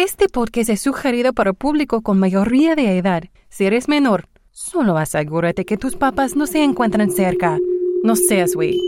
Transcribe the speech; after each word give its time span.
Este 0.00 0.28
podcast 0.28 0.70
es 0.70 0.80
sugerido 0.80 1.32
para 1.32 1.52
público 1.52 2.02
con 2.02 2.20
mayoría 2.20 2.76
de 2.76 2.98
edad. 2.98 3.24
Si 3.48 3.64
eres 3.64 3.88
menor, 3.88 4.28
solo 4.52 4.96
asegúrate 4.96 5.64
que 5.64 5.76
tus 5.76 5.96
papás 5.96 6.36
no 6.36 6.46
se 6.46 6.62
encuentran 6.62 7.10
cerca. 7.10 7.58
No 8.04 8.14
seas 8.14 8.54
güey. 8.54 8.78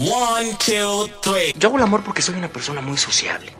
One, 0.00 0.50
two, 0.58 1.08
three. 1.22 1.54
Yo 1.58 1.68
hago 1.68 1.78
el 1.78 1.84
amor 1.84 2.02
porque 2.04 2.20
soy 2.20 2.34
una 2.34 2.48
persona 2.48 2.82
muy 2.82 2.98
sociable. 2.98 3.56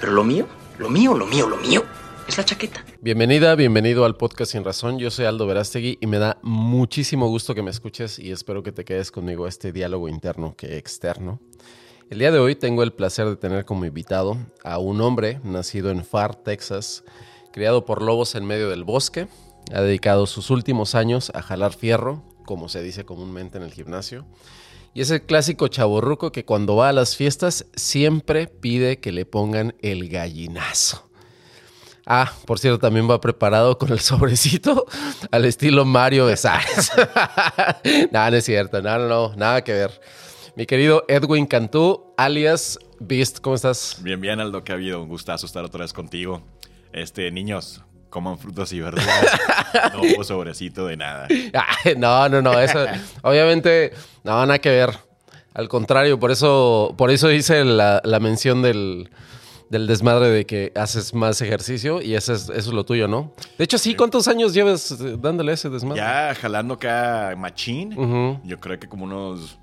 Pero 0.00 0.12
lo 0.12 0.24
mío, 0.24 0.46
lo 0.78 0.88
mío, 0.88 1.12
lo 1.12 1.26
mío, 1.26 1.46
lo 1.46 1.58
mío 1.58 1.84
es 2.26 2.38
la 2.38 2.46
chaqueta. 2.46 2.82
Bienvenida, 3.02 3.54
bienvenido 3.54 4.04
al 4.04 4.18
podcast 4.18 4.52
Sin 4.52 4.62
Razón. 4.62 4.98
Yo 4.98 5.10
soy 5.10 5.24
Aldo 5.24 5.46
Verástegui 5.46 5.96
y 6.02 6.06
me 6.06 6.18
da 6.18 6.36
muchísimo 6.42 7.28
gusto 7.28 7.54
que 7.54 7.62
me 7.62 7.70
escuches 7.70 8.18
y 8.18 8.30
espero 8.30 8.62
que 8.62 8.72
te 8.72 8.84
quedes 8.84 9.10
conmigo 9.10 9.46
este 9.46 9.72
diálogo 9.72 10.06
interno 10.06 10.54
que 10.54 10.76
externo. 10.76 11.40
El 12.10 12.18
día 12.18 12.30
de 12.30 12.38
hoy 12.38 12.56
tengo 12.56 12.82
el 12.82 12.92
placer 12.92 13.26
de 13.26 13.36
tener 13.36 13.64
como 13.64 13.86
invitado 13.86 14.36
a 14.62 14.76
un 14.76 15.00
hombre 15.00 15.40
nacido 15.44 15.90
en 15.90 16.04
Far, 16.04 16.34
Texas, 16.34 17.02
criado 17.52 17.86
por 17.86 18.02
lobos 18.02 18.34
en 18.34 18.44
medio 18.44 18.68
del 18.68 18.84
bosque. 18.84 19.28
Ha 19.72 19.80
dedicado 19.80 20.26
sus 20.26 20.50
últimos 20.50 20.94
años 20.94 21.32
a 21.34 21.40
jalar 21.40 21.72
fierro, 21.72 22.22
como 22.44 22.68
se 22.68 22.82
dice 22.82 23.06
comúnmente 23.06 23.56
en 23.56 23.64
el 23.64 23.72
gimnasio. 23.72 24.26
Y 24.92 25.00
es 25.00 25.10
el 25.10 25.22
clásico 25.22 25.68
chaborruco 25.68 26.32
que 26.32 26.44
cuando 26.44 26.76
va 26.76 26.90
a 26.90 26.92
las 26.92 27.16
fiestas 27.16 27.64
siempre 27.74 28.46
pide 28.46 29.00
que 29.00 29.10
le 29.10 29.24
pongan 29.24 29.74
el 29.80 30.10
gallinazo. 30.10 31.09
Ah, 32.06 32.32
por 32.46 32.58
cierto, 32.58 32.78
también 32.78 33.08
va 33.08 33.20
preparado 33.20 33.78
con 33.78 33.92
el 33.92 34.00
sobrecito 34.00 34.86
al 35.30 35.44
estilo 35.44 35.84
Mario 35.84 36.26
Besares. 36.26 36.92
nada, 38.10 38.30
no 38.30 38.36
es 38.36 38.44
cierto, 38.44 38.80
nada, 38.82 38.98
no, 38.98 39.08
no, 39.08 39.36
nada 39.36 39.62
que 39.62 39.72
ver. 39.72 40.00
Mi 40.56 40.66
querido 40.66 41.04
Edwin 41.08 41.46
Cantú, 41.46 42.12
alias 42.16 42.78
Beast, 42.98 43.40
¿cómo 43.40 43.56
estás? 43.56 43.98
Bien, 44.02 44.20
bien, 44.20 44.40
Aldo, 44.40 44.64
que 44.64 44.72
ha 44.72 44.74
habido 44.74 45.02
un 45.02 45.08
gustazo 45.08 45.46
estar 45.46 45.64
otra 45.64 45.80
vez 45.80 45.92
contigo. 45.92 46.42
Este, 46.92 47.30
niños, 47.30 47.82
coman 48.10 48.38
frutas 48.38 48.72
y 48.72 48.80
verduras. 48.80 49.38
no 49.94 50.02
hubo 50.02 50.24
sobrecito 50.24 50.86
de 50.86 50.96
nada. 50.96 51.28
no, 51.96 52.28
no, 52.28 52.42
no, 52.42 52.60
eso, 52.60 52.84
obviamente, 53.22 53.92
no, 54.24 54.44
nada 54.44 54.58
que 54.58 54.70
ver. 54.70 54.98
Al 55.54 55.68
contrario, 55.68 56.18
por 56.18 56.30
eso, 56.30 56.94
por 56.96 57.10
eso 57.10 57.30
hice 57.30 57.64
la, 57.64 58.00
la 58.04 58.20
mención 58.20 58.62
del, 58.62 59.10
del 59.70 59.86
desmadre 59.86 60.28
de 60.28 60.44
que 60.44 60.72
haces 60.74 61.14
más 61.14 61.40
ejercicio 61.40 62.02
y 62.02 62.14
eso 62.14 62.34
es, 62.34 62.42
eso 62.42 62.52
es 62.52 62.66
lo 62.66 62.84
tuyo, 62.84 63.06
¿no? 63.06 63.32
De 63.56 63.64
hecho, 63.64 63.78
sí, 63.78 63.94
¿cuántos 63.94 64.26
años 64.26 64.52
llevas 64.52 64.90
eh, 64.90 65.16
dándole 65.18 65.52
ese 65.52 65.70
desmadre? 65.70 66.00
Ya 66.00 66.34
jalando 66.34 66.74
acá 66.74 67.34
machín, 67.38 68.40
yo 68.44 68.58
creo 68.58 68.78
que 68.80 68.88
como 68.88 69.04
unos 69.04 69.58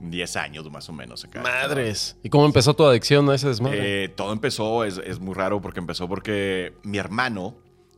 10 0.00 0.36
años 0.36 0.70
más 0.70 0.88
o 0.88 0.94
menos 0.94 1.24
acá. 1.26 1.42
Madres. 1.42 2.16
¿Y 2.22 2.30
cómo 2.30 2.46
empezó 2.46 2.74
tu 2.74 2.86
adicción 2.86 3.28
a 3.28 3.34
ese 3.34 3.48
desmadre? 3.48 4.04
Eh, 4.04 4.08
todo 4.08 4.32
empezó, 4.32 4.84
es, 4.84 4.98
es, 5.04 5.20
muy 5.20 5.34
raro 5.34 5.60
porque 5.60 5.78
empezó 5.78 6.08
porque 6.08 6.72
mi 6.82 6.96
hermano, 6.96 7.54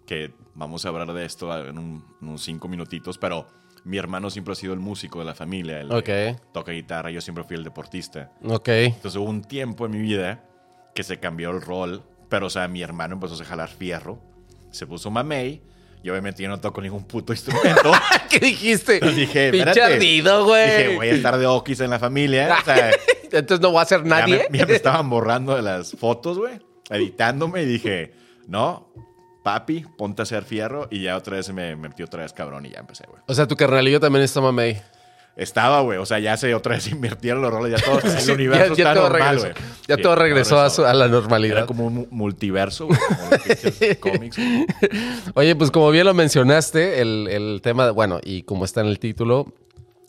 que 0.07 0.35
vamos 0.55 0.85
a 0.85 0.89
hablar 0.89 1.13
de 1.13 1.25
esto 1.25 1.65
en 1.65 2.03
unos 2.21 2.43
5 2.43 2.67
minutitos, 2.67 3.19
pero 3.19 3.47
mi 3.85 3.99
hermano 3.99 4.31
siempre 4.31 4.53
ha 4.53 4.57
sido 4.57 4.73
el 4.73 4.81
músico 4.81 5.21
de 5.21 5.27
la 5.27 5.35
familia. 5.35 5.87
Okay. 5.89 6.35
toca 6.53 6.73
guitarra, 6.73 7.13
yo 7.13 7.21
siempre 7.21 7.45
fui 7.45 7.57
el 7.57 7.63
deportista. 7.63 8.33
Ok. 8.43 8.69
Entonces 8.69 9.15
hubo 9.15 9.31
un 9.31 9.43
tiempo 9.43 9.87
en 9.87 9.93
mi 9.93 10.01
vida 10.01 10.50
que 10.95 11.03
se 11.03 11.19
cambió 11.19 11.51
el 11.51 11.61
rol, 11.61 12.03
pero 12.29 12.47
o 12.47 12.51
sea, 12.51 12.69
mi 12.69 12.83
hermano 12.83 13.15
empezó 13.15 13.41
a 13.43 13.45
jalar 13.45 13.69
fierro, 13.69 14.21
se 14.71 14.87
puso 14.87 15.11
mamey, 15.11 15.63
y 16.03 16.11
obviamente 16.11 16.43
yo 16.43 16.49
no 16.49 16.61
toco 16.61 16.81
ningún 16.81 17.05
puto 17.05 17.33
instrumento. 17.35 17.93
¿Qué 18.31 18.39
dijiste? 18.39 19.01
dije, 19.01 19.51
Pinche 19.51 19.83
ardido, 19.83 20.45
güey. 20.45 20.67
Dije, 20.67 20.97
voy 20.97 21.09
a 21.09 21.13
estar 21.13 21.39
de 21.39 21.47
okis 21.47 21.81
en 21.81 21.91
la 21.91 21.99
familia. 21.99 22.57
O 22.61 22.65
sea, 22.65 22.91
Entonces 23.33 23.61
no 23.61 23.73
va 23.73 23.83
a 23.83 23.87
ser 23.87 24.05
nadie. 24.05 24.39
Ya 24.39 24.51
me, 24.51 24.59
ya 24.59 24.67
me 24.67 24.75
estaban 24.75 25.09
borrando 25.09 25.55
de 25.55 25.63
las 25.63 25.93
fotos, 25.93 26.39
güey, 26.39 26.59
editándome 26.89 27.63
y 27.63 27.67
dije, 27.67 28.13
no, 28.49 28.93
papi, 29.45 29.85
ponte 29.97 30.23
a 30.23 30.25
hacer 30.25 30.45
fierro. 30.45 30.89
Y 30.91 31.03
ya 31.03 31.17
otra 31.17 31.37
vez 31.37 31.53
me 31.53 31.77
metí 31.77 32.03
otra 32.03 32.23
vez 32.23 32.33
cabrón 32.33 32.67
y 32.67 32.71
ya 32.71 32.81
empecé, 32.81 33.05
güey. 33.09 33.23
O 33.27 33.35
sea, 33.35 33.47
tu 33.47 33.57
carnalillo 33.57 34.01
también 34.01 34.25
está 34.25 34.41
mamey. 34.41 34.81
Estaba, 35.37 35.81
güey. 35.81 35.99
O 35.99 36.05
sea, 36.07 36.19
ya 36.19 36.37
se 36.37 36.55
otra 36.55 36.75
vez 36.75 36.87
invirtieron 36.93 37.41
los 37.43 37.51
roles. 37.53 37.79
Ya 37.81 37.85
todo 37.85 37.99
el 38.25 38.31
universo 38.31 38.75
ya, 38.75 38.85
ya 38.85 38.91
está 38.91 38.95
todo 38.95 39.09
normal, 39.11 39.37
regresó, 39.37 39.61
güey. 39.61 39.71
Ya 39.89 39.97
Sí, 39.97 40.03
todo 40.03 40.15
regresó 40.17 40.61
a, 40.61 40.71
su- 40.71 40.85
a 40.85 40.93
la 40.95 41.09
normalidad. 41.09 41.59
Era 41.59 41.67
como 41.67 41.87
un 41.87 42.07
multiverso, 42.11 42.87
güey. 42.87 42.99
Como 43.09 43.31
los 43.31 43.41
pinches 43.41 43.99
cómics, 44.01 44.37
güey. 44.37 44.67
Oye, 45.35 45.57
pues 45.57 45.71
como 45.71 45.91
bien 45.91 46.05
lo 46.07 46.15
mencionaste, 46.15 47.01
el, 47.01 47.29
el 47.31 47.61
tema, 47.63 47.91
bueno, 47.93 48.21
y 48.23 48.43
como 48.43 48.65
está 48.65 48.81
en 48.83 48.89
el 48.89 48.99
título, 48.99 49.53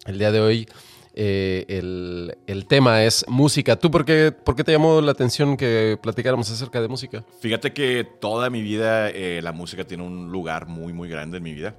el 0.06 0.18
día 0.20 0.32
de 0.32 0.40
hoy, 0.42 0.68
eh, 1.14 1.66
el, 1.68 2.38
el 2.48 2.66
tema 2.68 3.04
es 3.04 3.26
música. 3.28 3.76
¿Tú 3.78 3.92
por 3.92 4.06
qué, 4.06 4.32
por 4.32 4.56
qué 4.56 4.64
te 4.64 4.72
llamó 4.72 5.02
la 5.02 5.12
atención 5.12 5.56
que 5.58 5.98
platicáramos 6.02 6.50
acerca 6.52 6.82
de 6.82 6.88
música? 6.88 7.24
Fíjate 7.42 7.74
que 7.74 8.06
toda 8.20 8.50
mi 8.50 8.62
vida 8.62 9.10
eh, 9.10 9.40
la 9.44 9.52
música 9.52 9.84
tiene 9.86 10.04
un 10.04 10.32
lugar 10.32 10.68
muy, 10.68 10.94
muy 10.94 11.08
grande 11.10 11.38
en 11.38 11.44
mi 11.44 11.54
vida. 11.54 11.76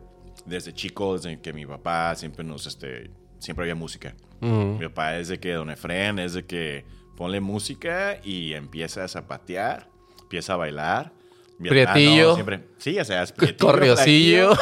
Desde 0.47 0.72
chico, 0.72 1.16
desde 1.16 1.41
que 1.41 1.53
mi 1.53 1.64
papá 1.66 2.14
siempre 2.16 2.44
nos, 2.44 2.66
este, 2.66 3.10
siempre 3.42 3.64
había 3.64 3.75
música. 3.75 4.14
Ujú. 4.41 4.76
Mi 4.80 4.86
papá 4.88 5.16
es 5.19 5.28
de 5.28 5.38
que 5.38 5.53
Don 5.53 5.70
Efren 5.70 6.19
es 6.19 6.32
de 6.34 6.44
que 6.47 6.84
ponle 7.16 7.41
música 7.41 8.19
y 8.25 8.54
empieza 8.54 9.04
a 9.04 9.08
zapatear, 9.08 9.88
empieza 10.22 10.54
a 10.54 10.56
bailar. 10.56 11.12
Mi 11.58 11.69
Prietillo. 11.69 12.10
hermano 12.10 12.34
siempre, 12.34 12.60
sí, 12.78 12.98
o 12.98 13.04
sea, 13.04 13.22
es 13.22 13.30
prietillo, 13.32 13.66
Corriosillo. 13.70 14.53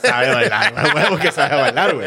Sabe 0.00 0.32
bailar, 0.32 0.74
a 0.78 0.94
huevo 0.94 1.18
que 1.18 1.32
sabe 1.32 1.60
bailar, 1.60 1.94
güey. 1.94 2.06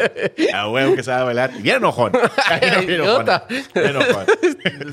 A 0.54 0.68
huevo 0.70 0.94
que 0.94 1.02
sabe 1.02 1.24
bailar. 1.24 1.50
Y 1.58 1.62
bien 1.62 1.76
enojón. 1.76 2.12
Bien, 2.60 3.00
enojón. 3.00 4.26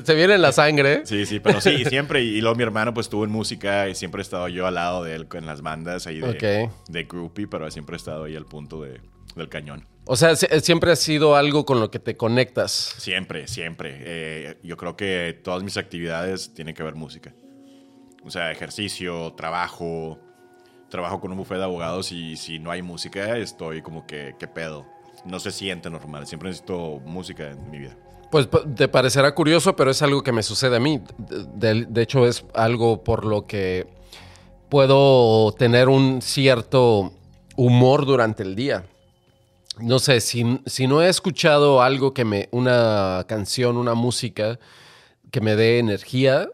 Se 0.04 0.14
viene 0.14 0.34
en 0.34 0.42
la 0.42 0.52
sangre. 0.52 1.02
Sí, 1.06 1.24
sí, 1.24 1.40
pero 1.40 1.60
sí, 1.62 1.84
siempre. 1.86 2.22
Y 2.22 2.40
luego 2.42 2.56
mi 2.56 2.62
hermano 2.62 2.92
pues 2.92 3.06
estuvo 3.06 3.24
en 3.24 3.30
música 3.30 3.88
y 3.88 3.94
siempre 3.94 4.20
he 4.20 4.22
estado 4.22 4.48
yo 4.48 4.66
al 4.66 4.74
lado 4.74 5.02
de 5.04 5.14
él 5.14 5.26
en 5.32 5.46
las 5.46 5.62
bandas 5.62 6.06
ahí 6.06 6.20
de, 6.20 6.28
Ok. 6.66 6.72
de 6.90 7.04
groupie, 7.04 7.46
pero 7.46 7.70
siempre 7.70 7.94
he 7.94 7.98
estado 7.98 8.24
ahí 8.24 8.36
al 8.36 8.44
punto 8.44 8.82
de, 8.82 9.00
del 9.34 9.48
cañón. 9.48 9.86
O 10.10 10.16
sea, 10.16 10.34
se- 10.36 10.60
siempre 10.62 10.90
ha 10.90 10.96
sido 10.96 11.36
algo 11.36 11.66
con 11.66 11.80
lo 11.80 11.90
que 11.90 11.98
te 11.98 12.16
conectas. 12.16 12.94
Siempre, 12.96 13.46
siempre. 13.46 13.96
Eh, 14.00 14.58
yo 14.62 14.76
creo 14.78 14.96
que 14.96 15.38
todas 15.44 15.62
mis 15.62 15.76
actividades 15.76 16.54
tienen 16.54 16.74
que 16.74 16.82
ver 16.82 16.94
música. 16.94 17.34
O 18.24 18.30
sea, 18.30 18.50
ejercicio, 18.50 19.34
trabajo. 19.34 20.18
Trabajo 20.88 21.20
con 21.20 21.30
un 21.32 21.36
bufete 21.36 21.58
de 21.58 21.64
abogados 21.64 22.10
y 22.12 22.36
si 22.36 22.58
no 22.58 22.70
hay 22.70 22.80
música 22.80 23.36
estoy 23.36 23.82
como 23.82 24.06
que, 24.06 24.34
¿qué 24.38 24.48
pedo? 24.48 24.86
No 25.26 25.38
se 25.38 25.50
siente 25.50 25.90
normal. 25.90 26.26
Siempre 26.26 26.48
necesito 26.48 27.00
música 27.04 27.50
en 27.50 27.70
mi 27.70 27.78
vida. 27.78 27.94
Pues 28.30 28.48
te 28.74 28.88
parecerá 28.88 29.34
curioso, 29.34 29.76
pero 29.76 29.90
es 29.90 30.00
algo 30.00 30.22
que 30.22 30.32
me 30.32 30.42
sucede 30.42 30.76
a 30.76 30.80
mí. 30.80 31.02
De 31.28 32.02
hecho, 32.02 32.26
es 32.26 32.44
algo 32.54 33.04
por 33.04 33.26
lo 33.26 33.46
que 33.46 33.86
puedo 34.70 35.52
tener 35.52 35.88
un 35.90 36.22
cierto 36.22 37.12
humor 37.56 38.06
durante 38.06 38.42
el 38.42 38.54
día. 38.56 38.84
No 39.80 39.98
sé, 39.98 40.20
si, 40.20 40.60
si 40.66 40.86
no 40.86 41.02
he 41.02 41.08
escuchado 41.08 41.82
algo 41.82 42.14
que 42.14 42.24
me, 42.24 42.48
una 42.52 43.24
canción, 43.28 43.76
una 43.76 43.94
música 43.94 44.58
que 45.30 45.40
me 45.40 45.56
dé 45.56 45.78
energía, 45.78 46.48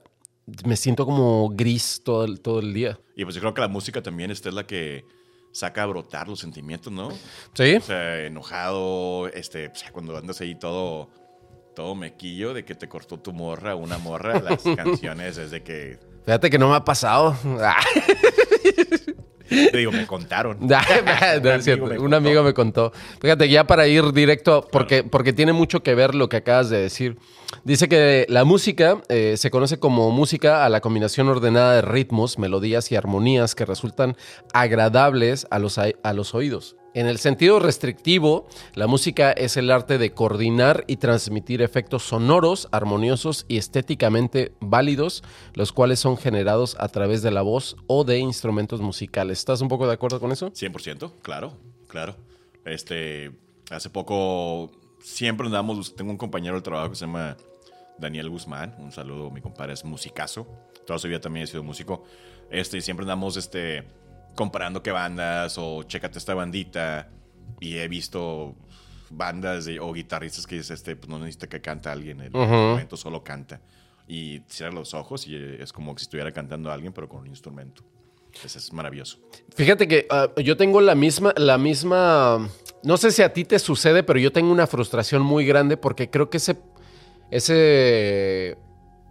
me 0.64 0.76
siento 0.76 1.06
como 1.06 1.50
gris 1.50 2.02
todo 2.04 2.24
el, 2.24 2.40
todo 2.40 2.60
el 2.60 2.74
día. 2.74 2.98
Y 3.16 3.24
pues 3.24 3.34
yo 3.34 3.40
creo 3.40 3.54
que 3.54 3.60
la 3.60 3.68
música 3.68 4.02
también 4.02 4.30
esta 4.30 4.48
es 4.48 4.54
la 4.54 4.66
que 4.66 5.04
saca 5.52 5.84
a 5.84 5.86
brotar 5.86 6.28
los 6.28 6.40
sentimientos, 6.40 6.92
¿no? 6.92 7.10
¿Sí? 7.54 7.76
O 7.76 7.80
sea, 7.80 8.24
enojado, 8.24 9.28
este, 9.28 9.68
o 9.68 9.74
sea, 9.74 9.92
cuando 9.92 10.16
andas 10.16 10.40
ahí 10.40 10.58
todo, 10.58 11.08
todo 11.74 11.94
mequillo 11.94 12.52
de 12.52 12.64
que 12.64 12.74
te 12.74 12.88
cortó 12.88 13.18
tu 13.20 13.32
morra, 13.32 13.74
una 13.74 13.98
morra, 13.98 14.40
las 14.40 14.62
canciones 14.76 15.38
es 15.38 15.50
de 15.50 15.62
que, 15.62 15.98
Fíjate 16.24 16.48
que 16.48 16.58
no 16.58 16.70
me 16.70 16.76
ha 16.76 16.84
pasado. 16.84 17.36
te 19.48 19.76
digo, 19.76 19.92
me 19.92 20.06
contaron. 20.06 20.58
No, 20.64 20.78
me 21.84 21.98
Un 21.98 22.14
amigo 22.14 22.42
me 22.42 22.54
contó. 22.54 22.92
Fíjate, 23.20 23.48
ya 23.48 23.64
para 23.66 23.86
ir 23.86 24.12
directo, 24.12 24.66
porque, 24.70 25.04
porque 25.04 25.32
tiene 25.32 25.52
mucho 25.52 25.82
que 25.82 25.94
ver 25.94 26.14
lo 26.14 26.28
que 26.28 26.38
acabas 26.38 26.70
de 26.70 26.78
decir. 26.78 27.18
Dice 27.64 27.88
que 27.88 28.26
la 28.28 28.44
música 28.44 29.00
eh, 29.08 29.36
se 29.36 29.50
conoce 29.50 29.78
como 29.78 30.10
música 30.10 30.64
a 30.64 30.68
la 30.68 30.80
combinación 30.80 31.28
ordenada 31.28 31.74
de 31.74 31.82
ritmos, 31.82 32.38
melodías 32.38 32.90
y 32.90 32.96
armonías 32.96 33.54
que 33.54 33.64
resultan 33.64 34.16
agradables 34.52 35.46
a 35.50 35.58
los, 35.58 35.78
a 35.78 36.12
los 36.12 36.34
oídos. 36.34 36.76
En 36.94 37.08
el 37.08 37.18
sentido 37.18 37.58
restrictivo, 37.58 38.46
la 38.74 38.86
música 38.86 39.32
es 39.32 39.56
el 39.56 39.72
arte 39.72 39.98
de 39.98 40.12
coordinar 40.12 40.84
y 40.86 40.98
transmitir 40.98 41.60
efectos 41.60 42.04
sonoros, 42.04 42.68
armoniosos 42.70 43.46
y 43.48 43.56
estéticamente 43.56 44.52
válidos, 44.60 45.24
los 45.54 45.72
cuales 45.72 45.98
son 45.98 46.16
generados 46.16 46.76
a 46.78 46.86
través 46.86 47.20
de 47.22 47.32
la 47.32 47.42
voz 47.42 47.76
o 47.88 48.04
de 48.04 48.18
instrumentos 48.18 48.80
musicales. 48.80 49.33
¿Estás 49.38 49.60
un 49.60 49.68
poco 49.68 49.86
de 49.86 49.92
acuerdo 49.94 50.20
con 50.20 50.32
eso? 50.32 50.50
100%, 50.52 51.12
claro, 51.22 51.56
claro. 51.88 52.16
Este, 52.64 53.32
hace 53.70 53.90
poco 53.90 54.70
siempre 55.02 55.46
andamos, 55.46 55.94
tengo 55.96 56.10
un 56.10 56.16
compañero 56.16 56.54
del 56.54 56.62
trabajo 56.62 56.90
que 56.90 56.96
se 56.96 57.06
llama 57.06 57.36
Daniel 57.98 58.30
Guzmán, 58.30 58.74
un 58.78 58.92
saludo, 58.92 59.30
mi 59.30 59.40
compadre 59.40 59.72
es 59.74 59.84
musicazo, 59.84 60.46
toda 60.86 60.98
su 60.98 61.08
vida 61.08 61.20
también 61.20 61.44
ha 61.44 61.46
sido 61.46 61.62
músico. 61.62 62.04
Este, 62.50 62.78
y 62.78 62.80
siempre 62.80 63.04
andamos 63.04 63.36
este 63.36 63.84
comparando 64.36 64.82
qué 64.82 64.90
bandas 64.92 65.56
o 65.58 65.82
chécate 65.84 66.18
esta 66.18 66.34
bandita 66.34 67.08
y 67.60 67.76
he 67.76 67.86
visto 67.88 68.54
bandas 69.10 69.64
de- 69.64 69.78
o 69.80 69.92
guitarristas 69.92 70.46
que 70.46 70.56
dices, 70.56 70.70
este, 70.72 70.96
pues 70.96 71.08
no 71.08 71.18
necesita 71.18 71.48
que 71.48 71.60
cante 71.60 71.88
alguien, 71.88 72.20
el 72.20 72.32
instrumento 72.34 72.96
solo 72.96 73.22
canta. 73.22 73.60
Y 74.06 74.40
cierra 74.48 74.72
los 74.74 74.92
ojos 74.94 75.26
y 75.26 75.34
es 75.36 75.72
como 75.72 75.96
si 75.96 76.02
estuviera 76.04 76.30
cantando 76.32 76.70
a 76.70 76.74
alguien, 76.74 76.92
pero 76.92 77.08
con 77.08 77.20
un 77.22 77.26
instrumento. 77.28 77.82
Eso 78.42 78.58
es 78.58 78.72
maravilloso. 78.72 79.18
Fíjate 79.54 79.86
que 79.86 80.06
ah, 80.10 80.28
yo 80.36 80.56
tengo 80.56 80.80
la 80.80 80.94
misma, 80.94 81.32
la 81.36 81.58
misma. 81.58 82.48
No 82.82 82.96
sé 82.96 83.10
si 83.12 83.22
a 83.22 83.32
ti 83.32 83.44
te 83.44 83.58
sucede, 83.58 84.02
pero 84.02 84.18
yo 84.18 84.32
tengo 84.32 84.50
una 84.50 84.66
frustración 84.66 85.22
muy 85.22 85.46
grande 85.46 85.76
porque 85.76 86.10
creo 86.10 86.30
que 86.30 86.38
ese. 86.38 86.56
Ese 87.30 88.56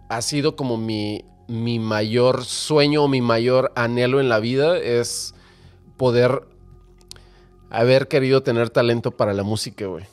ha 0.08 0.22
sido 0.22 0.56
como 0.56 0.76
mi, 0.76 1.24
mi 1.48 1.78
mayor 1.78 2.44
sueño 2.44 3.04
o 3.04 3.08
mi 3.08 3.20
mayor 3.20 3.72
anhelo 3.74 4.20
en 4.20 4.28
la 4.28 4.38
vida. 4.38 4.78
Es 4.78 5.34
poder 5.96 6.42
haber 7.70 8.08
querido 8.08 8.42
tener 8.42 8.70
talento 8.70 9.10
para 9.10 9.32
la 9.34 9.42
música, 9.42 9.86
güey. 9.86 10.04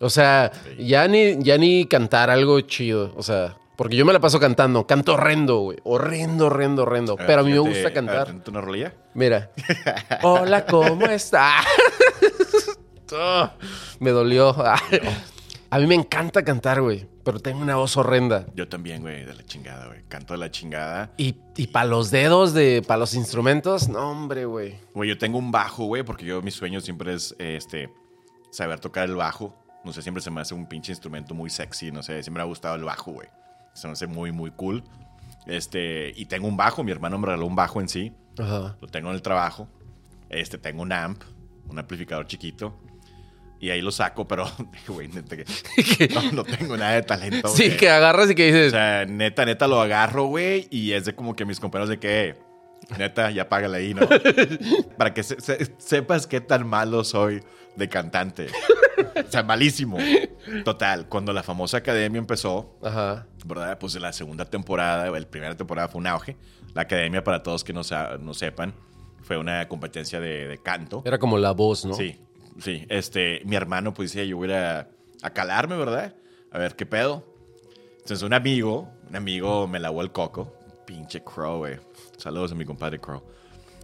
O 0.00 0.10
sea, 0.10 0.52
ya 0.78 1.08
ni, 1.08 1.42
ya 1.42 1.58
ni 1.58 1.86
cantar 1.86 2.30
algo 2.30 2.60
chido. 2.60 3.12
O 3.16 3.22
sea, 3.22 3.56
porque 3.78 3.94
yo 3.94 4.04
me 4.04 4.12
la 4.12 4.18
paso 4.18 4.40
cantando. 4.40 4.88
Canto 4.88 5.14
horrendo, 5.14 5.58
güey. 5.60 5.78
Horrendo, 5.84 6.46
horrendo, 6.46 6.82
horrendo. 6.82 7.16
ver, 7.16 7.26
Pero 7.28 7.42
a 7.42 7.44
mí 7.44 7.52
me 7.52 7.60
gusta 7.60 7.84
ver, 7.84 7.92
cantar. 7.92 8.24
¿tienes 8.26 8.48
una 8.48 8.60
rolilla? 8.60 8.92
Mira. 9.14 9.52
Hola, 10.22 10.66
¿cómo 10.66 11.06
está? 11.06 11.52
Oh, 13.10 13.48
me 14.00 14.10
dolió. 14.10 14.54
A 15.70 15.78
mí 15.78 15.86
me 15.86 15.94
encanta 15.94 16.44
cantar, 16.44 16.82
güey. 16.82 17.06
Pero 17.24 17.40
tengo 17.40 17.62
una 17.62 17.76
voz 17.76 17.96
horrenda. 17.96 18.44
Yo 18.54 18.68
también, 18.68 19.00
güey, 19.00 19.24
de 19.24 19.34
la 19.34 19.42
chingada, 19.44 19.86
güey. 19.86 20.02
Canto 20.08 20.34
de 20.34 20.38
la 20.38 20.50
chingada. 20.50 21.12
Y, 21.16 21.36
y 21.56 21.68
para 21.68 21.86
los 21.86 22.10
dedos, 22.10 22.52
de 22.52 22.82
para 22.86 22.98
los 22.98 23.14
instrumentos, 23.14 23.88
no, 23.88 24.10
hombre, 24.10 24.44
güey. 24.44 24.74
Güey, 24.92 25.08
yo 25.08 25.16
tengo 25.16 25.38
un 25.38 25.50
bajo, 25.50 25.86
güey, 25.86 26.02
porque 26.02 26.26
yo 26.26 26.42
mi 26.42 26.50
sueño 26.50 26.82
siempre 26.82 27.14
es 27.14 27.34
este 27.38 27.88
saber 28.50 28.78
tocar 28.78 29.08
el 29.08 29.16
bajo. 29.16 29.56
No 29.84 29.94
sé, 29.94 30.02
siempre 30.02 30.22
se 30.22 30.30
me 30.30 30.42
hace 30.42 30.52
un 30.52 30.66
pinche 30.66 30.92
instrumento 30.92 31.34
muy 31.34 31.48
sexy, 31.48 31.90
no 31.90 32.02
sé, 32.02 32.22
siempre 32.22 32.42
me 32.42 32.46
ha 32.46 32.48
gustado 32.48 32.74
el 32.74 32.84
bajo, 32.84 33.12
güey. 33.12 33.28
Se 33.78 33.86
me 33.86 33.92
hace 33.92 34.06
muy, 34.06 34.32
muy 34.32 34.50
cool. 34.50 34.82
Este, 35.46 36.12
y 36.16 36.26
tengo 36.26 36.46
un 36.48 36.56
bajo, 36.56 36.84
mi 36.84 36.90
hermano 36.92 37.18
me 37.18 37.26
regaló 37.26 37.46
un 37.46 37.56
bajo 37.56 37.80
en 37.80 37.88
sí. 37.88 38.12
Ajá. 38.38 38.76
Lo 38.80 38.88
tengo 38.88 39.08
en 39.10 39.14
el 39.14 39.22
trabajo. 39.22 39.68
Este, 40.28 40.58
tengo 40.58 40.82
un 40.82 40.92
amp, 40.92 41.22
un 41.68 41.78
amplificador 41.78 42.26
chiquito. 42.26 42.78
Y 43.60 43.70
ahí 43.70 43.80
lo 43.80 43.90
saco, 43.90 44.28
pero, 44.28 44.46
güey, 44.88 45.08
neta 45.08 45.36
que 45.98 46.08
no, 46.14 46.32
no 46.32 46.44
tengo 46.44 46.76
nada 46.76 46.92
de 46.92 47.02
talento. 47.02 47.48
Sí, 47.48 47.76
que 47.76 47.88
agarras 47.90 48.30
y 48.30 48.34
que 48.34 48.44
O 48.44 48.54
dices. 48.54 48.70
sea, 48.72 49.04
neta, 49.06 49.44
neta 49.44 49.66
lo 49.66 49.80
agarro, 49.80 50.26
güey, 50.26 50.68
y 50.70 50.92
es 50.92 51.06
de 51.06 51.14
como 51.14 51.34
que 51.34 51.44
mis 51.44 51.58
compañeros 51.58 51.88
de 51.88 51.98
que, 51.98 52.28
"Eh, 52.28 52.34
neta, 52.96 53.30
ya 53.30 53.48
págale 53.48 53.78
ahí, 53.78 53.94
¿no? 53.94 54.08
Para 54.96 55.12
que 55.12 55.22
se- 55.22 55.40
se- 55.40 55.74
sepas 55.78 56.26
qué 56.26 56.40
tan 56.40 56.66
malo 56.66 57.04
soy 57.04 57.42
de 57.76 57.88
cantante. 57.88 58.46
O 59.26 59.30
sea, 59.30 59.42
malísimo. 59.42 59.98
Total, 60.64 61.08
cuando 61.08 61.32
la 61.32 61.42
famosa 61.42 61.76
academia 61.78 62.18
empezó, 62.18 62.76
Ajá. 62.82 63.26
¿verdad? 63.44 63.78
Pues 63.78 63.94
la 63.96 64.12
segunda 64.12 64.44
temporada, 64.46 65.10
la 65.10 65.26
primera 65.28 65.56
temporada 65.56 65.88
fue 65.88 66.00
un 66.00 66.06
auge. 66.06 66.36
La 66.74 66.82
academia, 66.82 67.22
para 67.22 67.42
todos 67.42 67.62
que 67.64 67.72
no, 67.72 67.82
no 68.20 68.34
sepan, 68.34 68.74
fue 69.22 69.36
una 69.38 69.68
competencia 69.68 70.18
de, 70.20 70.48
de 70.48 70.58
canto. 70.58 71.02
Era 71.04 71.18
como 71.18 71.38
la 71.38 71.52
voz, 71.52 71.84
¿no? 71.84 71.94
Sí, 71.94 72.16
sí. 72.60 72.84
Este, 72.88 73.40
mi 73.44 73.54
hermano, 73.56 73.94
pues 73.94 74.12
decía, 74.12 74.24
yo 74.28 74.36
voy 74.38 74.52
a, 74.52 74.88
a 75.22 75.30
calarme, 75.30 75.76
¿verdad? 75.76 76.14
A 76.50 76.58
ver 76.58 76.74
qué 76.74 76.86
pedo. 76.86 77.24
Entonces, 77.98 78.22
un 78.22 78.32
amigo, 78.32 78.88
un 79.08 79.16
amigo 79.16 79.68
me 79.68 79.78
lavó 79.78 80.02
el 80.02 80.10
coco. 80.10 80.52
Pinche 80.88 81.22
Crow, 81.22 81.58
güey. 81.58 81.76
Saludos 82.16 82.52
a 82.52 82.54
mi 82.54 82.64
compadre 82.64 82.98
Crow. 82.98 83.22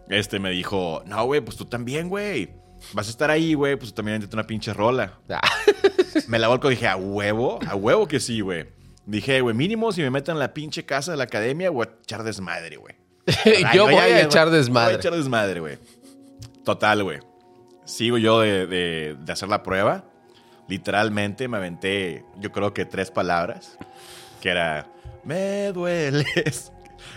Este 0.08 0.38
me 0.38 0.48
dijo, 0.50 1.02
no, 1.04 1.22
güey, 1.26 1.42
pues 1.42 1.54
tú 1.58 1.66
también, 1.66 2.08
güey. 2.08 2.50
Vas 2.94 3.08
a 3.08 3.10
estar 3.10 3.30
ahí, 3.30 3.52
güey, 3.52 3.76
pues 3.76 3.90
tú 3.90 3.96
también 3.96 4.16
métete 4.18 4.34
una 4.34 4.46
pinche 4.46 4.72
rola. 4.72 5.18
Ah, 5.28 5.40
Me 6.28 6.38
lavó 6.38 6.54
el 6.54 6.60
y 6.64 6.68
dije, 6.70 6.88
a 6.88 6.96
huevo, 6.96 7.58
a 7.68 7.74
huevo 7.76 8.08
que 8.08 8.20
sí, 8.20 8.40
güey. 8.40 8.66
Dije, 9.04 9.42
güey, 9.42 9.54
mínimo 9.54 9.92
si 9.92 10.00
me 10.00 10.10
meten 10.10 10.32
en 10.34 10.38
la 10.38 10.54
pinche 10.54 10.86
casa 10.86 11.10
de 11.10 11.18
la 11.18 11.24
academia, 11.24 11.68
voy 11.68 11.86
a 11.86 11.90
echar 12.02 12.22
desmadre, 12.22 12.76
güey. 12.76 12.94
Yo 13.74 13.84
voy 13.84 13.94
a 13.96 14.22
echar 14.22 14.46
Voy 14.48 14.54
a 14.54 14.58
desmadre. 14.58 14.94
echar 14.96 15.14
desmadre, 15.14 15.60
güey. 15.60 15.78
Total, 16.64 17.02
güey. 17.04 17.18
Sigo 17.84 18.16
yo 18.16 18.40
de, 18.40 18.66
de- 18.66 19.16
de 19.18 19.32
hacer 19.32 19.50
la 19.50 19.62
prueba. 19.62 20.04
Literalmente 20.68 21.48
me 21.48 21.58
aventé, 21.58 22.24
yo 22.38 22.50
creo 22.50 22.72
que 22.72 22.86
tres 22.86 23.10
palabras. 23.10 23.76
Que 24.40 24.48
era, 24.48 24.90
me 25.22 25.72
dueles 25.72 26.72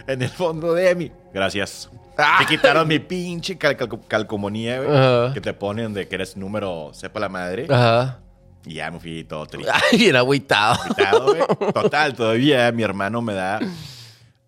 en 0.08 0.22
el 0.22 0.30
fondo 0.30 0.74
de 0.74 0.96
mí. 0.96 1.12
Gracias. 1.34 1.90
Ah. 2.18 2.38
Me 2.40 2.46
quitaron 2.48 2.88
mi 2.88 2.98
pinche 3.00 3.58
cal- 3.58 3.78
cal- 3.78 4.00
calcomanía, 4.08 4.82
güey. 4.82 4.98
Ajá. 4.98 5.34
Que 5.34 5.42
te 5.42 5.54
ponen 5.54 5.94
de 5.94 6.08
que 6.08 6.16
eres 6.16 6.36
número, 6.36 6.92
sepa 6.94 7.20
la 7.20 7.30
madre. 7.30 7.68
Ajá. 7.70 8.20
Y 8.66 8.76
ya 8.76 8.90
me 8.92 9.00
fui 9.00 9.24
todo 9.24 9.46
triste. 9.46 9.72
Ay, 9.72 9.98
bien 10.00 10.16
agüitado. 10.16 10.82
Agüitado, 10.82 11.26
güey. 11.26 11.42
Total, 11.74 12.14
todavía 12.16 12.72
mi 12.72 12.84
hermano 12.84 13.22
me 13.22 13.34
da 13.34 13.60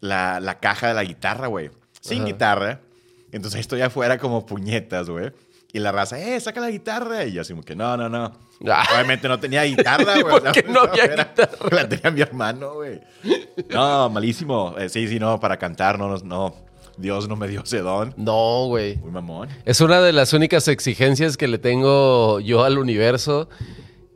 la, 0.02 0.40
la 0.40 0.60
caja 0.60 0.88
de 0.90 0.94
la 0.96 1.04
guitarra, 1.04 1.48
güey. 1.48 1.70
Sin 2.02 2.20
Ajá. 2.20 2.26
guitarra. 2.28 2.80
Entonces 3.32 3.60
estoy 3.60 3.82
afuera 3.82 4.18
como 4.18 4.46
puñetas, 4.46 5.10
güey. 5.10 5.32
Y 5.72 5.80
la 5.80 5.92
raza, 5.92 6.20
eh, 6.20 6.40
saca 6.40 6.60
la 6.62 6.72
guitarra. 6.72 7.26
Y 7.26 7.34
yo 7.34 7.42
así 7.42 7.54
como 7.54 7.64
que, 7.64 7.76
no, 7.76 7.96
no, 7.96 8.10
no. 8.10 8.34
Ah. 8.68 8.84
Obviamente 8.94 9.28
no 9.28 9.40
tenía 9.40 9.64
guitarra, 9.64 10.16
¿Y 10.18 10.22
güey. 10.22 10.40
por 10.42 10.52
qué 10.52 10.64
no 10.64 10.82
había 10.82 11.06
era- 11.06 11.24
guitarra? 11.26 11.58
La 11.72 11.88
tenía 11.88 12.12
mi 12.12 12.22
hermano, 12.22 12.74
güey. 12.76 13.00
No, 13.70 14.10
malísimo. 14.10 14.76
Eh, 14.78 14.90
sí, 14.90 15.08
sí, 15.08 15.20
no, 15.20 15.40
para 15.40 15.58
cantar, 15.58 15.98
no, 15.98 16.10
no, 16.10 16.18
no. 16.24 16.56
Dios 16.98 17.30
no 17.30 17.38
me 17.38 17.48
dio 17.48 17.62
ese 17.64 17.80
don. 17.80 18.14
No, 18.18 18.66
güey. 18.68 18.98
Muy 18.98 19.12
mamón. 19.12 19.48
Es 19.64 19.80
una 19.80 20.02
de 20.02 20.12
las 20.12 20.34
únicas 20.34 20.68
exigencias 20.68 21.38
que 21.38 21.48
le 21.48 21.58
tengo 21.58 22.42
yo 22.42 22.66
al 22.66 22.78
universo. 22.78 23.48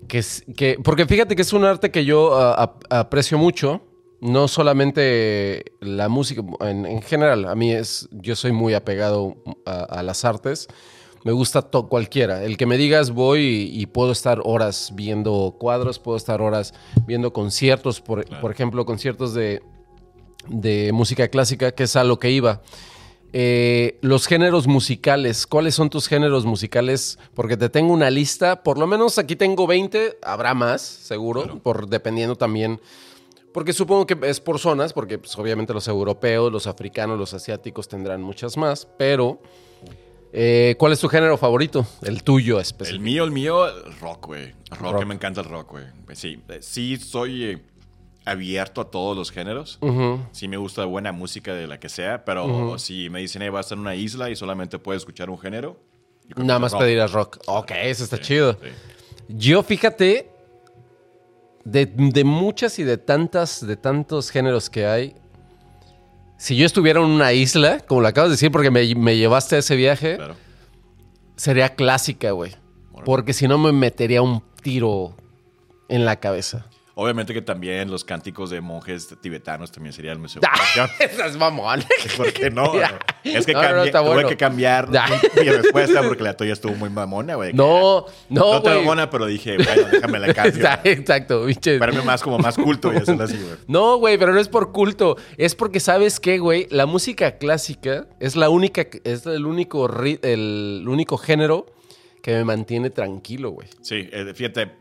Que, 0.10 0.22
que, 0.58 0.78
porque 0.84 1.06
fíjate 1.06 1.36
que 1.38 1.44
es 1.44 1.54
un 1.54 1.64
arte 1.64 1.92
que 1.92 2.04
yo 2.04 2.36
ap- 2.38 2.84
aprecio 2.90 3.38
mucho. 3.38 3.82
No 4.20 4.48
solamente 4.50 5.64
la 5.80 6.10
música, 6.10 6.42
en, 6.62 6.86
en 6.86 7.02
general. 7.02 7.46
A 7.48 7.56
mí 7.56 7.72
es. 7.72 8.10
Yo 8.12 8.36
soy 8.36 8.52
muy 8.52 8.74
apegado 8.74 9.36
a, 9.66 9.84
a 9.84 10.04
las 10.04 10.26
artes. 10.26 10.68
Me 11.24 11.32
gusta 11.32 11.62
to- 11.62 11.88
cualquiera. 11.88 12.44
El 12.44 12.58
que 12.58 12.66
me 12.66 12.78
digas 12.78 13.12
voy 13.12 13.40
y, 13.74 13.82
y 13.82 13.86
puedo 13.86 14.12
estar 14.12 14.42
horas 14.44 14.92
viendo 14.94 15.56
cuadros, 15.60 16.00
puedo 16.00 16.18
estar 16.18 16.42
horas 16.42 16.74
viendo 17.06 17.32
conciertos, 17.34 18.02
por, 18.02 18.26
por 18.42 18.52
ejemplo, 18.52 18.86
conciertos 18.86 19.34
de, 19.34 19.62
de 20.50 20.92
música 20.94 21.28
clásica, 21.30 21.72
que 21.72 21.84
es 21.84 21.96
a 21.96 22.04
lo 22.04 22.20
que 22.20 22.30
iba. 22.32 22.62
Eh, 23.36 23.98
los 24.02 24.28
géneros 24.28 24.68
musicales, 24.68 25.48
¿cuáles 25.48 25.74
son 25.74 25.90
tus 25.90 26.08
géneros 26.08 26.46
musicales? 26.46 27.18
Porque 27.34 27.58
te 27.58 27.70
tengo 27.70 27.92
una 27.94 28.12
lista, 28.12 28.62
por 28.62 28.78
lo 28.78 28.86
menos 28.86 29.18
aquí 29.18 29.36
tengo 29.36 29.66
20, 29.66 30.20
habrá 30.22 30.54
más, 30.54 30.82
seguro, 30.82 31.60
por 31.64 31.88
dependiendo 31.88 32.36
también. 32.36 32.80
Porque 33.52 33.74
supongo 33.74 34.06
que 34.06 34.18
es 34.24 34.40
por 34.40 34.60
zonas, 34.60 34.94
porque 34.94 35.18
pues, 35.18 35.38
obviamente 35.38 35.74
los 35.74 35.88
europeos, 35.88 36.52
los 36.52 36.68
africanos, 36.68 37.18
los 37.18 37.34
asiáticos 37.34 37.88
tendrán 37.88 38.22
muchas 38.22 38.56
más, 38.58 38.88
pero 38.98 39.40
eh, 40.34 40.76
¿cuál 40.80 40.92
es 40.94 41.00
tu 41.00 41.08
género 41.08 41.38
favorito? 41.38 41.86
El 42.02 42.24
tuyo 42.24 42.56
El 42.58 42.64
específico. 42.64 43.02
mío, 43.04 43.24
el 43.24 43.32
mío, 43.32 43.68
el 43.68 43.94
rock, 44.00 44.26
güey. 44.28 44.52
Rock, 44.72 44.82
Rock. 44.82 45.00
que 45.00 45.06
me 45.06 45.14
encanta 45.16 45.42
el 45.42 45.48
rock, 45.48 45.72
güey. 45.72 45.86
Pues 46.06 46.18
Sí, 46.20 46.40
eh, 46.50 46.58
sí 46.62 46.98
soy 46.98 47.44
eh, 47.44 47.62
abierto 48.26 48.82
a 48.82 48.90
todos 48.92 49.16
los 49.16 49.32
géneros. 49.32 49.80
Sí 50.32 50.48
me 50.48 50.58
gusta 50.58 50.86
buena 50.86 51.12
música 51.12 51.54
de 51.54 51.68
la 51.68 51.80
que 51.80 51.88
sea, 51.90 52.26
pero 52.26 52.78
si 52.80 53.10
me 53.10 53.20
dicen, 53.20 53.42
hey, 53.44 53.50
vas 53.50 53.60
a 53.60 53.68
estar 53.68 53.76
en 53.78 53.82
una 53.82 53.96
isla 53.96 54.30
y 54.30 54.36
solamente 54.36 54.80
puedes 54.80 55.02
escuchar 55.02 55.30
un 55.30 55.38
género. 55.38 55.78
Nada 56.36 56.58
más 56.60 56.72
rock. 56.72 56.82
pedirás 56.82 57.12
rock. 57.12 57.38
Ok, 57.48 57.72
eso 57.84 58.04
está 58.04 58.18
chido. 58.20 58.54
Sí. 58.54 58.70
Yo, 59.28 59.62
fíjate, 59.62 60.30
de, 61.66 61.86
de 61.86 62.24
muchas 62.24 62.80
y 62.80 62.84
de 62.84 62.98
tantas, 62.98 63.66
de 63.66 63.76
tantos 63.78 64.30
géneros 64.30 64.70
que 64.70 64.86
hay, 64.86 65.16
si 66.44 66.58
yo 66.58 66.66
estuviera 66.66 67.00
en 67.00 67.06
una 67.06 67.32
isla, 67.32 67.80
como 67.88 68.02
lo 68.02 68.08
acabas 68.10 68.30
de 68.30 68.34
decir, 68.34 68.52
porque 68.52 68.70
me, 68.70 68.94
me 68.96 69.16
llevaste 69.16 69.56
a 69.56 69.60
ese 69.60 69.78
viaje, 69.78 70.18
Claro. 70.18 70.36
sería 71.38 71.70
clásica, 71.74 72.32
güey. 72.32 72.52
Porque 73.06 73.32
si 73.32 73.48
no 73.48 73.58
me 73.58 73.72
metería 73.72 74.22
un 74.22 74.44
tiro 74.62 75.16
en 75.88 76.04
la 76.04 76.18
cabeza. 76.18 76.66
Obviamente 76.96 77.34
que 77.34 77.42
también 77.42 77.90
los 77.90 78.04
cánticos 78.04 78.52
de 78.52 78.62
monjes 78.62 79.16
tibetanos 79.20 79.72
también 79.72 79.94
serían 79.94 80.22
mi 80.22 80.28
Ah, 80.28 80.30
segunda 80.30 80.52
opción. 80.86 80.90
Es 81.28 81.38
mamón. 81.38 81.84
¿Por 82.18 82.32
qué 82.34 82.50
no? 82.52 82.72
Es 83.24 83.46
que 83.46 83.54
No, 83.54 83.62
no, 83.64 83.86
no, 83.86 83.92
tuve 83.92 84.02
bueno. 84.02 84.28
que 84.30 84.36
cambiar 84.38 84.90
mi 84.90 85.50
respuesta 85.50 86.04
porque 86.04 86.24
la 86.24 86.36
tuya 86.36 86.52
estuvo 86.54 86.76
muy 86.76 86.90
mamona, 86.90 87.36
güey. 87.36 87.54
No, 87.54 88.06
no, 88.30 88.54
No 88.56 88.62
güey. 88.62 88.76
mamona, 88.80 89.10
pero 89.10 89.26
dije, 89.26 89.56
bueno, 89.56 89.88
déjame 89.92 90.20
la 90.20 90.34
cambio. 90.34 90.68
Exacto, 90.84 91.46
pinche. 91.46 91.76
Espérame 91.76 92.04
más 92.04 92.22
como 92.22 92.38
más 92.38 92.58
culto 92.58 92.92
y 92.94 92.98
hacerlo 92.98 93.24
así, 93.24 93.38
güey. 93.38 93.56
No, 93.68 93.98
güey, 93.98 94.18
pero 94.18 94.34
no 94.34 94.40
es 94.42 94.50
por 94.50 94.72
culto. 94.74 95.16
Es 95.38 95.56
porque, 95.56 95.80
¿sabes 95.80 96.20
qué, 96.20 96.38
güey? 96.38 96.68
La 96.70 96.86
música 96.86 97.38
clásica 97.38 98.08
es 98.20 98.36
la 98.36 98.50
única, 98.50 98.86
es 99.06 99.26
el 99.26 99.46
único, 99.46 99.90
el 100.22 100.84
único 100.88 101.18
género 101.18 101.66
que 102.22 102.34
me 102.34 102.44
mantiene 102.44 102.90
tranquilo, 102.90 103.52
güey. 103.52 103.70
Sí, 103.82 104.10
eh, 104.12 104.34
fíjate, 104.36 104.74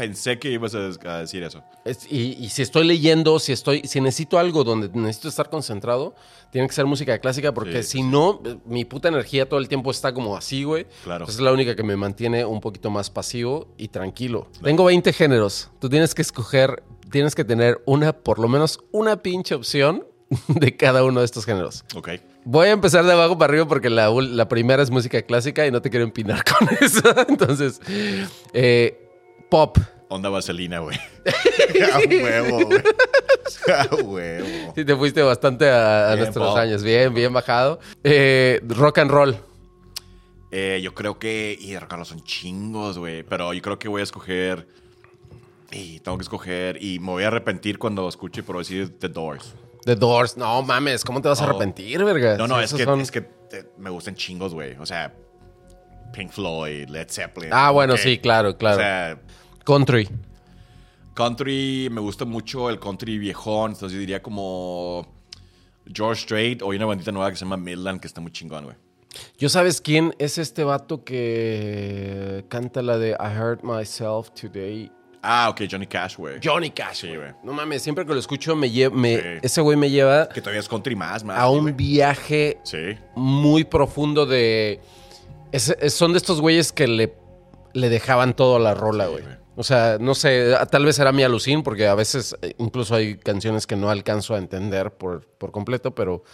pensé 0.00 0.38
que 0.38 0.50
ibas 0.50 0.74
a, 0.74 1.18
decir 1.18 1.42
eso. 1.42 1.62
Es- 1.84 2.10
y, 2.10 2.36
y 2.40 2.48
si 2.48 2.62
estoy 2.62 2.86
leyendo, 2.86 3.38
si 3.38 3.52
estoy, 3.52 3.82
si 3.86 4.00
necesito 4.00 4.38
algo 4.38 4.64
donde 4.64 4.88
necesito 4.94 5.28
estar 5.28 5.50
concentrado, 5.50 6.14
tiene 6.50 6.66
que 6.66 6.72
ser 6.74 6.86
música 6.86 7.18
clásica 7.18 7.52
porque 7.52 7.82
Sí, 7.82 7.88
si 7.90 7.98
sí, 7.98 8.02
no, 8.02 8.40
eh, 8.44 8.56
mi 8.64 8.86
puta 8.86 9.08
energía 9.08 9.46
todo 9.48 9.60
el 9.60 9.68
tiempo 9.68 9.90
está 9.90 10.14
como 10.14 10.36
así, 10.36 10.64
güey. 10.64 10.86
Claro. 11.04 11.24
Entonces 11.24 11.36
es 11.36 11.42
la 11.42 11.52
única 11.52 11.76
que 11.76 11.82
me 11.82 11.96
mantiene 11.96 12.44
un 12.46 12.60
poquito 12.60 12.88
más 12.90 13.10
pasivo 13.10 13.68
y 13.76 13.88
tranquilo. 13.88 14.48
Tengo 14.62 14.84
20 14.84 15.12
géneros. 15.12 15.68
Tú 15.80 15.90
tienes 15.90 16.14
que 16.14 16.22
escoger, 16.22 16.82
tienes 17.10 17.34
que 17.34 17.44
tener 17.44 17.82
una, 17.84 18.14
por 18.14 18.38
lo 18.38 18.48
menos 18.48 18.80
una 18.92 19.22
pinche 19.22 19.54
opción 19.54 20.06
de 20.48 20.76
cada 20.76 21.04
uno 21.04 21.20
de 21.20 21.26
estos 21.26 21.44
géneros. 21.44 21.84
Ok. 21.94 22.08
Voy 22.44 22.68
a 22.68 22.70
empezar 22.70 23.04
de 23.04 23.12
abajo 23.12 23.36
para 23.36 23.50
arriba 23.52 23.68
porque 23.68 23.90
la, 23.90 24.08
la 24.08 24.48
primera 24.48 24.82
es 24.82 24.90
música 24.90 25.20
clásica 25.20 25.66
y 25.66 25.70
no 25.70 25.82
te 25.82 25.90
quiero 25.90 26.04
empinar 26.04 26.42
con 26.58 26.68
eso. 26.80 27.02
Entonces, 27.28 27.80
eh, 28.54 28.99
pop. 29.50 29.78
Onda 30.08 30.28
vaselina, 30.28 30.80
güey. 30.80 30.98
a 31.92 31.98
huevo, 31.98 32.66
güey. 32.66 32.82
A 33.68 33.94
huevo. 33.94 34.72
Sí, 34.74 34.84
te 34.84 34.96
fuiste 34.96 35.22
bastante 35.22 35.70
a, 35.70 36.14
nuestros 36.16 36.48
pop. 36.48 36.56
años. 36.58 36.82
Bien, 36.82 37.12
bien 37.14 37.32
bajado. 37.32 37.78
Eh, 38.02 38.60
rock 38.66 38.98
and 38.98 39.10
roll. 39.10 39.36
Eh, 40.50 40.80
yo 40.82 40.94
creo 40.94 41.18
que. 41.18 41.56
Y 41.60 41.72
de 41.72 41.80
Carlos 41.86 42.08
son 42.08 42.22
chingos, 42.24 42.98
güey. 42.98 43.22
Pero 43.22 43.52
yo 43.52 43.62
creo 43.62 43.78
que 43.78 43.88
voy 43.88 44.00
a 44.00 44.04
escoger. 44.04 44.66
Y 45.70 46.00
tengo 46.00 46.18
que 46.18 46.22
escoger. 46.22 46.82
Y 46.82 46.98
me 46.98 47.10
voy 47.10 47.22
a 47.24 47.28
arrepentir 47.28 47.78
cuando 47.78 48.08
escuche 48.08 48.42
por 48.42 48.58
decir 48.58 48.98
The 48.98 49.08
Doors. 49.08 49.54
The 49.84 49.94
Doors. 49.94 50.36
No 50.36 50.62
mames, 50.62 51.04
¿cómo 51.04 51.22
te 51.22 51.28
vas 51.28 51.40
a 51.40 51.44
arrepentir, 51.44 52.02
verga? 52.04 52.36
No, 52.36 52.48
no, 52.48 52.58
Sí, 52.58 52.64
es 52.64 52.74
que, 52.74 52.84
son- 52.84 53.00
es 53.00 53.10
que 53.10 53.26
me 53.78 53.90
gustan 53.90 54.14
chingos, 54.14 54.52
güey. 54.52 54.76
O 54.80 54.86
sea, 54.86 55.14
Pink 56.12 56.32
Floyd, 56.32 56.88
Led 56.88 57.08
Zeppelin. 57.08 57.50
Ah, 57.52 57.70
bueno, 57.70 57.96
sí, 57.96 58.18
claro, 58.18 58.56
claro. 58.56 58.76
O 58.76 58.80
sea, 58.80 59.18
Country. 59.64 60.08
country, 61.14 61.88
me 61.90 62.00
gusta 62.00 62.24
mucho 62.24 62.70
el 62.70 62.78
country 62.78 63.18
viejón. 63.18 63.72
Entonces 63.72 63.92
yo 63.94 64.00
diría 64.00 64.22
como 64.22 65.06
George 65.92 66.22
Strait 66.22 66.62
o 66.62 66.70
hay 66.70 66.76
una 66.76 66.86
bandita 66.86 67.12
nueva 67.12 67.30
que 67.30 67.36
se 67.36 67.44
llama 67.44 67.56
Midland 67.56 68.00
que 68.00 68.06
está 68.06 68.20
muy 68.20 68.32
chingón, 68.32 68.64
güey. 68.64 68.76
¿Yo 69.38 69.48
sabes 69.48 69.80
quién 69.80 70.14
es 70.18 70.38
este 70.38 70.62
vato 70.64 71.04
que 71.04 72.44
canta 72.48 72.80
la 72.80 72.96
de 72.96 73.10
I 73.10 73.38
Hurt 73.38 73.62
Myself 73.64 74.30
Today? 74.40 74.90
Ah, 75.22 75.50
ok, 75.50 75.62
Johnny 75.70 75.86
Cash, 75.86 76.16
güey. 76.16 76.38
Johnny 76.42 76.70
Cash, 76.70 77.04
güey. 77.04 77.32
No 77.42 77.52
mames, 77.52 77.82
siempre 77.82 78.06
que 78.06 78.12
lo 78.14 78.18
escucho 78.20 78.56
me 78.56 78.68
lle- 78.72 78.90
me- 78.90 79.16
Sí. 79.16 79.22
ese 79.42 79.60
güey 79.60 79.76
me 79.76 79.90
lleva 79.90 80.28
Que 80.28 80.40
todavía 80.40 80.60
es 80.60 80.68
country 80.68 80.94
más, 80.96 81.24
más. 81.24 81.38
a 81.38 81.50
un 81.50 81.76
viaje 81.76 82.58
Sí. 82.62 82.96
muy 83.16 83.64
profundo 83.64 84.24
de... 84.24 84.80
es- 85.52 85.76
es- 85.80 85.92
son 85.92 86.12
de 86.12 86.18
estos 86.18 86.40
güeyes 86.40 86.72
que 86.72 86.86
le, 86.86 87.14
le 87.74 87.88
dejaban 87.90 88.34
todo 88.34 88.56
a 88.56 88.60
la 88.60 88.72
rola, 88.74 89.06
Sí, 89.06 89.10
güey. 89.12 89.24
O 89.60 89.62
sea, 89.62 89.98
no 90.00 90.14
sé, 90.14 90.54
tal 90.70 90.86
vez 90.86 90.98
era 90.98 91.12
mi 91.12 91.22
alucín, 91.22 91.62
porque 91.62 91.86
a 91.86 91.94
veces 91.94 92.34
eh, 92.40 92.54
incluso 92.56 92.94
hay 92.94 93.16
canciones 93.18 93.66
que 93.66 93.76
no 93.76 93.90
alcanzo 93.90 94.34
a 94.34 94.38
entender 94.38 94.92
por, 94.92 95.26
por 95.26 95.50
completo, 95.52 95.94
pero 95.94 96.24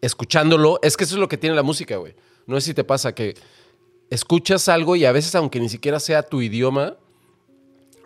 escuchándolo, 0.00 0.78
es 0.82 0.96
que 0.96 1.02
eso 1.02 1.16
es 1.16 1.20
lo 1.20 1.28
que 1.28 1.36
tiene 1.36 1.56
la 1.56 1.64
música, 1.64 1.96
güey. 1.96 2.14
No 2.46 2.60
sé 2.60 2.66
si 2.68 2.74
te 2.74 2.84
pasa 2.84 3.16
que 3.16 3.34
escuchas 4.10 4.68
algo 4.68 4.94
y 4.94 5.04
a 5.06 5.10
veces, 5.12 5.34
aunque 5.34 5.58
ni 5.58 5.68
siquiera 5.68 5.98
sea 5.98 6.22
tu 6.22 6.40
idioma, 6.40 6.96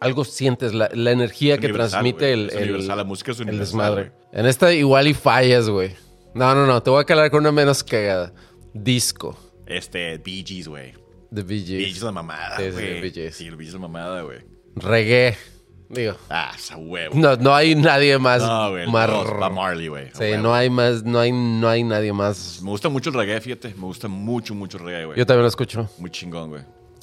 algo 0.00 0.24
sientes, 0.24 0.72
la, 0.72 0.88
la 0.94 1.10
energía 1.10 1.56
Es 1.56 1.60
que 1.60 1.68
transmite 1.68 2.32
el, 2.32 2.48
Es 2.48 2.54
el- 2.56 2.62
universal, 2.70 2.96
la 2.96 3.04
música 3.04 3.32
es 3.32 3.40
el 3.40 3.58
desmadre. 3.58 4.12
En 4.32 4.46
esta 4.46 4.72
igual 4.72 5.06
y 5.06 5.12
fallas, 5.12 5.68
güey. 5.68 5.94
No, 6.34 6.54
no, 6.54 6.64
no, 6.66 6.82
te 6.82 6.88
voy 6.88 7.02
a 7.02 7.04
calar 7.04 7.30
con 7.30 7.40
una 7.40 7.52
menos 7.52 7.84
cagada. 7.84 8.32
Disco. 8.72 9.36
Este, 9.66 10.16
Bee 10.18 10.42
Gees, 10.46 10.68
güey. 10.68 10.94
The 11.34 11.42
Bee 11.42 11.58
Bee 11.58 11.64
Gees 11.66 11.84
Gees. 11.86 11.96
es 11.98 12.02
la 12.02 12.12
mamada, 12.12 12.56
Sí, 12.56 12.64
sí, 12.64 12.70
güey. 12.70 13.00
Bee 13.00 13.10
Gees. 13.10 13.34
Sí, 13.36 13.46
el 13.46 13.56
Bee 13.56 13.64
Gees 13.64 13.74
la 13.74 13.80
mamada, 13.80 14.22
güey. 14.22 14.38
Reggae. 14.76 15.36
Digo, 15.88 16.14
Ah, 16.28 16.52
esa 16.56 16.76
huevo. 16.76 17.14
no, 17.16 17.36
no 17.36 17.54
hay 17.54 17.76
nadie 17.76 18.18
más. 18.18 18.42
No, 18.42 18.70
güey. 18.72 18.88
más- 18.90 19.08
No, 19.08 19.50
Marley, 19.50 19.86
güey. 19.88 20.06
Sí, 20.12 20.18
huevo. 20.20 20.42
no 20.42 20.54
hay 20.54 20.68
más, 20.68 21.04
no 21.04 21.20
hay, 21.20 21.30
no 21.30 21.68
hay 21.68 21.84
nadie 21.84 22.12
más. 22.12 22.60
Me 22.62 22.70
gusta 22.70 22.88
mucho 22.88 23.10
el 23.10 23.14
reggae, 23.16 23.40
fíjate. 23.40 23.68
Me 23.74 23.82
gusta 23.84 24.08
mucho, 24.08 24.54
mucho 24.54 24.78
el 24.78 24.84
reggae, 24.84 25.04
güey. 25.06 25.18
Yo 25.18 25.24
también 25.26 25.42
lo 25.42 25.48
escucho. 25.48 25.88
Muy 25.98 26.10
chingón, 26.10 26.50
güey. 26.50 26.62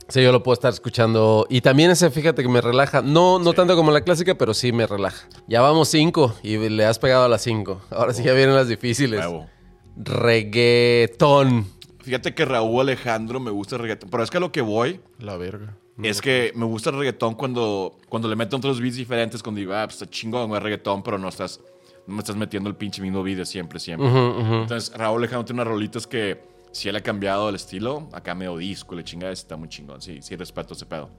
Sí, 0.09 0.21
yo 0.21 0.33
lo 0.33 0.43
puedo 0.43 0.53
estar 0.53 0.73
escuchando. 0.73 1.47
Y 1.49 1.61
también 1.61 1.89
ese, 1.91 2.11
fíjate 2.11 2.43
que 2.43 2.49
me 2.49 2.59
relaja. 2.59 3.01
No, 3.01 3.39
no 3.39 3.51
Sí. 3.51 3.55
tanto 3.55 3.73
como 3.77 3.89
la 3.89 4.01
clásica, 4.01 4.35
pero 4.35 4.53
sí 4.53 4.73
me 4.73 4.85
relaja. 4.85 5.29
Ya 5.47 5.61
vamos 5.61 5.87
cinco 5.87 6.35
y 6.43 6.57
le 6.57 6.85
has 6.85 6.99
pegado 6.99 7.23
a 7.23 7.29
las 7.29 7.41
cinco. 7.41 7.81
Ahora 7.89 8.13
sí 8.13 8.21
ya 8.21 8.33
vienen 8.33 8.53
las 8.53 8.67
difíciles. 8.67 9.21
Huevo. 9.21 9.47
Reggaetón. 9.95 11.67
Fíjate 12.03 12.35
que 12.35 12.45
Raúl 12.45 12.81
Alejandro 12.81 13.39
me 13.39 13.49
gusta 13.51 13.75
el 13.77 13.81
reggaetón. 13.81 14.09
Pero 14.09 14.23
es 14.23 14.29
que 14.29 14.37
a 14.37 14.39
lo 14.39 14.51
que 14.51 14.61
voy 14.61 14.99
La 15.19 15.37
verga. 15.37 15.75
es 16.03 16.21
que 16.21 16.51
me 16.55 16.65
gusta 16.65 16.89
el 16.91 16.97
reggaetón 16.97 17.33
cuando, 17.35 17.97
cuando 18.09 18.27
le 18.27 18.35
meten 18.35 18.57
otros 18.57 18.79
beats 18.79 18.95
diferentes. 18.97 19.41
Cuando 19.41 19.59
digo, 19.59 19.73
ah, 19.73 19.85
pues 19.85 19.95
está 20.01 20.09
chingón, 20.09 20.49
güey, 20.49 20.61
reggaetón, 20.61 21.01
pero 21.01 21.17
no 21.17 21.29
estás, 21.29 21.59
no 22.05 22.13
me 22.15 22.19
estás 22.19 22.35
metiendo 22.35 22.69
el 22.69 22.75
pinche 22.75 23.01
mismo 23.01 23.23
beat 23.23 23.37
de 23.37 23.45
siempre, 23.45 23.79
siempre. 23.79 24.07
Entonces, 24.09 24.91
Raúl 24.97 25.19
Alejandro 25.21 25.45
tiene 25.45 25.61
unas 25.61 25.71
rolitas 25.71 26.05
que 26.05 26.41
si 26.71 26.89
él 26.89 26.95
ha 26.95 27.01
cambiado 27.01 27.49
el 27.49 27.55
estilo, 27.55 28.09
acá 28.13 28.35
medio 28.35 28.57
disco, 28.57 28.95
le 28.95 29.03
chinga, 29.03 29.31
está 29.31 29.55
muy 29.55 29.69
chingón. 29.69 30.01
Sí, 30.01 30.19
sí, 30.21 30.35
respeto 30.35 30.73
ese 30.73 30.85
pedo. 30.85 31.09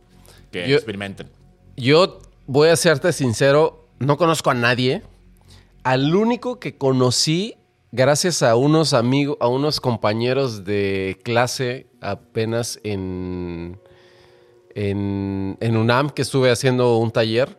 Que 0.53 0.69
Yo- 0.69 0.77
experimenten. 0.77 1.31
Yo 1.77 2.21
voy 2.47 2.69
a 2.69 2.77
serte 2.77 3.13
sincero, 3.13 3.89
no 3.99 4.17
conozco 4.17 4.51
a 4.51 4.55
nadie. 4.55 5.03
Al 5.83 6.15
único 6.15 6.59
que 6.61 6.77
conocí 6.77 7.57
gracias 7.95 8.43
a 8.43 8.57
unos 8.57 8.93
amigos, 8.93 9.37
a 9.41 9.47
unos 9.47 9.81
compañeros 9.81 10.65
de 10.65 11.17
clase 11.23 11.87
apenas 12.01 12.81
en, 12.83 13.79
en, 14.75 15.57
en 15.61 15.77
UNAM, 15.77 16.11
que 16.11 16.23
estuve 16.23 16.51
haciendo 16.51 16.99
un 16.99 17.11
taller, 17.13 17.57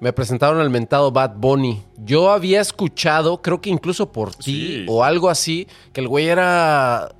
me 0.00 0.12
presentaron 0.12 0.60
al 0.60 0.70
mentado 0.70 1.12
Bad 1.12 1.34
Bunny. 1.36 1.82
Yo 1.98 2.30
había 2.30 2.60
escuchado, 2.60 3.42
creo 3.42 3.60
que 3.60 3.68
incluso 3.70 4.10
por 4.10 4.34
ti 4.34 4.42
Sí. 4.42 4.86
o 4.88 5.04
algo 5.04 5.28
así, 5.28 5.66
que 5.92 6.00
el 6.00 6.08
güey 6.08 6.28
era... 6.28 7.14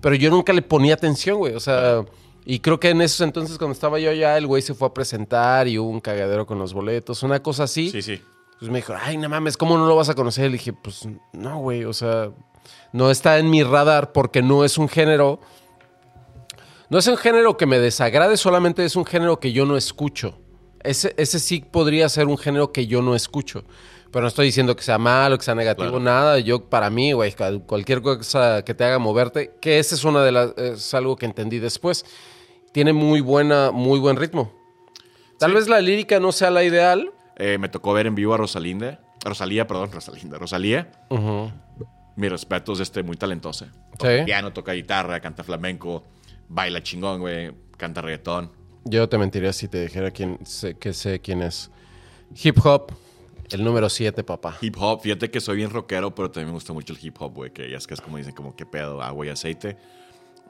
Pero 0.00 0.14
yo 0.16 0.30
nunca 0.30 0.52
le 0.52 0.60
ponía 0.62 0.94
atención, 0.94 1.38
güey. 1.38 1.54
O 1.54 1.60
sea, 1.60 2.04
y 2.44 2.58
creo 2.60 2.78
que 2.78 2.90
en 2.90 3.00
esos 3.00 3.22
entonces 3.22 3.56
cuando 3.58 3.72
estaba 3.72 3.98
yo 3.98 4.10
allá, 4.10 4.36
el 4.36 4.46
güey 4.46 4.60
se 4.62 4.74
fue 4.74 4.88
a 4.88 4.94
presentar 4.94 5.66
y 5.66 5.78
hubo 5.78 5.88
un 5.88 6.00
cagadero 6.00 6.46
con 6.46 6.58
los 6.58 6.74
boletos, 6.74 7.22
una 7.22 7.42
cosa 7.42 7.64
así. 7.64 7.90
Sí, 7.90 8.02
sí. 8.02 8.20
Pues 8.58 8.70
me 8.70 8.78
dijo, 8.78 8.94
ay, 8.98 9.18
no 9.18 9.28
mames, 9.28 9.56
¿cómo 9.56 9.76
no 9.76 9.86
lo 9.86 9.96
vas 9.96 10.08
a 10.08 10.14
conocer? 10.14 10.46
Le 10.46 10.52
dije, 10.58 10.72
pues 10.72 11.06
no, 11.32 11.58
güey, 11.58 11.84
o 11.84 11.92
sea, 11.92 12.30
no 12.92 13.10
está 13.10 13.38
en 13.38 13.50
mi 13.50 13.62
radar 13.62 14.12
porque 14.12 14.40
no 14.42 14.64
es 14.64 14.78
un 14.78 14.88
género. 14.88 15.40
No 16.88 16.98
es 16.98 17.06
un 17.06 17.16
género 17.16 17.56
que 17.56 17.66
me 17.66 17.78
desagrade, 17.78 18.36
solamente 18.36 18.84
es 18.84 18.96
un 18.96 19.04
género 19.04 19.40
que 19.40 19.52
yo 19.52 19.66
no 19.66 19.76
escucho. 19.76 20.38
Ese, 20.82 21.14
ese 21.18 21.38
sí 21.40 21.60
podría 21.60 22.08
ser 22.08 22.26
un 22.28 22.38
género 22.38 22.72
que 22.72 22.86
yo 22.86 23.02
no 23.02 23.14
escucho. 23.14 23.64
Pero 24.12 24.22
no 24.22 24.28
estoy 24.28 24.46
diciendo 24.46 24.76
que 24.76 24.84
sea 24.84 24.98
malo, 24.98 25.36
que 25.36 25.44
sea 25.44 25.56
negativo, 25.56 25.88
Claro. 25.88 26.00
nada. 26.04 26.38
Yo, 26.38 26.64
para 26.70 26.88
mí, 26.90 27.12
güey, 27.12 27.32
cual- 27.32 27.64
cualquier 27.66 28.00
cosa 28.02 28.62
que 28.64 28.72
te 28.72 28.84
haga 28.84 28.98
moverte, 29.00 29.56
que 29.60 29.80
ese 29.80 29.96
es 29.96 30.04
una 30.04 30.22
de 30.22 30.32
las, 30.32 30.56
es 30.56 30.94
algo 30.94 31.16
que 31.16 31.26
entendí 31.26 31.58
después. 31.58 32.06
Tiene 32.72 32.92
muy 32.92 33.20
buena, 33.20 33.72
muy 33.72 33.98
buen 33.98 34.16
ritmo. 34.16 34.52
Tal 35.38 35.52
vez 35.52 35.68
la 35.68 35.80
lírica 35.80 36.20
no 36.20 36.30
sea 36.30 36.50
la 36.50 36.62
ideal, 36.62 37.10
Eh, 37.36 37.58
me 37.58 37.68
tocó 37.68 37.92
ver 37.92 38.06
en 38.06 38.14
vivo 38.14 38.34
a 38.34 38.36
Rosalinda. 38.36 39.00
Rosalía, 39.24 39.66
perdón, 39.66 39.90
Rosalinda. 39.92 40.38
Rosalía. 40.38 40.90
Mis 42.16 42.30
respetos, 42.30 42.80
este, 42.80 43.02
muy 43.02 43.16
talentosa. 43.16 43.70
Toca 43.98 44.18
Sí. 44.18 44.24
piano, 44.24 44.52
toca 44.52 44.72
guitarra, 44.72 45.20
canta 45.20 45.44
flamenco, 45.44 46.02
baila 46.48 46.82
chingón, 46.82 47.20
güey, 47.20 47.52
canta 47.76 48.00
reggaetón. 48.00 48.50
Yo 48.84 49.08
te 49.08 49.18
mentiría 49.18 49.52
si 49.52 49.68
te 49.68 49.82
dijera 49.82 50.10
quién 50.10 50.38
sé, 50.46 50.78
que 50.78 50.92
sé 50.94 51.20
quién 51.20 51.42
es. 51.42 51.70
Hip 52.42 52.56
hop, 52.64 52.92
el 53.50 53.62
número 53.64 53.90
7, 53.90 54.24
papá. 54.24 54.56
Hip 54.62 54.76
hop, 54.78 55.02
fíjate 55.02 55.30
que 55.30 55.40
soy 55.40 55.56
bien 55.56 55.70
rockero, 55.70 56.14
pero 56.14 56.30
también 56.30 56.48
me 56.48 56.54
gusta 56.54 56.72
mucho 56.72 56.94
el 56.94 56.98
hip 57.02 57.16
hop, 57.20 57.34
güey, 57.34 57.50
que 57.52 57.68
ya 57.70 57.76
es 57.76 57.86
que 57.86 57.92
es 57.94 58.00
como 58.00 58.16
dicen, 58.16 58.32
como 58.34 58.56
qué 58.56 58.64
pedo, 58.64 59.02
agua 59.02 59.26
y 59.26 59.28
aceite. 59.28 59.76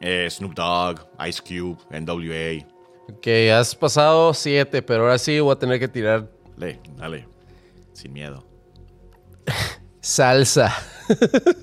Eh, 0.00 0.28
Snoop 0.30 0.54
Dogg, 0.54 1.00
Ice 1.26 1.40
Cube, 1.42 1.78
NWA. 1.90 2.64
Que 3.20 3.52
has 3.52 3.74
pasado 3.74 4.32
7, 4.34 4.82
pero 4.82 5.02
ahora 5.04 5.18
sí 5.18 5.40
voy 5.40 5.52
a 5.52 5.58
tener 5.58 5.80
que 5.80 5.88
tirar 5.88 6.30
Le, 6.56 6.80
dale, 6.96 7.28
sin 7.92 8.12
miedo. 8.12 8.46
salsa. 10.00 10.74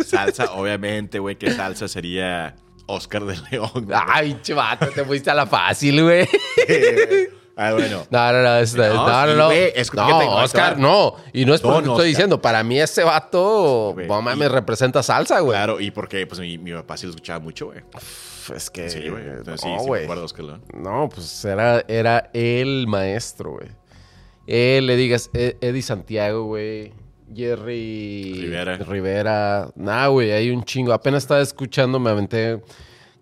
Salsa, 0.06 0.54
obviamente, 0.54 1.20
güey, 1.20 1.36
que 1.38 1.52
salsa 1.52 1.88
sería 1.88 2.56
Oscar 2.88 3.26
de 3.26 3.38
León. 3.52 3.70
güey. 3.74 4.00
Ay, 4.08 4.38
chivato, 4.42 4.88
te 4.88 5.04
fuiste 5.04 5.30
a 5.32 5.34
la 5.34 5.46
fácil, 5.48 6.04
güey. 6.04 6.28
ah, 7.58 7.74
bueno. 7.74 8.06
No, 8.10 8.32
no, 8.32 8.42
no, 8.44 8.58
es- 8.58 8.76
no, 8.76 8.94
No, 8.94 9.26
no, 9.36 9.50
sí, 9.50 9.56
que 9.56 9.82
Oscar, 9.82 10.78
no. 10.78 11.16
Y 11.34 11.46
no 11.46 11.54
es 11.54 11.62
porque 11.62 11.74
Don 11.76 11.84
te 11.84 11.90
estoy 11.90 11.94
Oscar. 11.94 12.06
diciendo, 12.08 12.42
para 12.42 12.64
mí 12.64 12.80
ese 12.80 13.04
vato, 13.04 13.96
mames, 14.08 14.38
Y- 14.38 14.52
representa 14.52 15.02
salsa, 15.04 15.40
güey. 15.40 15.58
Claro, 15.58 15.80
y 15.80 15.92
porque 15.92 16.26
pues 16.28 16.40
mi, 16.40 16.58
mi 16.58 16.74
papá 16.74 16.98
sí 16.98 17.06
lo 17.06 17.12
escuchaba 17.12 17.40
mucho, 17.40 17.68
güey. 17.68 17.82
Es 18.54 18.70
que, 18.70 18.90
Sí, 18.90 19.08
güey. 19.08 19.24
Sí, 19.24 19.30
no, 19.46 19.58
sí, 19.58 19.68
me 19.90 20.00
de 20.16 20.22
Oscar 20.22 20.46
León. 20.46 20.64
No, 20.74 21.08
pues 21.10 21.46
era, 21.46 21.84
era 21.88 22.30
el 22.34 22.88
maestro, 22.88 23.52
güey. 23.54 23.70
Él, 24.48 24.88
le 24.88 24.96
digas, 24.96 25.30
E- 25.34 25.58
Eddie 25.62 25.82
Santiago, 25.82 26.44
güey. 26.46 26.92
Jerry 27.36 28.34
Rivera. 28.42 28.78
Rivera. 28.78 29.72
Nah, 29.76 30.08
güey, 30.08 30.32
hay 30.32 30.52
un 30.52 30.64
chingo. 30.64 30.94
Apenas 30.94 31.24
estaba 31.24 31.42
escuchando, 31.42 32.00
me 32.00 32.10
aventé 32.12 32.62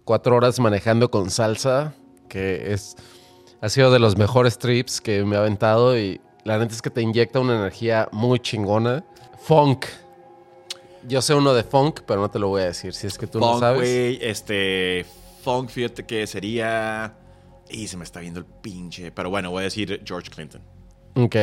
cuatro 0.03 0.35
horas 0.35 0.59
manejando 0.59 1.09
con 1.09 1.29
salsa, 1.29 1.93
que 2.27 2.73
es... 2.73 2.95
Ha 3.61 3.69
sido 3.69 3.91
de 3.91 3.99
los 3.99 4.17
mejores 4.17 4.57
trips 4.57 4.99
que 4.99 5.23
me 5.23 5.35
ha 5.35 5.39
aventado 5.39 5.97
y 5.97 6.19
la 6.43 6.57
neta 6.57 6.73
es 6.73 6.81
que 6.81 6.89
te 6.89 7.01
inyecta 7.01 7.39
una 7.39 7.55
energía 7.55 8.09
muy 8.11 8.39
chingona. 8.39 9.05
Funk. 9.43 9.85
Yo 11.07 11.21
sé 11.21 11.35
uno 11.35 11.53
de 11.53 11.63
funk, 11.63 12.01
pero 12.07 12.21
no 12.21 12.29
te 12.31 12.39
lo 12.39 12.47
voy 12.47 12.63
a 12.63 12.65
decir 12.65 12.93
si 12.93 13.05
es 13.07 13.17
que 13.17 13.27
tú 13.27 13.39
no 13.39 13.51
Funk, 13.51 13.59
sabes. 13.59 13.79
güey, 13.81 14.19
este. 14.21 15.05
Funk, 15.43 15.69
fíjate 15.69 16.05
que 16.05 16.25
sería. 16.27 17.13
Y 17.69 17.87
se 17.87 17.97
me 17.97 18.03
está 18.03 18.19
viendo 18.19 18.39
el 18.39 18.45
pinche. 18.45 19.11
Pero 19.11 19.29
bueno, 19.29 19.51
voy 19.51 19.61
a 19.61 19.63
decir 19.65 20.01
George 20.05 20.29
Clinton. 20.31 20.61
Ok. 21.15 21.35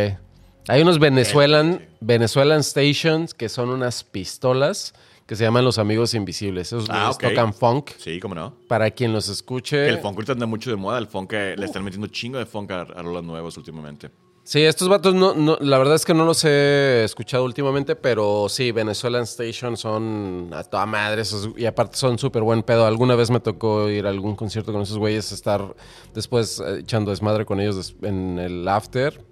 Hay 0.68 0.82
unos 0.82 0.98
Venezuelan. 0.98 1.86
Venezuelan 2.00 2.62
Stations 2.62 3.34
que 3.34 3.48
son 3.48 3.70
unas 3.70 4.04
pistolas 4.04 4.94
que 5.26 5.34
se 5.36 5.44
llaman 5.44 5.64
los 5.64 5.78
amigos 5.78 6.14
invisibles. 6.14 6.68
Esos 6.68 6.88
Ah, 6.90 7.10
güeyes 7.10 7.16
ok. 7.16 7.22
tocan 7.22 7.52
funk. 7.54 7.90
Sí, 7.98 8.18
cómo 8.20 8.34
no. 8.34 8.54
Para 8.68 8.90
quien 8.90 9.12
los 9.12 9.28
escuche. 9.28 9.76
Que 9.84 9.88
el 9.90 9.98
funk 9.98 10.14
ahorita 10.14 10.32
anda 10.32 10.46
mucho 10.46 10.70
de 10.70 10.76
moda. 10.76 10.98
El 10.98 11.06
funk 11.06 11.32
le 11.32 11.64
están 11.64 11.84
metiendo 11.84 12.06
chingo 12.08 12.38
de 12.38 12.46
funk 12.46 12.70
a, 12.70 12.82
a 12.82 13.02
los 13.02 13.22
nuevos 13.24 13.56
últimamente. 13.56 14.10
Sí, 14.44 14.62
estos 14.62 14.88
vatos, 14.88 15.14
no, 15.14 15.34
no- 15.34 15.58
la 15.60 15.76
verdad 15.76 15.94
es 15.96 16.06
que 16.06 16.14
no 16.14 16.24
los 16.24 16.42
he 16.46 17.04
escuchado 17.04 17.44
últimamente, 17.44 17.94
pero 17.96 18.46
sí, 18.48 18.72
Venezuelan 18.72 19.24
Station 19.24 19.76
son 19.76 20.48
a 20.54 20.64
toda 20.64 20.86
madre 20.86 21.20
esos- 21.20 21.50
y 21.54 21.66
aparte 21.66 21.98
son 21.98 22.16
súper 22.18 22.42
buen 22.42 22.62
pedo. 22.62 22.86
Alguna 22.86 23.14
vez 23.14 23.28
me 23.30 23.40
tocó 23.40 23.90
ir 23.90 24.06
a 24.06 24.08
algún 24.08 24.34
concierto 24.36 24.72
con 24.72 24.80
esos 24.80 24.96
güeyes, 24.96 25.32
estar 25.32 25.74
después 26.14 26.60
eh, 26.60 26.78
echando 26.80 27.10
desmadre 27.10 27.44
con 27.44 27.60
ellos 27.60 27.94
en 28.00 28.38
el 28.38 28.66
after. 28.66 29.22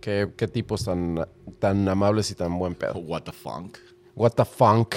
Qué, 0.00 0.28
qué 0.36 0.48
tipos 0.48 0.84
tan, 0.84 1.26
tan 1.58 1.88
amables 1.88 2.30
y 2.30 2.34
tan 2.34 2.58
buen 2.58 2.74
pedo. 2.74 2.94
What 2.94 3.22
the 3.22 3.32
funk. 3.32 3.78
What 4.14 4.32
the 4.32 4.44
funk. 4.44 4.94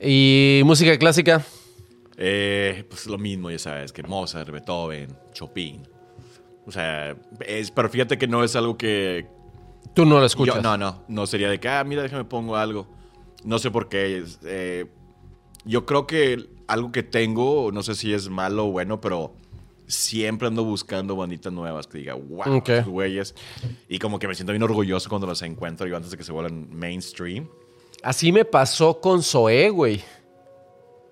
Y 0.00 0.62
música 0.64 0.96
clásica. 0.98 1.44
Eh, 2.16 2.84
pues 2.88 3.06
lo 3.06 3.18
mismo, 3.18 3.50
ya 3.50 3.58
sabes, 3.58 3.92
que 3.92 4.02
Mozart, 4.02 4.50
Beethoven, 4.50 5.08
Chopin. 5.32 5.82
O 6.66 6.70
sea, 6.70 7.16
es, 7.46 7.70
pero 7.70 7.88
fíjate 7.88 8.18
que 8.18 8.26
no 8.28 8.44
es 8.44 8.54
algo 8.56 8.76
que. 8.76 9.26
Tú 9.94 10.04
no 10.04 10.20
lo 10.20 10.26
escuchas. 10.26 10.56
Yo, 10.56 10.62
no, 10.62 10.76
no. 10.76 11.02
No 11.08 11.26
sería 11.26 11.48
de 11.48 11.58
que, 11.58 11.68
ah, 11.68 11.82
mira, 11.82 12.02
déjame 12.02 12.24
pongo 12.24 12.56
algo. 12.56 12.86
No 13.44 13.58
sé 13.58 13.70
por 13.70 13.88
qué. 13.88 14.22
eh, 14.44 14.86
yo 15.64 15.84
creo 15.84 16.06
que 16.06 16.48
algo 16.68 16.92
que 16.92 17.02
tengo, 17.02 17.70
no 17.72 17.82
sé 17.82 17.94
si 17.94 18.12
es 18.12 18.28
malo 18.28 18.68
o 18.68 18.70
bueno, 18.70 19.00
pero 19.00 19.34
siempre 19.90 20.48
ando 20.48 20.64
buscando 20.64 21.16
banditas 21.16 21.52
nuevas 21.52 21.86
que 21.86 21.98
diga, 21.98 22.14
wow, 22.14 22.56
Ok. 22.58 22.68
estos 22.68 22.86
güeyes. 22.92 23.34
Y 23.88 23.98
como 23.98 24.18
que 24.18 24.26
me 24.28 24.34
siento 24.34 24.52
bien 24.52 24.62
orgulloso 24.62 25.08
cuando 25.08 25.26
los 25.26 25.42
encuentro 25.42 25.86
yo 25.86 25.96
antes 25.96 26.10
de 26.10 26.16
que 26.16 26.24
se 26.24 26.32
vuelvan 26.32 26.68
mainstream. 26.74 27.48
Así 28.02 28.32
me 28.32 28.44
pasó 28.44 29.00
con 29.00 29.22
Zoé, 29.22 29.68
güey. 29.70 30.02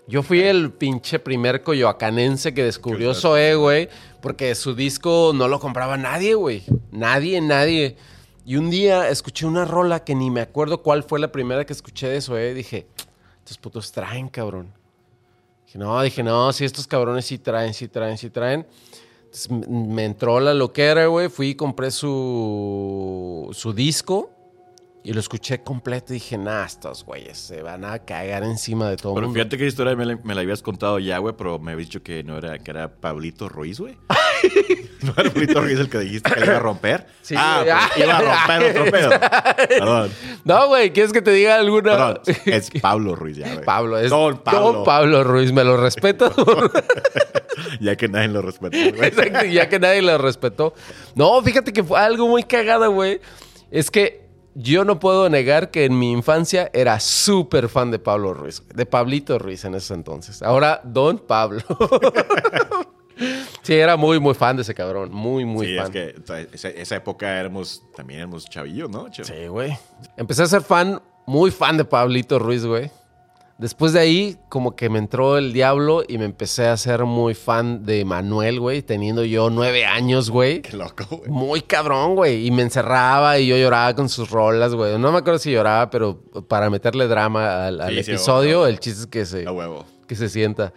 Yo 0.07 0.23
fui 0.23 0.41
el 0.41 0.73
pinche 0.73 1.19
primer 1.19 1.63
coyoacanense 1.63 2.55
que 2.55 2.65
descubrió 2.65 3.13
Zoé, 3.13 3.57
güey, 3.57 3.91
porque 4.23 4.55
su 4.55 4.75
disco 4.75 5.33
no 5.35 5.49
lo 5.49 5.61
compraba 5.61 5.99
nadie, 5.99 6.35
güey. 6.35 6.63
Nadie, 6.91 7.43
nadie. 7.43 7.97
Y 8.47 8.57
un 8.57 8.71
día 8.71 9.11
escuché 9.11 9.45
una 9.45 9.67
rola 9.67 10.05
que 10.05 10.15
ni 10.15 10.31
me 10.31 10.41
acuerdo 10.41 10.83
cuál 10.83 11.03
fue 11.03 11.21
la 11.21 11.31
primera 11.31 11.67
que 11.67 11.75
escuché 11.75 12.09
de 12.09 12.23
Zoé. 12.23 12.55
Dije, 12.55 12.87
estos 13.41 13.59
putos 13.59 13.93
traen, 13.93 14.29
cabrón. 14.31 14.73
Dije, 15.69 15.79
no, 15.79 16.01
dije, 16.01 16.23
no, 16.23 16.51
si 16.55 16.65
estos 16.65 16.87
cabrones 16.87 17.27
sí 17.27 17.37
traen, 17.39 17.75
sí 17.75 17.89
traen, 17.89 18.17
sí 18.17 18.31
traen. 18.31 18.67
Entonces 19.25 19.51
me 19.69 20.07
entró 20.07 20.41
la 20.41 20.55
loquera, 20.55 21.07
güey. 21.09 21.29
Fui 21.29 21.49
y 21.49 21.55
compré 21.57 21.91
su, 21.91 23.51
su 23.53 23.75
disco. 23.75 24.31
Y 25.05 25.13
lo 25.13 25.21
escuché 25.21 25.63
completo 25.63 26.13
y 26.13 26.15
dije, 26.15 26.39
nah, 26.39 26.65
estos 26.65 27.05
güeyes 27.05 27.37
se 27.37 27.61
van 27.63 27.85
a 27.85 27.99
cagar 27.99 28.45
encima 28.45 28.89
de 28.89 28.97
todo 28.97 29.13
Pero 29.15 29.27
mundo. 29.27 29.39
fíjate 29.39 29.59
que 29.59 29.67
historia 29.67 29.95
me 29.95 30.07
la, 30.07 30.17
me 30.25 30.35
la 30.35 30.41
habías 30.41 30.63
contado 30.63 30.99
ya, 30.99 31.19
güey, 31.19 31.35
pero 31.37 31.59
me 31.59 31.73
habías 31.73 31.89
dicho 31.89 32.03
que 32.03 32.25
no 32.25 32.39
era, 32.39 32.59
que 32.59 32.71
era 32.71 32.95
Pablito 32.95 33.49
Ruiz, 33.51 33.79
güey. 33.79 33.97
¿No 35.03 35.15
Pablito 35.15 35.61
Ruiz 35.61 35.79
el 35.79 35.89
que 35.89 35.99
dijiste 35.99 36.31
que 36.33 36.45
iba 36.45 36.57
a 36.57 36.61
romper? 36.61 37.07
Sí, 37.23 37.35
ah, 37.39 37.63
pues 37.93 38.05
iba 38.05 38.17
a 38.19 38.21
romper 38.49 38.71
otro 38.71 38.85
pedo. 38.93 39.11
Perdón, 39.69 40.11
No, 40.45 40.67
güey, 40.69 40.93
¿quieres 40.93 41.13
que 41.13 41.23
te 41.23 41.31
diga 41.33 41.57
alguna? 41.57 41.93
perdón. 41.93 42.21
Es 42.47 42.71
Pablo 42.83 43.15
Ruiz 43.15 43.37
ya, 43.37 43.53
güey. 43.53 43.65
Pablo, 43.65 43.99
es 43.99 44.11
Don 44.11 44.39
Pablo. 44.39 44.61
Don 44.73 44.85
Pablo 44.85 45.25
Ruiz, 45.25 45.53
me 45.53 45.65
lo 45.65 45.77
respeto. 45.77 46.33
Ya 47.81 47.97
que 47.97 48.09
nadie 48.09 48.29
lo 48.29 48.41
respeta, 48.41 48.77
güey. 48.77 49.09
Exacto, 49.09 49.45
ya 49.47 49.69
que 49.69 49.79
nadie 49.81 50.01
lo 50.01 50.17
respetó. 50.19 50.75
No, 51.17 51.41
fíjate 51.43 51.73
que 51.73 51.83
fue 51.83 51.99
algo 51.99 52.29
muy 52.29 52.45
cagada, 52.45 52.87
güey. 52.87 53.21
Es 53.71 53.91
que 53.91 54.27
yo 54.55 54.85
no 54.85 54.99
puedo 55.01 55.29
negar 55.29 55.71
que 55.71 55.85
en 55.85 55.99
mi 55.99 56.13
infancia 56.13 56.71
era 56.73 56.99
súper 57.01 57.69
fan 57.69 57.91
de 57.91 57.99
Pablo 57.99 58.33
Ruiz, 58.33 58.63
de 58.75 58.87
Pablito 58.87 59.39
Ruiz 59.39 59.65
en 59.65 59.75
ese 59.75 59.95
entonces. 59.95 60.41
Ahora, 60.43 60.81
Don 60.85 61.19
Pablo. 61.19 61.63
Sí, 63.63 63.75
era 63.75 63.97
muy, 63.97 64.21
muy 64.21 64.35
fan 64.35 64.57
de 64.57 64.63
ese 64.63 64.75
cabrón. 64.75 65.11
Muy, 65.13 65.45
muy 65.45 65.67
sí, 65.67 65.77
fan. 65.77 65.87
es 65.87 65.91
que 65.91 66.15
esa, 66.53 66.69
esa 66.71 66.97
época 66.97 67.39
éramos, 67.39 67.83
también 67.97 68.21
éramos 68.21 68.45
chavillos, 68.49 68.91
¿no? 68.91 69.07
Sí, 69.13 69.47
güey. 69.49 69.77
Empecé 70.17 70.43
a 70.43 70.47
ser 70.47 70.63
fan, 70.63 71.01
muy 71.27 71.51
fan 71.51 71.77
de 71.77 71.85
Pablito 71.85 72.39
Ruiz, 72.39 72.65
güey. 72.65 72.91
Después 73.59 73.93
de 73.93 73.99
ahí, 73.99 74.39
como 74.49 74.77
que 74.77 74.89
me 74.89 75.01
entró 75.01 75.37
el 75.37 75.53
diablo 75.53 76.05
y 76.07 76.17
me 76.17 76.25
empecé 76.27 76.69
a 76.69 76.77
ser 76.77 77.05
muy 77.07 77.35
fan 77.35 77.85
de 77.85 78.05
Manuel, 78.05 78.61
güey, 78.61 78.83
teniendo 78.83 79.25
yo 79.25 79.51
nueve 79.51 79.85
años, 79.85 80.31
güey. 80.31 80.63
Qué 80.63 80.77
loco, 80.77 81.05
güey. 81.11 81.29
Muy 81.29 81.63
cabrón, 81.63 82.15
güey. 82.15 82.47
Y 82.47 82.53
me 82.53 82.63
encerraba 82.63 83.37
y 83.41 83.49
yo 83.49 83.57
lloraba 83.57 83.97
con 83.97 84.09
sus 84.09 84.31
rolas, 84.31 84.75
güey. 84.77 84.97
No 85.01 85.11
me 85.11 85.19
acuerdo 85.19 85.41
si 85.41 85.51
lloraba, 85.51 85.91
pero 85.91 86.23
para 86.47 86.71
meterle 86.71 87.09
drama 87.09 87.67
al, 87.67 87.81
al 87.81 87.97
Sí, 87.97 88.05
sí, 88.05 88.11
episodio, 88.13 88.65
el 88.65 88.79
chiste 88.79 89.01
es 89.01 89.07
que 89.09 89.27
se, 89.27 89.49
huevo. 89.51 89.85
que 90.07 90.15
se 90.15 90.29
sienta. 90.29 90.73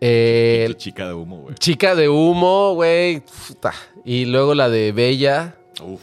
Eh, 0.00 0.72
chica 0.76 1.08
de 1.08 1.14
humo, 1.14 1.42
güey. 1.42 1.54
chica 1.56 1.94
de 1.94 2.08
humo, 2.08 2.74
güey. 2.74 3.22
Y 4.04 4.26
luego 4.26 4.54
la 4.54 4.68
de 4.68 4.92
Bella. 4.92 5.56
Uf. 5.82 6.00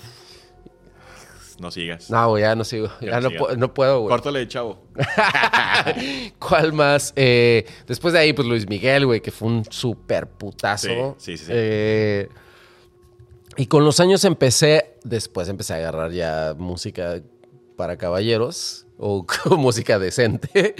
No 1.59 1.69
sigas. 1.71 2.09
No, 2.09 2.29
güey, 2.29 2.41
ya 2.43 2.55
no 2.55 2.63
sigo. 2.63 2.87
Ya, 2.99 3.11
Ya 3.11 3.21
no 3.21 3.29
pu- 3.29 3.55
no 3.55 3.73
puedo, 3.73 4.01
güey. 4.01 4.09
Córtale, 4.09 4.47
chavo. 4.47 4.79
¿Cuál 6.39 6.73
más? 6.73 7.13
Eh, 7.15 7.65
después 7.87 8.13
de 8.13 8.19
ahí, 8.19 8.33
pues 8.33 8.47
Luis 8.47 8.67
Miguel, 8.67 9.05
güey, 9.05 9.21
que 9.21 9.31
fue 9.31 9.47
un 9.47 9.63
súper 9.69 10.27
putazo. 10.27 11.15
Sí, 11.19 11.37
sí, 11.37 11.37
sí, 11.37 11.45
sí. 11.45 11.51
Eh, 11.53 12.29
y 13.57 13.67
con 13.67 13.85
los 13.85 13.99
años 13.99 14.25
empecé, 14.25 14.95
después 15.03 15.47
empecé 15.47 15.73
a 15.73 15.77
agarrar 15.77 16.11
ya 16.11 16.55
música 16.57 17.21
para 17.77 17.97
caballeros 17.97 18.82
o 18.97 19.25
música 19.57 19.99
decente. 19.99 20.75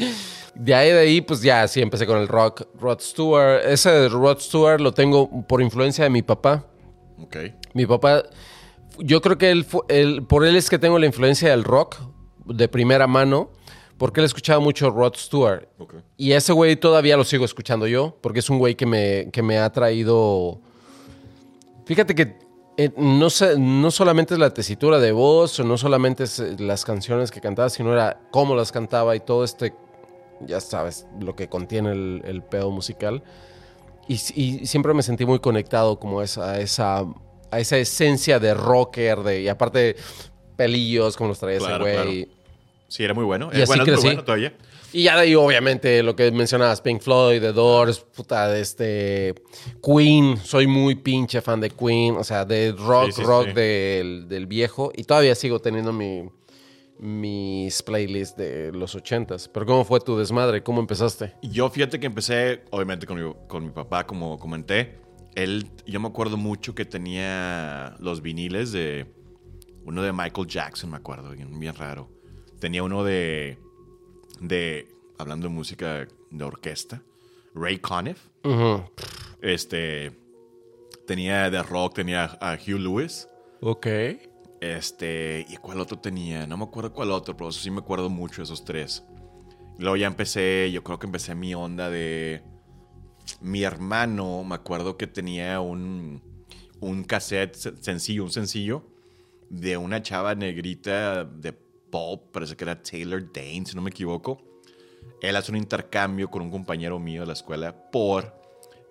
De 0.56 0.74
ahí 0.76 0.92
de 0.92 1.00
ahí, 1.00 1.22
pues 1.22 1.42
ya 1.42 1.68
sí 1.68 1.82
empecé 1.82 2.06
con 2.06 2.18
el 2.20 2.28
rock. 2.28 2.64
Rod 2.80 3.00
Stewart. 3.00 3.66
Ese 3.66 3.90
de 3.92 4.10
Rod 4.10 4.40
Stewart 4.40 4.80
lo 4.82 4.94
tengo 4.94 5.46
por 5.48 5.62
influencia 5.62 6.04
de 6.04 6.10
mi 6.10 6.22
papá. 6.22 6.66
Ok. 7.20 7.38
Mi 7.74 7.86
papá, 7.86 8.24
yo 9.00 9.22
creo 9.22 9.38
que 9.38 9.50
él, 9.52 9.66
él- 9.90 10.24
por 10.28 10.46
él 10.46 10.56
es 10.56 10.70
que 10.70 10.78
tengo 10.80 11.00
la 11.00 11.06
influencia 11.06 11.50
del 11.50 11.64
rock 11.64 11.98
de 12.46 12.68
primera 12.68 13.08
mano, 13.08 13.52
porque 13.98 14.20
él 14.20 14.26
escuchaba 14.26 14.60
mucho 14.60 14.90
Rod 14.92 15.16
Stewart. 15.16 15.68
Ok. 15.80 15.96
Y 16.18 16.34
ese 16.34 16.54
güey 16.54 16.76
todavía 16.76 17.18
lo 17.18 17.24
sigo 17.24 17.46
escuchando 17.46 17.88
yo, 17.88 18.18
porque 18.22 18.40
es 18.40 18.50
un 18.50 18.60
güey 18.60 18.76
que 18.76 18.86
me, 18.86 19.30
que 19.32 19.42
me 19.42 19.58
ha 19.58 19.72
traído... 19.72 20.60
Fíjate 21.86 22.14
que 22.16 22.38
eh, 22.78 22.92
no, 22.98 23.28
no 23.58 23.92
solamente 23.92 24.34
es 24.34 24.40
la 24.40 24.54
tesitura 24.54 25.00
de 25.00 25.12
voz, 25.12 25.60
no 25.60 25.78
solamente 25.78 26.24
es 26.24 26.40
eh, 26.40 26.56
las 26.60 26.86
canciones 26.86 27.32
que 27.32 27.42
cantaba, 27.42 27.70
sino 27.70 27.94
era 27.94 28.20
cómo 28.32 28.56
las 28.56 28.72
cantaba 28.72 29.16
y 29.16 29.20
todo 29.20 29.44
este, 29.44 29.74
ya 30.42 30.60
sabes, 30.60 31.06
lo 31.20 31.36
que 31.36 31.48
contiene 31.50 31.92
el, 31.92 32.22
el 32.26 32.42
pedo 32.44 32.72
musical. 32.72 33.24
Y, 34.08 34.16
y 34.36 34.66
siempre 34.66 34.94
me 34.94 35.02
sentí 35.04 35.26
muy 35.26 35.40
conectado 35.40 36.00
como 36.00 36.20
a 36.20 36.24
esa, 36.26 36.52
a 36.52 36.60
esa, 36.60 37.06
a 37.52 37.60
esa 37.60 37.78
esencia 37.78 38.40
de 38.40 38.54
rocker, 38.54 39.20
de, 39.20 39.42
y 39.44 39.48
aparte 39.48 39.96
pelillos, 40.58 41.16
como 41.16 41.30
los 41.30 41.40
traía 41.40 41.60
Claro, 41.60 41.88
ese 41.88 42.04
güey. 42.06 42.30
Sí, 42.90 43.04
era 43.04 43.14
muy 43.14 43.24
bueno. 43.24 43.50
Y 43.54 43.60
Eh, 43.60 43.64
así 43.64 43.68
bueno, 43.68 43.84
es 43.84 43.88
muy 43.88 43.94
crecí. 43.96 44.08
bueno 44.08 44.24
todavía. 44.24 44.54
Y 44.94 45.04
ya 45.04 45.16
de 45.16 45.22
ahí, 45.22 45.34
obviamente, 45.36 46.04
lo 46.04 46.16
que 46.16 46.32
mencionabas, 46.32 46.80
Pink 46.80 47.02
Floyd, 47.02 47.42
The 47.42 47.52
Doors, 47.52 48.00
puta, 48.00 48.48
de 48.48 48.62
este, 48.62 49.34
Queen, 49.84 50.38
soy 50.38 50.68
muy 50.68 50.94
pinche 50.94 51.42
fan 51.42 51.60
de 51.60 51.72
Queen, 51.72 52.16
o 52.16 52.24
sea, 52.24 52.46
de 52.46 52.72
rock, 52.74 53.08
Sí, 53.08 53.12
sí, 53.14 53.24
rock 53.24 53.48
sí. 53.48 53.54
Del, 53.54 54.28
del 54.28 54.46
viejo, 54.46 54.92
y 54.96 55.04
todavía 55.04 55.34
sigo 55.34 55.60
teniendo 55.60 55.92
mi, 55.92 56.30
mis 57.00 57.82
playlists 57.82 58.38
de 58.38 58.72
los 58.72 58.94
ochentas. 58.94 59.50
Pero 59.50 59.66
¿cómo 59.66 59.84
fue 59.84 60.00
tu 60.00 60.16
desmadre? 60.16 60.62
¿Cómo 60.62 60.80
empezaste? 60.80 61.34
Yo 61.42 61.70
fíjate 61.72 62.00
que 62.00 62.06
empecé, 62.06 62.64
obviamente, 62.70 63.08
con 63.08 63.22
mi, 63.22 63.34
con 63.48 63.66
mi 63.66 63.72
papá, 63.72 64.06
como 64.06 64.38
comenté. 64.38 65.00
Él, 65.34 65.72
yo 65.88 66.00
me 66.00 66.08
acuerdo 66.08 66.38
mucho 66.38 66.76
que 66.76 66.86
tenía 66.86 67.96
los 68.00 68.22
viniles 68.22 68.72
de 68.72 69.08
uno 69.86 70.04
de 70.04 70.14
Michael 70.14 70.48
Jackson, 70.48 70.92
me 70.92 70.98
acuerdo, 70.98 71.32
bien, 71.32 71.60
bien 71.60 71.74
raro. 71.76 72.12
Tenía 72.60 72.84
uno 72.84 73.04
de, 73.04 73.58
de, 74.40 74.88
hablando 75.18 75.48
de 75.48 75.54
música 75.54 76.08
de 76.32 76.44
orquesta, 76.44 77.02
Ray 77.54 77.80
Conniff. 77.80 78.28
Este, 79.42 80.12
tenía 81.06 81.50
de 81.50 81.62
rock, 81.64 81.96
tenía 81.96 82.26
a 82.42 82.56
Hugh 82.56 82.80
Lewis. 82.80 83.28
Ok. 83.62 83.88
Este, 84.62 85.46
¿y 85.50 85.58
cuál 85.58 85.82
otro 85.82 86.00
tenía? 86.00 86.48
No 86.48 86.58
me 86.58 86.64
acuerdo 86.64 86.94
cuál 86.94 87.12
otro, 87.12 87.36
pero 87.36 87.50
eso 87.50 87.60
sí 87.60 87.70
me 87.70 87.80
acuerdo 87.80 88.10
mucho 88.10 88.42
esos 88.42 88.64
tres. 88.64 89.04
Luego 89.78 89.98
ya 89.98 90.08
empecé, 90.08 90.72
yo 90.72 90.84
creo 90.84 91.00
que 91.00 91.08
empecé 91.08 91.36
mi 91.36 91.54
onda 91.54 91.90
de... 91.90 92.44
Mi 93.42 93.64
hermano, 93.64 94.44
me 94.44 94.56
acuerdo 94.56 94.98
que 94.98 95.08
tenía 95.08 95.60
un... 95.60 96.22
un 96.80 97.04
cassette 97.04 97.56
sencillo, 97.82 98.24
un 98.24 98.32
sencillo, 98.32 98.86
de 99.50 99.78
una 99.78 100.02
chava 100.02 100.36
negrita 100.36 101.26
de 101.26 101.54
pop, 101.94 102.32
parece 102.32 102.56
que 102.56 102.64
era 102.64 102.82
Taylor 102.82 103.24
Dane, 103.32 103.68
si 103.68 103.76
no 103.76 103.84
me 103.84 103.92
equivoco. 103.92 104.42
Él 105.22 105.36
hace 105.36 105.52
un 105.52 105.58
intercambio 105.58 106.28
con 106.28 106.42
un 106.42 106.50
compañero 106.50 106.98
mío 106.98 107.22
de 107.22 107.28
la 107.28 107.34
escuela 107.34 107.72
por 107.92 108.34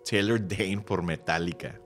Taylor 0.09 0.41
Dane 0.47 0.83
por 0.83 1.03
Metallica. 1.03 1.81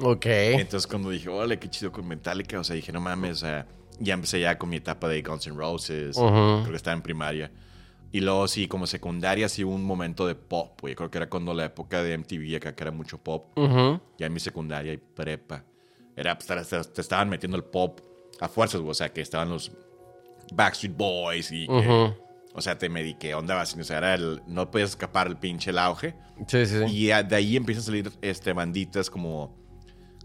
Ok. 0.00 0.26
Entonces 0.26 0.86
cuando 0.86 1.10
dije, 1.10 1.28
ole, 1.28 1.58
qué 1.58 1.68
chido 1.68 1.90
con 1.90 2.06
Metallica, 2.06 2.60
o 2.60 2.62
sea, 2.62 2.76
dije, 2.76 2.92
no 2.92 3.00
mames, 3.00 3.32
o 3.32 3.46
sea, 3.46 3.66
ya 3.98 4.14
empecé 4.14 4.38
ya 4.38 4.56
con 4.58 4.68
mi 4.68 4.76
etapa 4.76 5.08
de 5.08 5.20
Guns 5.22 5.48
N' 5.48 5.56
Roses, 5.56 6.16
creo 6.16 6.64
que 6.64 6.76
estaba 6.76 6.96
en 6.96 7.02
primaria. 7.02 7.50
Y 8.12 8.20
luego 8.20 8.46
sí, 8.46 8.68
como 8.68 8.86
secundaria, 8.86 9.48
sí 9.48 9.64
un 9.64 9.82
momento 9.82 10.24
de 10.24 10.36
pop, 10.36 10.80
güey. 10.80 10.94
Creo 10.94 11.10
que 11.10 11.18
era 11.18 11.28
cuando 11.28 11.52
la 11.52 11.64
época 11.64 12.00
de 12.04 12.16
MTV 12.16 12.56
acá 12.56 12.76
que 12.76 12.84
era 12.84 12.92
mucho 12.92 13.18
pop. 13.18 13.58
Ya 14.18 14.26
en 14.26 14.32
mi 14.32 14.40
secundaria 14.40 14.92
y 14.92 14.98
prepa. 14.98 15.64
Era, 16.16 16.38
pues, 16.38 16.68
te, 16.68 17.00
estaban 17.00 17.28
metiendo 17.28 17.56
el 17.56 17.64
pop 17.64 18.00
a 18.40 18.48
fuerzas, 18.48 18.80
güey. 18.80 18.92
O 18.92 18.94
sea, 18.94 19.12
que 19.12 19.20
estaban 19.20 19.48
los 19.48 19.72
Backstreet 20.52 20.96
Boys 20.96 21.50
y 21.52 21.66
que, 21.66 22.14
O 22.54 22.60
sea, 22.60 22.78
te 22.78 22.88
mediqué, 22.88 23.34
onda 23.34 23.54
vas. 23.54 23.76
O 23.76 23.84
sea, 23.84 23.98
era 23.98 24.14
el, 24.14 24.42
no 24.46 24.70
podías 24.70 24.90
escapar 24.90 25.26
el 25.26 25.36
pinche 25.36 25.70
el 25.70 25.78
auge. 25.78 26.14
Sí, 26.46 26.66
sí, 26.66 26.78
sí. 26.78 26.84
Y 26.94 27.06
de 27.06 27.36
ahí 27.36 27.56
empiezan 27.56 27.82
a 27.82 27.86
salir 27.86 28.12
este, 28.22 28.52
banditas 28.52 29.10
como 29.10 29.56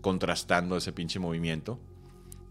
contrastando 0.02 0.78
ese 0.78 0.92
pinche 0.94 1.20
movimiento. 1.20 1.80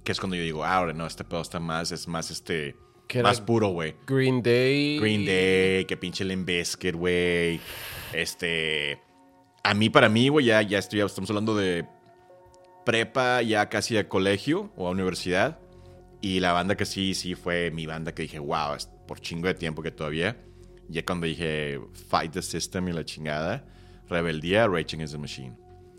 Que 0.05 0.13
es 0.13 0.21
cuando 0.21 0.37
yo 0.37 0.43
digo, 0.43 0.65
ah, 0.65 0.77
ahora 0.77 0.93
no, 0.93 1.07
este 1.07 1.25
pedo 1.25 1.41
está 1.41 1.61
más, 1.61 1.91
es 1.91 2.07
más 2.09 2.31
este 2.31 2.77
más 3.23 3.41
puro, 3.41 3.69
güey. 3.69 3.95
Green 4.07 4.43
Day. 4.43 4.99
Green 4.99 5.25
Day, 5.25 5.85
que 5.85 5.97
pinche 5.97 6.25
Limp 6.25 6.47
Bizkit, 6.47 6.95
güey. 6.95 7.61
Este. 8.13 9.01
A 9.63 9.75
mí, 9.75 9.89
para 9.89 10.09
mí, 10.09 10.29
güey, 10.29 10.47
ya, 10.47 10.63
ya 10.63 10.79
estoy, 10.79 11.01
estamos 11.01 11.31
hablando 11.31 11.57
de 11.57 11.87
prepa, 12.85 13.41
ya 13.43 13.69
casi 13.69 13.97
a 13.97 14.09
colegio 14.09 14.73
o 14.77 14.89
a 14.89 14.91
universidad. 14.91 15.59
Y 16.25 16.41
la 16.41 16.53
banda 16.53 16.75
que 16.75 16.87
sí, 16.87 17.13
sí 17.13 17.35
fue 17.35 17.71
mi 17.71 17.85
banda 17.85 18.15
que 18.15 18.23
dije, 18.23 18.39
wow, 18.39 18.73
es 18.75 18.89
por 19.07 19.21
chingo 19.21 19.47
de 19.47 19.53
tiempo 19.53 19.83
que 19.83 19.91
todavía. 19.91 20.39
Ya 20.89 21.05
cuando 21.05 21.27
dije 21.27 21.79
Fight 22.09 22.33
the 22.33 22.41
System 22.41 22.89
y 22.89 22.93
la 22.93 23.05
chingada, 23.05 23.67
Rebeldía, 24.09 24.67
Raging 24.67 25.03
is 25.03 25.13
the 25.13 25.19
Machine. 25.19 25.55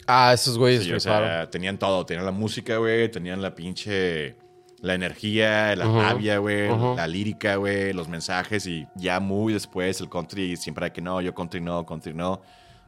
Ah, 0.07 0.31
esos 0.33 0.57
güeyes, 0.57 0.83
sí, 0.83 0.91
o 0.93 0.99
sea, 0.99 1.47
tenían 1.51 1.77
todo. 1.77 2.07
Tenían 2.07 2.25
la 2.25 2.31
música, 2.31 2.77
güey, 2.77 3.11
tenían 3.11 3.39
la 3.43 3.53
pinche 3.53 4.35
la 4.81 4.95
energía, 4.95 5.75
la 5.75 5.85
rabia, 5.85 6.39
güey, 6.39 6.69
la 6.69 7.05
lírica, 7.05 7.57
güey, 7.57 7.93
los 7.93 8.07
mensajes 8.07 8.65
y 8.65 8.87
ya 8.95 9.19
muy 9.19 9.53
después 9.53 10.01
el 10.01 10.09
country 10.09 10.57
siempre 10.57 10.85
hay 10.85 10.91
que 10.91 11.01
no, 11.01 11.21
yo 11.21 11.35
country 11.35 11.61
no, 11.61 11.85
country 11.85 12.15
no. 12.15 12.41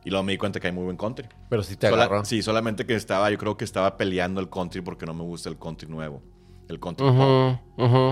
Y 0.04 0.10
luego 0.10 0.23
me 0.23 0.32
di 0.32 0.39
cuenta 0.39 0.60
que 0.60 0.67
hay 0.67 0.73
muy 0.73 0.86
buen 0.86 0.97
country. 0.97 1.28
Pero 1.50 1.62
sí 1.62 1.76
te 1.76 1.86
agarró. 1.86 2.26
Sí, 2.26 2.41
solamente 2.41 2.88
que 2.88 2.95
estaba, 2.95 3.30
yo 3.30 3.38
creo 3.38 3.58
que 3.58 3.65
estaba 3.65 3.95
peleando 3.95 4.41
el 4.41 4.50
country 4.50 4.82
porque 4.82 5.06
no 5.06 5.13
me 5.13 5.23
gusta 5.23 5.50
el 5.50 5.60
country 5.60 5.88
nuevo. 5.88 6.23
El 6.67 6.80
country 6.80 7.06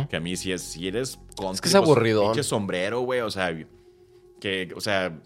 Que 0.10 0.16
a 0.16 0.20
mí 0.20 0.36
si, 0.36 0.52
es, 0.52 0.62
si 0.62 0.88
eres 0.88 1.20
country. 1.38 1.56
Es 1.56 1.62
que 1.62 1.68
es 1.70 1.76
aburrido. 1.76 2.24
pinche 2.24 2.44
sombrero, 2.44 3.02
güey, 3.02 3.22
o 3.22 3.32
sea, 3.32 3.56
que, 4.40 4.74
o 4.76 4.82
sea, 4.82 5.20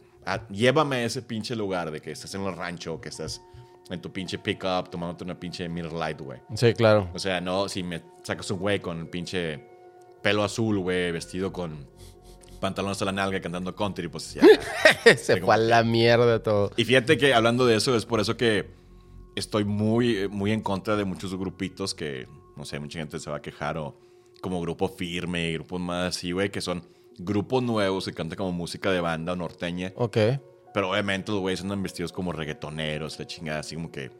llévame 0.50 0.98
a 0.98 1.04
ese 1.04 1.22
pinche 1.22 1.56
lugar 1.56 1.92
de 1.92 2.02
que 2.02 2.12
estás 2.12 2.34
en 2.36 2.44
el 2.44 2.56
rancho, 2.56 3.00
que 3.00 3.10
estás 3.10 3.42
en 3.90 4.02
tu 4.02 4.12
pinche 4.12 4.38
pickup 4.38 4.90
tomándote 4.90 5.24
una 5.24 5.40
pinche 5.40 5.68
Miller 5.68 5.94
Light, 5.94 6.22
güey. 6.22 6.40
Sí, 6.56 6.74
claro. 6.74 7.10
O 7.14 7.20
sea, 7.20 7.42
no, 7.42 7.68
si 7.70 7.84
me 7.84 8.02
sacas 8.24 8.50
un 8.52 8.60
güey 8.60 8.80
con 8.80 9.08
pinche 9.08 9.64
pelo 10.22 10.44
azul, 10.44 10.80
güey, 10.80 11.12
vestido 11.12 11.52
con 11.52 11.88
pantalones 12.60 13.02
a 13.02 13.06
la 13.06 13.12
nalga 13.12 13.40
cantando 13.42 13.76
country, 13.76 14.08
pues 14.08 14.34
ya. 14.34 14.44
Se 15.18 15.42
fue 15.42 15.56
a 15.56 15.58
la 15.58 15.84
mierda 15.84 16.44
todo. 16.44 16.72
Y 16.78 16.86
fíjate 16.86 17.18
que 17.18 17.34
hablando 17.34 17.66
de 17.66 17.76
eso, 17.76 17.96
es 17.96 18.06
por 18.06 18.20
eso 18.20 18.38
que 18.38 18.70
estoy 19.36 19.64
muy, 19.64 20.28
muy 20.30 20.52
en 20.52 20.62
contra 20.62 20.96
de 20.96 21.06
muchos 21.06 21.36
grupitos 21.36 21.94
que, 21.96 22.28
no 22.56 22.66
sé, 22.66 22.80
mucha 22.80 23.00
gente 23.00 23.20
se 23.20 23.30
va 23.30 23.38
a 23.38 23.42
quejar 23.42 23.78
o 23.78 23.96
como 24.42 24.62
grupo 24.62 24.88
firme, 24.88 25.52
grupos 25.54 25.80
más 25.80 26.16
así, 26.16 26.32
güey, 26.32 26.50
que 26.50 26.62
son 26.62 26.84
grupos 27.18 27.62
nuevos 27.62 28.06
que 28.06 28.14
cantan 28.14 28.38
como 28.38 28.52
música 28.52 28.92
de 28.92 29.02
banda 29.02 29.34
o 29.34 29.36
norteña. 29.36 29.94
Ok. 29.96 30.18
Pero 30.74 30.92
obviamente 30.92 31.32
los 31.32 31.42
güeyes 31.42 31.62
andan 31.62 31.82
vestidos 31.84 32.12
como 32.12 32.32
reggaetoneros, 32.32 33.20
la 33.20 33.28
chingada, 33.28 33.60
así 33.60 33.76
como 33.76 33.92
que. 33.92 34.12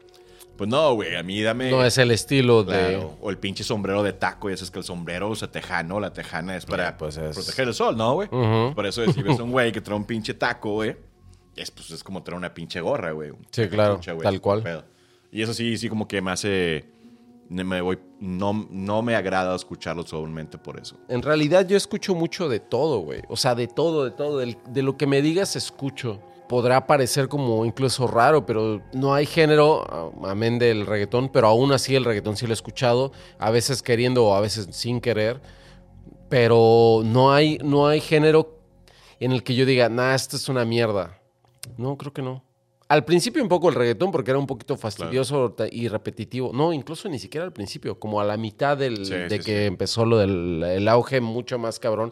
Pues 0.56 0.68
no, 0.68 0.94
güey, 0.94 1.16
a 1.16 1.22
mí 1.22 1.40
dame. 1.40 1.70
No 1.70 1.82
es 1.84 1.96
el 1.96 2.10
estilo 2.10 2.64
de. 2.64 2.96
O 3.20 3.30
el 3.30 3.38
pinche 3.38 3.64
sombrero 3.64 4.02
de 4.02 4.12
taco, 4.12 4.50
y 4.50 4.52
eso 4.52 4.64
es 4.64 4.70
que 4.70 4.78
el 4.78 4.84
sombrero, 4.84 5.30
o 5.30 5.34
sea, 5.34 5.50
tejano, 5.50 6.00
la 6.00 6.12
tejana 6.12 6.56
es 6.56 6.66
para 6.66 6.96
pues 6.98 7.18
proteger 7.18 7.68
el 7.68 7.74
sol, 7.74 7.96
¿no, 7.96 8.14
güey? 8.14 8.28
Por 8.28 8.84
eso, 8.84 9.10
si 9.10 9.22
ves 9.22 9.38
un 9.38 9.50
güey 9.52 9.72
que 9.72 9.80
trae 9.80 9.96
un 9.96 10.04
pinche 10.04 10.34
taco, 10.34 10.74
güey, 10.74 10.96
es, 11.56 11.70
pues, 11.70 11.90
es 11.90 12.04
como 12.04 12.22
traer 12.22 12.36
una 12.36 12.52
pinche 12.52 12.80
gorra, 12.80 13.12
güey. 13.12 13.32
Sí, 13.50 13.68
claro, 13.68 14.00
tal 14.22 14.40
cual. 14.40 14.84
Y 15.32 15.42
eso 15.42 15.54
sí, 15.54 15.78
sí, 15.78 15.88
como 15.88 16.08
que 16.08 16.20
me 16.20 16.32
hace. 16.32 16.84
Me 17.50 17.80
voy, 17.80 17.98
no, 18.20 18.66
no 18.70 19.02
me 19.02 19.16
agrada 19.16 19.54
escucharlo 19.54 20.06
solamente 20.06 20.56
por 20.56 20.78
eso. 20.78 20.96
En 21.08 21.20
realidad, 21.20 21.66
yo 21.66 21.76
escucho 21.76 22.14
mucho 22.14 22.48
de 22.48 22.60
todo, 22.60 23.00
güey. 23.00 23.22
O 23.28 23.36
sea, 23.36 23.54
de 23.54 23.66
todo, 23.66 24.04
de 24.04 24.12
todo. 24.12 24.38
de 24.38 24.82
lo 24.82 24.96
que 24.96 25.06
me 25.06 25.20
digas, 25.20 25.56
escucho 25.56 26.20
podrá 26.50 26.84
parecer 26.84 27.28
como 27.28 27.64
incluso 27.64 28.08
raro, 28.08 28.44
pero 28.44 28.82
no 28.92 29.14
hay 29.14 29.24
género, 29.24 30.12
amén 30.24 30.58
del 30.58 30.84
reggaetón, 30.84 31.28
pero 31.28 31.46
aún 31.46 31.70
así 31.70 31.94
el 31.94 32.04
reggaetón 32.04 32.36
sí 32.36 32.44
lo 32.44 32.52
he 32.52 32.54
escuchado, 32.54 33.12
a 33.38 33.52
veces 33.52 33.84
queriendo 33.84 34.26
o 34.26 34.34
a 34.34 34.40
veces 34.40 34.66
sin 34.72 35.00
querer, 35.00 35.40
pero 36.28 37.02
no 37.04 37.32
hay, 37.32 37.58
no 37.62 37.86
hay 37.86 38.00
género 38.00 38.58
en 39.20 39.30
el 39.30 39.44
que 39.44 39.54
yo 39.54 39.64
diga, 39.64 39.88
nah, 39.88 40.12
esto 40.12 40.34
es 40.34 40.48
una 40.48 40.64
mierda. 40.64 41.20
No, 41.76 41.96
creo 41.96 42.12
que 42.12 42.22
no. 42.22 42.42
Al 42.90 43.04
principio 43.04 43.40
un 43.40 43.48
poco 43.48 43.68
el 43.68 43.76
reggaetón 43.76 44.10
porque 44.10 44.32
era 44.32 44.38
un 44.40 44.48
poquito 44.48 44.76
fastidioso 44.76 45.54
y 45.70 45.86
repetitivo. 45.86 46.50
No, 46.52 46.72
incluso 46.72 47.08
ni 47.08 47.20
siquiera 47.20 47.44
al 47.46 47.52
principio, 47.52 48.00
como 48.00 48.20
a 48.20 48.24
la 48.24 48.36
mitad 48.36 48.76
del, 48.76 49.08
de 49.08 49.38
que 49.38 49.66
empezó 49.66 50.04
lo 50.04 50.18
del 50.18 50.64
el 50.64 50.88
auge 50.88 51.20
mucho 51.20 51.56
más 51.56 51.78
cabrón. 51.78 52.10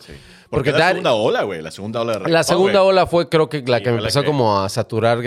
Porque, 0.49 0.71
la 0.71 0.91
segunda 0.91 1.15
ola, 1.15 1.43
güey, 1.43 1.63
la 1.63 1.73
segunda 1.73 2.03
ola 2.03 2.21
de 2.21 2.31
La 2.31 2.45
segunda 2.45 2.85
ola 2.85 3.09
fue 3.09 3.29
creo 3.29 3.49
que 3.49 3.63
la 3.63 3.81
que 3.81 3.91
me 3.91 3.99
empezó 3.99 4.25
como 4.25 4.61
a 4.61 4.69
saturar, 4.69 5.19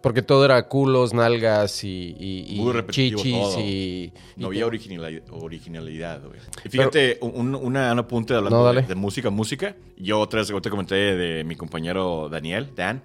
porque 0.00 0.22
todo 0.22 0.46
era 0.46 0.66
culos, 0.66 1.12
nalgas 1.12 1.84
y, 1.84 2.16
y, 2.18 2.58
chichis 2.88 3.58
y... 3.58 4.12
No 4.36 4.46
había 4.46 4.64
originalidad, 4.64 6.22
güey. 6.24 6.40
Y 6.64 6.70
fíjate, 6.70 7.18
un, 7.20 7.54
una, 7.54 7.90
apunte 7.90 8.32
hablando 8.32 8.72
de, 8.72 8.80
de, 8.80 8.94
música, 8.94 9.28
música. 9.28 9.76
Yo 9.98 10.20
otra 10.20 10.40
vez 10.40 10.50
te 10.62 10.70
comenté 10.70 10.94
de 10.94 11.44
mi 11.44 11.54
compañero 11.54 12.30
Daniel, 12.30 12.70
Dan 12.74 13.02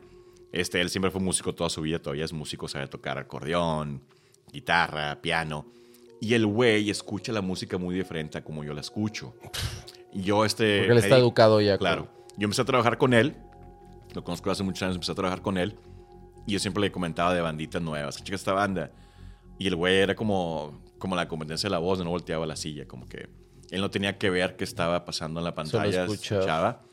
este, 0.52 0.82
él 0.82 0.90
siempre 0.90 1.12
fue 1.12 1.22
músico 1.22 1.54
toda 1.56 1.70
su 1.70 1.82
vida, 1.82 2.00
todavía 2.00 2.26
es 2.26 2.34
músico, 2.34 2.68
sabe 2.68 2.88
tocar 2.88 3.18
acordeón, 3.18 4.02
guitarra, 4.52 5.22
piano. 5.22 5.66
Y 6.20 6.34
el 6.34 6.46
güey 6.46 6.90
escucha 6.90 7.32
la 7.32 7.42
música 7.42 7.78
muy 7.78 7.96
diferente 7.96 8.38
a 8.38 8.44
como 8.44 8.64
yo 8.64 8.74
la 8.74 8.82
escucho. 8.82 9.34
Y 10.14 10.24
yo, 10.24 10.44
este. 10.44 10.80
Porque 10.80 10.92
él 10.92 10.98
está 10.98 11.18
educado 11.18 11.62
ya. 11.62 11.78
Claro. 11.78 12.08
Yo 12.38 12.46
empecé 12.46 12.62
a 12.62 12.66
trabajar 12.66 12.98
con 12.98 13.14
él. 13.14 13.36
Lo 14.14 14.24
conozco 14.24 14.52
hace 14.52 14.62
muchos 14.62 14.84
años, 14.84 14.96
empecé 14.96 15.14
a 15.14 15.16
trabajar 15.16 15.42
con 15.42 15.58
él. 15.58 15.78
Y 16.46 16.54
yo 16.54 16.60
siempre 16.60 16.82
le 16.82 16.92
comentaba 16.92 17.34
de 17.34 17.42
banditas 17.42 17.82
nuevas. 17.82 18.22
Chica, 18.22 18.36
esta 18.36 18.52
banda. 18.52 18.92
Y 19.58 19.68
el 19.68 19.76
güey 19.76 19.98
era 19.98 20.16
como, 20.16 20.82
como 20.98 21.16
la 21.16 21.28
competencia 21.28 21.70
de 21.70 21.72
la 21.72 21.78
voz, 21.78 22.00
no 22.00 22.10
volteaba 22.10 22.46
la 22.46 22.56
silla. 22.56 22.88
Como 22.88 23.08
que 23.08 23.30
él 23.70 23.80
no 23.80 23.90
tenía 23.90 24.18
que 24.18 24.30
ver 24.30 24.58
qué 24.58 24.66
estaba 24.66 25.06
pasando 25.06 25.40
en 25.40 25.46
la 25.46 25.56
pantalla. 25.56 26.04
escuchaba. 26.04 26.84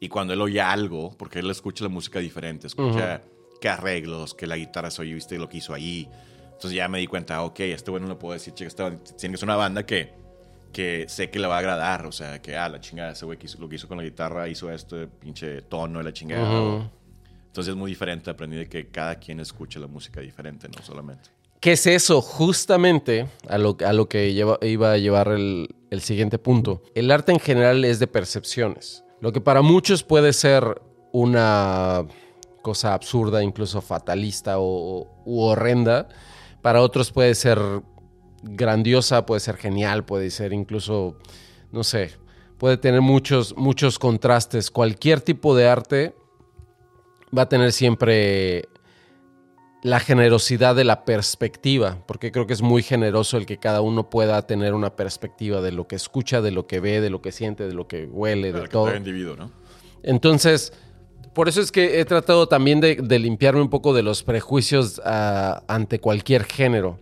Y 0.00 0.08
cuando 0.08 0.32
él 0.32 0.40
oye 0.40 0.62
algo, 0.62 1.14
porque 1.16 1.40
él 1.40 1.50
escucha 1.50 1.84
la 1.84 1.90
música 1.90 2.18
diferente, 2.18 2.66
escucha 2.66 3.22
qué 3.60 3.68
arreglos, 3.68 4.34
que 4.34 4.46
la 4.46 4.56
guitarra 4.56 4.90
soy, 4.90 5.12
viste 5.12 5.38
lo 5.38 5.48
que 5.48 5.58
hizo 5.58 5.74
ahí. 5.74 6.08
Entonces 6.44 6.72
ya 6.72 6.88
me 6.88 6.98
di 6.98 7.06
cuenta, 7.06 7.42
ok, 7.42 7.60
este 7.60 7.90
bueno 7.90 8.06
no 8.06 8.18
puedo 8.18 8.32
decir, 8.32 8.54
chica, 8.54 8.70
tiene 9.18 9.34
que 9.34 9.38
ser 9.38 9.46
una 9.46 9.56
banda 9.56 9.84
que, 9.84 10.12
que 10.72 11.04
sé 11.08 11.30
que 11.30 11.38
le 11.38 11.46
va 11.46 11.56
a 11.56 11.58
agradar. 11.58 12.06
O 12.06 12.12
sea, 12.12 12.40
que, 12.40 12.56
ah, 12.56 12.70
la 12.70 12.80
chingada, 12.80 13.12
ese 13.12 13.26
güey 13.26 13.38
que 13.38 13.44
hizo, 13.44 13.58
lo 13.58 13.68
que 13.68 13.76
hizo 13.76 13.88
con 13.88 13.98
la 13.98 14.04
guitarra 14.04 14.48
hizo 14.48 14.72
este 14.72 15.06
pinche 15.06 15.62
tono 15.62 15.98
de 15.98 16.04
la 16.04 16.12
chingada. 16.14 16.90
Entonces 17.46 17.72
es 17.72 17.76
muy 17.76 17.90
diferente, 17.90 18.30
aprendí 18.30 18.56
de 18.56 18.68
que 18.68 18.88
cada 18.88 19.16
quien 19.16 19.40
escucha 19.40 19.78
la 19.80 19.86
música 19.86 20.20
diferente, 20.20 20.66
no 20.68 20.82
solamente. 20.82 21.28
¿Qué 21.60 21.72
es 21.72 21.86
eso? 21.86 22.22
Justamente 22.22 23.28
a 23.46 23.58
lo, 23.58 23.76
a 23.84 23.92
lo 23.92 24.08
que 24.08 24.30
iba 24.30 24.92
a 24.92 24.96
llevar 24.96 25.28
el, 25.28 25.74
el 25.90 26.00
siguiente 26.00 26.38
punto. 26.38 26.82
El 26.94 27.10
arte 27.10 27.32
en 27.32 27.40
general 27.40 27.84
es 27.84 27.98
de 27.98 28.06
percepciones. 28.06 29.04
Lo 29.20 29.32
que 29.32 29.40
para 29.40 29.62
muchos 29.62 30.02
puede 30.02 30.32
ser 30.32 30.80
una 31.12 32.06
cosa 32.62 32.94
absurda, 32.94 33.42
incluso 33.42 33.80
fatalista 33.80 34.56
o 34.58 35.08
horrenda, 35.24 36.08
para 36.62 36.82
otros 36.82 37.10
puede 37.10 37.34
ser 37.34 37.58
grandiosa, 38.42 39.26
puede 39.26 39.40
ser 39.40 39.56
genial, 39.56 40.04
puede 40.04 40.30
ser 40.30 40.52
incluso, 40.52 41.16
no 41.72 41.84
sé, 41.84 42.12
puede 42.58 42.76
tener 42.76 43.00
muchos, 43.00 43.56
muchos 43.56 43.98
contrastes. 43.98 44.70
Cualquier 44.70 45.20
tipo 45.20 45.56
de 45.56 45.68
arte 45.68 46.14
va 47.36 47.42
a 47.42 47.48
tener 47.48 47.72
siempre 47.72 48.68
la 49.82 50.00
generosidad 50.00 50.74
de 50.74 50.84
la 50.84 51.04
perspectiva, 51.04 51.98
porque 52.06 52.32
creo 52.32 52.46
que 52.46 52.52
es 52.52 52.62
muy 52.62 52.82
generoso 52.82 53.36
el 53.36 53.46
que 53.46 53.58
cada 53.58 53.80
uno 53.80 54.10
pueda 54.10 54.46
tener 54.46 54.74
una 54.74 54.94
perspectiva 54.94 55.62
de 55.62 55.72
lo 55.72 55.88
que 55.88 55.96
escucha, 55.96 56.42
de 56.42 56.50
lo 56.50 56.66
que 56.66 56.80
ve, 56.80 57.00
de 57.00 57.10
lo 57.10 57.22
que 57.22 57.32
siente, 57.32 57.66
de 57.66 57.72
lo 57.72 57.88
que 57.88 58.06
huele, 58.06 58.52
de 58.52 58.68
todo. 58.68 58.94
individuo, 58.94 59.36
¿no? 59.36 59.50
Entonces, 60.02 60.72
por 61.34 61.48
eso 61.48 61.60
es 61.60 61.72
que 61.72 62.00
he 62.00 62.04
tratado 62.04 62.46
también 62.46 62.80
de, 62.80 63.18
limpiarme 63.18 63.62
un 63.62 63.70
poco 63.70 63.94
de 63.94 64.02
los 64.02 64.22
prejuicios 64.22 65.00
ah, 65.04 65.62
ante 65.68 65.98
cualquier 65.98 66.44
género. 66.44 66.98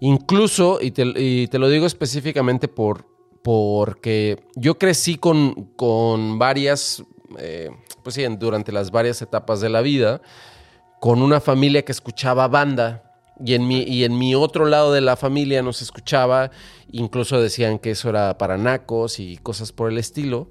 Incluso, 0.00 0.78
y 0.80 0.92
te, 0.92 1.04
y 1.16 1.48
te 1.48 1.58
lo 1.58 1.68
digo 1.68 1.86
específicamente 1.86 2.68
por, 2.68 3.06
porque 3.42 4.44
yo 4.54 4.78
crecí 4.78 5.16
con, 5.16 5.72
con 5.76 6.38
varias, 6.38 7.02
eh, 7.38 7.70
pues 8.02 8.14
sí, 8.14 8.24
durante 8.38 8.72
las 8.72 8.90
varias 8.90 9.20
etapas 9.22 9.60
de 9.60 9.68
la 9.68 9.80
vida, 9.80 10.20
con 11.00 11.22
una 11.22 11.40
familia 11.40 11.84
que 11.84 11.92
escuchaba 11.92 12.46
banda. 12.46 13.02
Y 13.42 13.54
en, 13.54 13.66
mi, 13.66 13.82
y 13.82 14.04
en 14.04 14.18
mi 14.18 14.34
otro 14.34 14.66
lado 14.66 14.92
de 14.92 15.00
la 15.00 15.16
familia 15.16 15.62
nos 15.62 15.80
escuchaba, 15.80 16.50
incluso 16.92 17.40
decían 17.40 17.78
que 17.78 17.92
eso 17.92 18.10
era 18.10 18.36
para 18.36 18.58
nacos 18.58 19.18
y 19.18 19.38
cosas 19.38 19.72
por 19.72 19.90
el 19.90 19.96
estilo. 19.96 20.50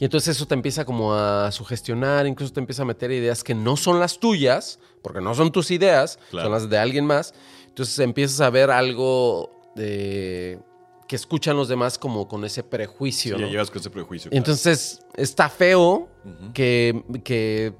Y 0.00 0.04
entonces 0.04 0.36
eso 0.36 0.46
te 0.46 0.54
empieza 0.54 0.84
como 0.84 1.14
a 1.14 1.52
sugestionar, 1.52 2.26
incluso 2.26 2.52
te 2.52 2.58
empieza 2.58 2.82
a 2.82 2.86
meter 2.86 3.12
ideas 3.12 3.44
que 3.44 3.54
no 3.54 3.76
son 3.76 4.00
las 4.00 4.18
tuyas, 4.18 4.80
porque 5.00 5.20
no 5.20 5.32
son 5.36 5.52
tus 5.52 5.70
ideas, 5.70 6.18
son 6.32 6.50
las 6.50 6.68
de 6.68 6.78
alguien 6.78 7.06
más. 7.06 7.34
Entonces 7.68 7.96
empiezas 8.00 8.40
a 8.40 8.50
ver 8.50 8.72
algo 8.72 9.72
de 9.76 10.58
que 11.06 11.14
escuchan 11.14 11.56
los 11.56 11.68
demás 11.68 11.98
como 11.98 12.26
con 12.26 12.44
ese 12.44 12.64
prejuicio. 12.64 13.36
Sí, 13.36 13.42
ya 13.42 13.48
llevas 13.48 13.70
con 13.70 13.78
ese 13.78 13.90
prejuicio. 13.90 14.30
Entonces 14.34 15.00
está 15.14 15.48
feo 15.48 16.08
que, 16.52 17.04
que 17.22 17.74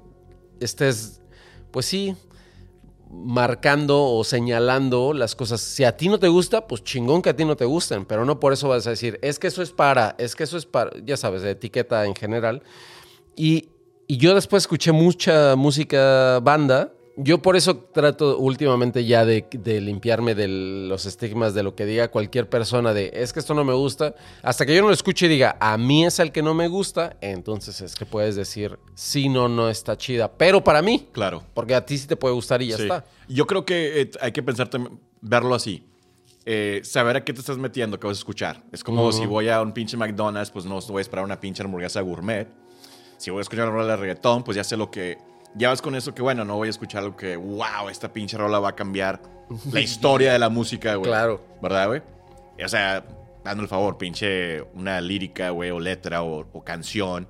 estés, 0.59 1.21
pues 1.71 1.85
sí, 1.85 2.15
marcando 3.11 4.03
o 4.03 4.23
señalando 4.23 5.13
las 5.13 5.35
cosas. 5.35 5.61
Si 5.61 5.83
a 5.83 5.97
ti 5.97 6.09
no 6.09 6.19
te 6.19 6.27
gusta, 6.27 6.67
pues 6.67 6.83
chingón 6.83 7.21
que 7.21 7.29
a 7.29 7.35
ti 7.35 7.45
no 7.45 7.55
te 7.55 7.65
gusten, 7.65 8.05
pero 8.05 8.25
no 8.25 8.39
por 8.39 8.53
eso 8.53 8.69
vas 8.69 8.85
a 8.87 8.91
decir, 8.91 9.19
es 9.21 9.39
que 9.39 9.47
eso 9.47 9.61
es 9.61 9.71
para, 9.71 10.15
es 10.19 10.35
que 10.35 10.43
eso 10.43 10.57
es 10.57 10.65
para, 10.65 10.91
ya 11.03 11.17
sabes, 11.17 11.41
de 11.41 11.51
etiqueta 11.51 12.05
en 12.05 12.15
general. 12.15 12.61
Y, 13.35 13.69
y 14.07 14.17
yo 14.17 14.35
después 14.35 14.63
escuché 14.63 14.91
mucha 14.91 15.55
música 15.55 16.39
banda 16.41 16.93
yo 17.21 17.41
por 17.41 17.57
eso 17.57 17.75
trato 17.77 18.37
últimamente 18.37 19.03
ya 19.03 19.25
de, 19.25 19.45
limpiarme 19.81 20.35
de 20.35 20.47
los 20.47 21.05
estigmas 21.05 21.53
de 21.53 21.63
lo 21.63 21.75
que 21.75 21.85
diga 21.85 22.07
cualquier 22.09 22.49
persona 22.49 22.93
de 22.93 23.11
es 23.13 23.33
que 23.33 23.41
esto 23.41 23.53
no 23.53 23.65
me 23.65 23.73
gusta. 23.73 24.15
Hasta 24.41 24.65
que 24.65 24.73
yo 24.73 24.81
no 24.81 24.87
lo 24.87 24.93
escuche 24.93 25.25
y 25.25 25.29
diga 25.29 25.57
a 25.59 25.77
mí 25.77 26.05
es 26.05 26.19
el 26.19 26.31
que 26.31 26.41
no 26.41 26.53
me 26.53 26.69
gusta, 26.69 27.17
entonces 27.19 27.81
es 27.81 27.95
que 27.95 28.05
puedes 28.05 28.37
decir 28.37 28.79
sí, 28.95 29.27
no, 29.27 29.49
no 29.49 29.69
está 29.69 29.97
chida. 29.97 30.31
Pero 30.31 30.63
para 30.63 30.81
mí. 30.81 31.09
Claro. 31.11 31.43
Porque 31.53 31.75
a 31.75 31.85
ti 31.85 31.97
sí 31.97 32.07
te 32.07 32.15
puede 32.15 32.33
gustar 32.33 32.61
y 32.61 32.67
ya 32.67 32.77
está. 32.77 33.05
Yo 33.27 33.45
creo 33.45 33.65
que 33.65 34.01
eh, 34.01 34.11
hay 34.21 34.31
que 34.31 34.41
pensar 34.41 34.69
verlo 35.19 35.55
así. 35.55 35.85
Eh, 36.45 36.79
saber 36.85 37.17
a 37.17 37.25
qué 37.25 37.33
te 37.33 37.41
estás 37.41 37.57
metiendo, 37.57 37.99
qué 37.99 38.07
vas 38.07 38.17
a 38.17 38.21
escuchar. 38.21 38.63
Es 38.71 38.81
como 38.81 39.11
si 39.11 39.25
voy 39.25 39.49
a 39.49 39.61
un 39.61 39.73
pinche 39.73 39.97
McDonald's, 39.97 40.51
pues 40.51 40.63
no 40.63 40.79
voy 40.79 40.99
a 40.99 41.01
esperar 41.01 41.25
una 41.25 41.39
pinche 41.39 41.63
hamburguesa 41.63 41.99
gourmet. 41.99 42.47
Si 43.17 43.29
voy 43.29 43.39
a 43.39 43.41
escuchar 43.41 43.67
una 43.67 43.75
rola 43.75 43.91
de 43.91 43.97
reggaetón, 43.97 44.45
pues 44.45 44.55
ya 44.55 44.63
sé 44.63 44.77
lo 44.77 44.89
que 44.89 45.17
ya 45.55 45.69
vas 45.69 45.81
con 45.81 45.95
eso 45.95 46.13
que, 46.13 46.21
bueno, 46.21 46.45
no 46.45 46.55
voy 46.55 46.67
a 46.67 46.71
escuchar 46.71 47.03
algo 47.03 47.15
que, 47.15 47.35
wow, 47.35 47.89
esta 47.89 48.11
pinche 48.11 48.37
rola 48.37 48.59
va 48.59 48.69
a 48.69 48.75
cambiar 48.75 49.21
la 49.71 49.79
historia 49.79 50.33
de 50.33 50.39
la 50.39 50.49
música, 50.49 50.95
güey. 50.95 51.09
Claro. 51.09 51.43
¿Verdad, 51.61 51.87
güey? 51.87 52.01
O 52.63 52.67
sea, 52.67 53.05
dando 53.43 53.63
el 53.63 53.69
favor, 53.69 53.97
pinche 53.97 54.61
una 54.73 55.01
lírica, 55.01 55.49
güey, 55.51 55.71
o 55.71 55.79
letra 55.79 56.23
o, 56.23 56.63
canción 56.63 57.27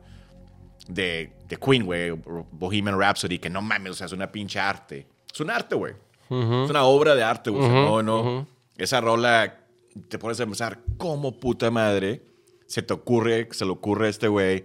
de, 0.88 1.34
de 1.48 1.58
Queen, 1.58 1.86
güey, 1.86 2.12
Bohemian 2.52 3.00
Rhapsody, 3.00 3.40
que 3.40 3.50
no 3.50 3.62
mames, 3.62 3.92
o 3.92 3.96
sea, 3.96 4.08
es 4.08 4.14
una 4.14 4.32
pinche 4.32 4.60
arte. 4.60 5.08
Es 5.32 5.40
un 5.40 5.50
arte, 5.50 5.76
güey. 5.76 5.94
Es 6.30 6.70
una 6.70 6.84
obra 6.84 7.16
de 7.16 7.24
arte, 7.24 7.50
güey. 7.50 7.68
no, 7.68 8.04
no. 8.04 8.48
Esa 8.78 9.02
rola, 9.02 9.60
te 10.08 10.20
pones 10.20 10.40
a 10.40 10.46
pensar, 10.46 10.80
¿cómo 10.98 11.40
puta 11.40 11.72
madre 11.72 12.24
se 12.68 12.82
te 12.82 12.94
ocurre, 12.94 13.50
se 13.52 13.66
le 13.66 13.72
ocurre 13.72 14.08
a 14.08 14.10
este 14.10 14.28
güey? 14.28 14.64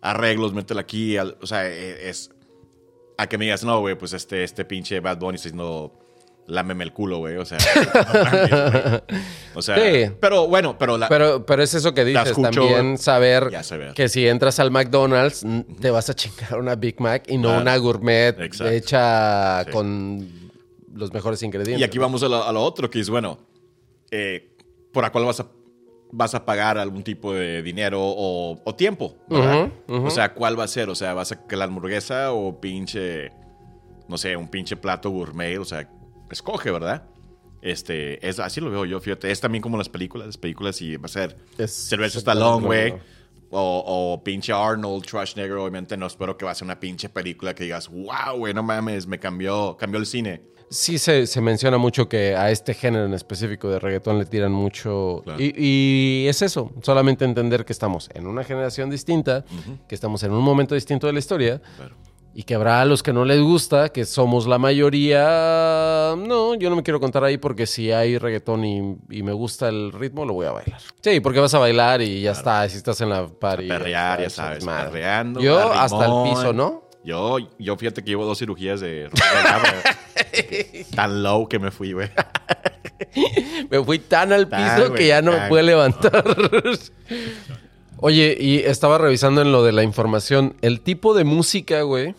Arreglos, 0.00 0.52
métela 0.52 0.80
aquí. 0.80 1.16
o 1.18 1.46
sea, 1.46 1.68
e, 1.68 2.08
es 2.08 2.30
a 3.18 3.26
que 3.26 3.36
me 3.36 3.44
digas, 3.44 3.64
no, 3.64 3.80
güey, 3.80 3.98
pues 3.98 4.14
este, 4.14 4.44
este 4.44 4.64
pinche 4.64 5.00
Bad 5.00 5.18
Bunny 5.18 5.36
está 5.36 5.48
diciendo 5.48 5.92
lámeme 6.46 6.82
el 6.82 6.92
culo, 6.92 7.18
güey. 7.18 7.36
O 7.36 7.44
sea, 7.44 7.58
o 9.54 9.60
sea, 9.60 9.76
pero 10.18 10.48
bueno, 10.48 10.76
pero, 10.78 10.96
la, 10.96 11.08
pero 11.08 11.44
pero 11.44 11.62
es 11.62 11.74
eso 11.74 11.92
que 11.92 12.04
dices 12.04 12.36
también 12.40 12.96
saber 12.96 13.50
que 13.94 14.08
si 14.08 14.26
entras 14.26 14.58
al 14.58 14.70
McDonald's 14.70 15.44
te 15.80 15.90
vas 15.90 16.08
a 16.10 16.14
chingar 16.14 16.58
una 16.58 16.74
Big 16.74 17.00
Mac 17.00 17.24
y 17.28 17.36
no 17.36 17.58
una 17.58 17.76
gourmet 17.76 18.34
hecha 18.64 19.66
con 19.70 20.50
los 20.94 21.12
mejores 21.12 21.42
ingredientes. 21.42 21.80
Y 21.80 21.84
aquí 21.84 21.98
vamos 21.98 22.22
a 22.22 22.28
lo, 22.28 22.62
otro 22.62 22.88
que 22.90 23.00
es 23.00 23.10
bueno, 23.10 23.38
eh, 24.10 24.56
por 24.90 25.04
la 25.04 25.12
cual 25.12 25.26
vas 25.26 25.40
a 25.40 25.46
vas 26.10 26.34
a 26.34 26.44
pagar 26.44 26.78
algún 26.78 27.02
tipo 27.02 27.34
de 27.34 27.62
dinero 27.62 28.00
o, 28.02 28.74
tiempo, 28.76 29.16
¿verdad? 29.28 29.70
O 29.86 30.10
sea, 30.10 30.34
¿cuál 30.34 30.58
va 30.58 30.64
a 30.64 30.68
ser? 30.68 30.88
O 30.88 30.94
sea, 30.94 31.14
¿vas 31.14 31.32
a 31.32 31.46
que 31.46 31.56
la 31.56 31.64
hamburguesa 31.64 32.32
o 32.32 32.60
pinche, 32.60 33.32
no 34.08 34.18
sé, 34.18 34.36
un 34.36 34.48
pinche 34.48 34.76
plato 34.76 35.10
gourmet? 35.10 35.58
O 35.58 35.64
sea, 35.64 35.88
escoge, 36.30 36.70
¿verdad? 36.70 37.04
Este, 37.60 38.26
es, 38.26 38.38
así 38.38 38.60
lo 38.60 38.70
veo 38.70 38.84
yo, 38.84 39.00
fíjate. 39.00 39.30
Es 39.30 39.40
también 39.40 39.62
como 39.62 39.76
las 39.76 39.88
películas, 39.88 40.26
las 40.26 40.38
películas 40.38 40.80
y 40.80 40.96
va 40.96 41.06
a 41.06 41.08
ser 41.08 41.36
Sylvester 41.66 42.18
Stallone, 42.18 42.66
güey. 42.66 42.94
O, 43.50 43.82
o, 43.86 44.22
pinche 44.22 44.52
Arnold 44.52 45.06
Schwarzenegger, 45.06 45.56
obviamente 45.56 45.96
no 45.96 46.06
espero 46.06 46.36
que 46.36 46.44
va 46.44 46.50
a 46.50 46.54
ser 46.54 46.66
una 46.66 46.78
pinche 46.78 47.08
película 47.08 47.54
que 47.54 47.64
digas, 47.64 47.88
wow, 47.88 48.36
güey, 48.36 48.52
no 48.52 48.62
mames, 48.62 49.06
me 49.06 49.18
cambió, 49.18 49.74
cambió 49.78 49.98
el 49.98 50.04
cine 50.04 50.42
sí 50.70 50.98
se, 50.98 51.40
menciona 51.40 51.78
mucho 51.78 52.08
que 52.08 52.36
a 52.36 52.50
este 52.50 52.74
género 52.74 53.06
en 53.06 53.14
específico 53.14 53.68
de 53.68 53.78
reggaetón 53.78 54.18
le 54.18 54.26
tiran 54.26 54.52
mucho. 54.52 55.22
Y, 55.38 56.26
es 56.28 56.42
eso, 56.42 56.72
solamente 56.82 57.24
entender 57.24 57.64
que 57.64 57.72
estamos 57.72 58.10
en 58.14 58.26
una 58.26 58.44
generación 58.44 58.90
distinta, 58.90 59.44
que 59.88 59.94
estamos 59.94 60.22
en 60.22 60.32
un 60.32 60.42
momento 60.42 60.74
distinto 60.74 61.06
de 61.06 61.12
la 61.12 61.18
historia. 61.18 61.60
Y 62.34 62.44
que 62.44 62.54
habrá 62.54 62.82
a 62.82 62.84
los 62.84 63.02
que 63.02 63.12
no 63.12 63.24
les 63.24 63.40
gusta, 63.40 63.88
que 63.88 64.04
somos 64.04 64.46
la 64.46 64.58
mayoría. 64.58 66.14
No, 66.16 66.54
yo 66.54 66.70
no 66.70 66.76
me 66.76 66.84
quiero 66.84 67.00
contar 67.00 67.24
ahí 67.24 67.36
porque 67.36 67.66
si 67.66 67.90
hay 67.90 68.16
reggaetón 68.16 68.64
y, 68.64 69.22
me 69.22 69.32
gusta 69.32 69.68
el 69.68 69.90
ritmo, 69.90 70.24
lo 70.24 70.34
voy 70.34 70.46
a 70.46 70.52
bailar. 70.52 70.80
Sí, 71.00 71.18
porque 71.18 71.40
vas 71.40 71.54
a 71.54 71.58
bailar 71.58 72.00
y 72.00 72.20
ya 72.20 72.32
está. 72.32 72.68
Si 72.68 72.76
estás 72.76 73.00
en 73.00 73.08
la 73.08 73.26
party. 73.26 73.66
perrear, 73.66 74.20
ya 74.20 74.30
sabes. 74.30 74.64
Perreando. 74.64 75.40
Yo 75.40 75.72
hasta 75.72 76.06
el 76.06 76.30
piso, 76.30 76.52
¿no? 76.52 76.87
Yo, 77.08 77.38
yo 77.58 77.74
fíjate 77.78 78.04
que 78.04 78.10
llevo 78.10 78.26
dos 78.26 78.38
cirugías 78.38 78.80
de 78.80 79.08
tan 80.94 81.22
low 81.22 81.48
que 81.48 81.58
me 81.58 81.70
fui, 81.70 81.94
güey. 81.94 82.10
me 83.70 83.82
fui 83.82 83.98
tan 83.98 84.30
al 84.30 84.46
piso 84.46 84.92
que 84.92 85.06
ya 85.06 85.22
no 85.22 85.32
me 85.32 85.48
pude 85.48 85.62
levantar. 85.62 86.22
Oye, 87.96 88.36
y 88.38 88.58
estaba 88.58 88.98
revisando 88.98 89.40
en 89.40 89.52
lo 89.52 89.62
de 89.62 89.72
la 89.72 89.84
información. 89.84 90.54
El 90.60 90.82
tipo 90.82 91.14
de 91.14 91.24
música, 91.24 91.80
güey. 91.80 92.14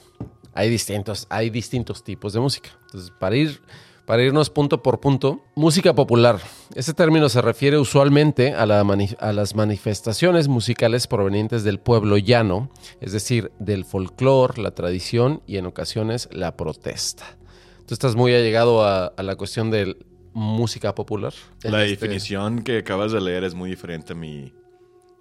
Hay 0.56 0.72
distintos, 0.72 1.28
hay 1.30 1.52
distintos 1.52 2.04
tipos 2.04 2.34
de 2.34 2.40
música. 2.40 2.72
Entonces, 2.86 3.12
para 3.12 3.36
ir 3.36 3.62
para 4.10 4.24
irnos 4.24 4.50
punto 4.50 4.82
por 4.82 5.00
punto, 5.00 5.46
música 5.54 5.94
popular. 5.94 6.42
Este 6.74 6.96
término 6.96 7.30
se 7.30 7.44
refiere 7.44 7.78
usualmente 7.78 8.56
a, 8.56 8.66
las 8.66 9.54
manifestaciones 9.54 10.48
musicales 10.48 11.06
provenientes 11.06 11.64
del 11.64 11.80
pueblo 11.80 12.18
llano, 12.18 12.72
es 13.02 13.12
decir, 13.12 13.52
del 13.60 13.86
folclore, 13.86 14.64
la 14.64 14.72
tradición 14.72 15.44
y 15.46 15.58
en 15.58 15.68
ocasiones 15.68 16.28
la 16.32 16.58
protesta. 16.58 17.38
Tú 17.86 17.94
estás 17.94 18.16
muy 18.16 18.34
allegado 18.34 18.84
a, 18.84 19.14
la 19.16 19.36
cuestión 19.36 19.70
de 19.70 19.96
música 20.34 20.96
popular. 20.96 21.36
La 21.62 21.86
este 21.86 22.08
definición 22.08 22.64
que 22.64 22.80
acabas 22.80 23.12
de 23.12 23.22
leer 23.22 23.44
es 23.44 23.54
muy 23.54 23.70
diferente 23.70 24.14
a 24.14 24.16
mi 24.16 24.52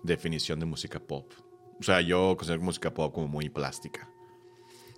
definición 0.02 0.60
de 0.60 0.64
música 0.64 0.98
pop. 0.98 1.30
O 1.78 1.82
sea, 1.82 2.00
yo 2.00 2.34
considero 2.38 2.62
música 2.62 2.94
pop 2.94 3.12
como 3.12 3.28
muy 3.28 3.50
plástica. 3.50 4.08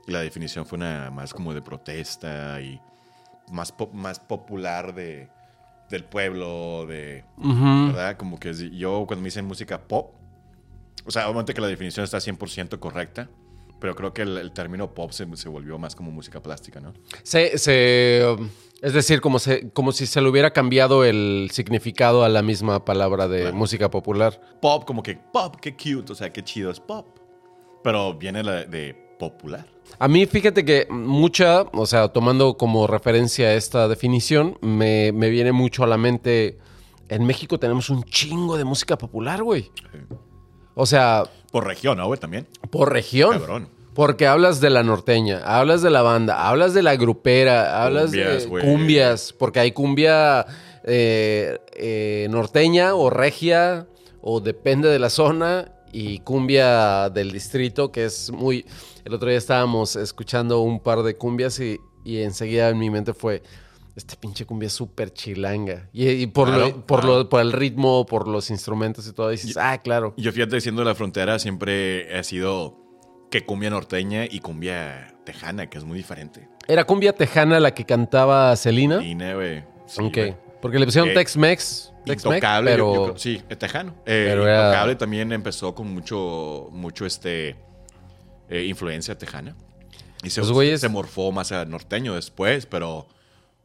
Y 0.07 0.13
la 0.13 0.21
definición 0.21 0.65
fue 0.65 0.77
una 0.77 1.11
más 1.11 1.35
como 1.35 1.53
de 1.53 1.61
protesta 1.61 2.61
y 2.61 2.81
más, 3.51 3.75
más 3.93 4.21
popular 4.21 4.95
de, 4.95 5.29
del 5.91 6.05
pueblo, 6.05 6.87
de, 6.87 7.25
¿verdad? 7.37 8.17
Como 8.17 8.39
que 8.39 8.55
yo 8.71 9.05
cuando 9.07 9.23
me 9.23 9.27
dicen 9.27 9.45
música 9.45 9.81
pop, 9.83 10.15
o 11.05 11.11
sea, 11.11 11.27
obviamente 11.27 11.55
que 11.55 11.61
la 11.61 11.67
definición 11.67 12.05
está 12.05 12.19
100% 12.19 12.79
correcta, 12.79 13.29
pero 13.81 13.97
creo 13.97 14.13
que 14.13 14.23
el, 14.23 14.53
término 14.53 14.95
pop 14.95 15.11
se, 15.11 15.27
se, 15.37 15.49
volvió 15.49 15.79
más 15.79 15.97
como 15.97 16.11
música 16.11 16.41
plástica, 16.41 16.81
¿no? 16.81 16.93
Se, 17.23 17.59
se, 17.59 18.23
es 18.83 18.93
decir, 18.93 19.21
como, 19.21 19.39
se, 19.39 19.71
como 19.71 19.93
si 19.93 20.07
se 20.07 20.21
le 20.21 20.29
hubiera 20.29 20.53
cambiado 20.53 21.05
el 21.05 21.49
significado 21.53 22.23
a 22.25 22.29
la 22.29 22.43
misma 22.43 22.85
palabra 22.85 23.27
de 23.27 23.53
música 23.53 23.91
popular. 23.91 24.41
Pop, 24.61 24.85
como 24.85 25.03
que 25.03 25.17
pop, 25.17 25.57
qué 25.61 25.75
cute, 25.75 26.13
o 26.13 26.15
sea, 26.15 26.33
qué 26.33 26.45
chido 26.45 26.71
es 26.71 26.79
pop. 26.79 27.19
Pero 27.83 28.15
viene 28.15 28.43
de 28.43 28.95
popular. 29.19 29.67
A 29.99 30.09
mí, 30.09 30.27
fíjate 30.27 30.65
que 30.65 30.87
mucha, 30.91 31.63
o 31.73 31.87
sea, 31.87 32.09
tomando 32.09 32.57
como 32.57 32.87
referencia 32.87 33.55
esta 33.55 33.89
definición, 33.89 34.59
me, 34.61 35.11
viene 35.13 35.53
mucho 35.53 35.85
a 35.85 35.87
la 35.87 35.99
mente. 35.99 36.59
En 37.09 37.27
México 37.27 37.59
tenemos 37.59 37.91
un 37.91 38.05
chingo 38.05 38.57
de 38.57 38.65
música 38.65 38.97
popular, 38.97 39.43
güey. 39.43 39.71
O 40.75 40.87
sea. 40.87 41.25
Por 41.51 41.67
región, 41.67 41.99
¿no, 41.99 42.07
güey? 42.07 42.19
También. 42.19 42.47
Por 42.71 42.93
región. 42.93 43.69
Porque 43.95 44.27
hablas 44.27 44.61
de 44.61 44.71
la 44.71 44.83
norteña, 44.83 45.41
hablas 45.45 45.83
de 45.83 45.91
la 45.91 46.03
banda, 46.03 46.49
hablas 46.49 46.75
de 46.75 46.83
la 46.83 46.97
grupera, 46.97 47.85
hablas 47.85 48.13
de 48.13 48.47
cumbias, 48.49 49.35
porque 49.37 49.61
hay 49.61 49.73
cumbia 49.73 50.47
eh, 50.85 51.59
eh, 51.75 52.29
norteña 52.31 52.95
o 52.95 53.11
regia, 53.11 53.89
o 54.23 54.41
depende 54.41 54.89
de 54.89 54.99
la 55.01 55.11
zona, 55.11 55.73
y 55.93 56.19
cumbia 56.21 57.09
del 57.11 57.33
distrito, 57.33 57.91
que 57.93 58.05
es 58.05 58.31
muy... 58.31 58.65
El 59.05 59.15
otro 59.15 59.29
día 59.29 59.39
estábamos 59.39 59.97
escuchando 59.97 60.61
un 60.61 60.81
par 60.81 61.03
de 61.03 61.15
cumbias 61.17 61.59
y, 61.61 61.79
enseguida 62.05 62.69
en 62.69 62.79
mi 62.79 62.91
mente 62.91 63.15
fue, 63.15 63.43
esta 63.97 64.15
pinche 64.19 64.45
cumbia 64.47 64.67
es 64.69 64.73
súper 64.73 65.13
chilanga. 65.13 65.89
Y, 65.93 66.27
por, 66.29 66.49
Claro, 66.49 66.67
lo, 66.69 66.87
por, 66.87 67.01
claro. 67.01 67.17
lo- 67.19 67.29
por 67.29 67.41
el 67.41 67.53
ritmo, 67.53 68.07
por 68.07 68.29
los 68.29 68.51
instrumentos 68.51 69.07
y 69.09 69.13
todo, 69.13 69.31
dices, 69.31 69.57
ah, 69.57 69.79
claro. 69.79 70.15
Yo 70.17 70.33
fíjate, 70.33 70.61
siendo 70.61 70.83
de 70.83 70.87
la 70.87 70.95
frontera, 70.95 71.39
siempre 71.39 72.17
ha 72.17 72.23
sido 72.23 72.77
que 73.31 73.45
cumbia 73.45 73.71
norteña 73.71 74.25
y 74.25 74.41
cumbia 74.41 75.15
tejana, 75.25 75.69
que 75.71 75.79
es 75.79 75.85
muy 75.85 75.97
diferente. 75.97 76.49
Era 76.69 76.85
cumbia 76.85 77.13
tejana 77.13 77.59
la 77.61 77.73
que 77.75 77.85
cantaba 77.85 78.55
Celina. 78.57 79.03
Y 79.05 79.15
güey. 79.15 79.65
sí, 79.87 80.03
ok. 80.03 80.15
güey. 80.15 80.37
Porque 80.61 80.79
le 80.79 80.85
pusieron 80.85 81.11
Eh, 81.11 81.15
Tex-Mex. 81.15 81.90
Intocable, 82.13 82.71
pero... 82.71 83.07
yo 83.09 83.19
sí, 83.19 83.43
tejano. 83.59 83.93
Eh, 84.07 84.27
pero 84.29 84.47
era- 84.47 84.67
Intocable 84.67 84.97
también 84.97 85.33
empezó 85.33 85.75
con 85.75 85.93
mucho, 85.93 86.69
mucho 86.73 87.07
este, 87.07 87.57
eh, 88.49 88.65
influencia 88.65 89.17
tejana. 89.17 89.57
Y 90.23 90.31
se, 90.31 90.41
Los 90.41 90.53
güeyes- 90.53 90.79
se 90.79 90.89
morfó 90.89 91.33
más 91.33 91.51
a 91.53 91.65
norteño 91.65 92.15
después, 92.15 92.67
pero, 92.67 93.07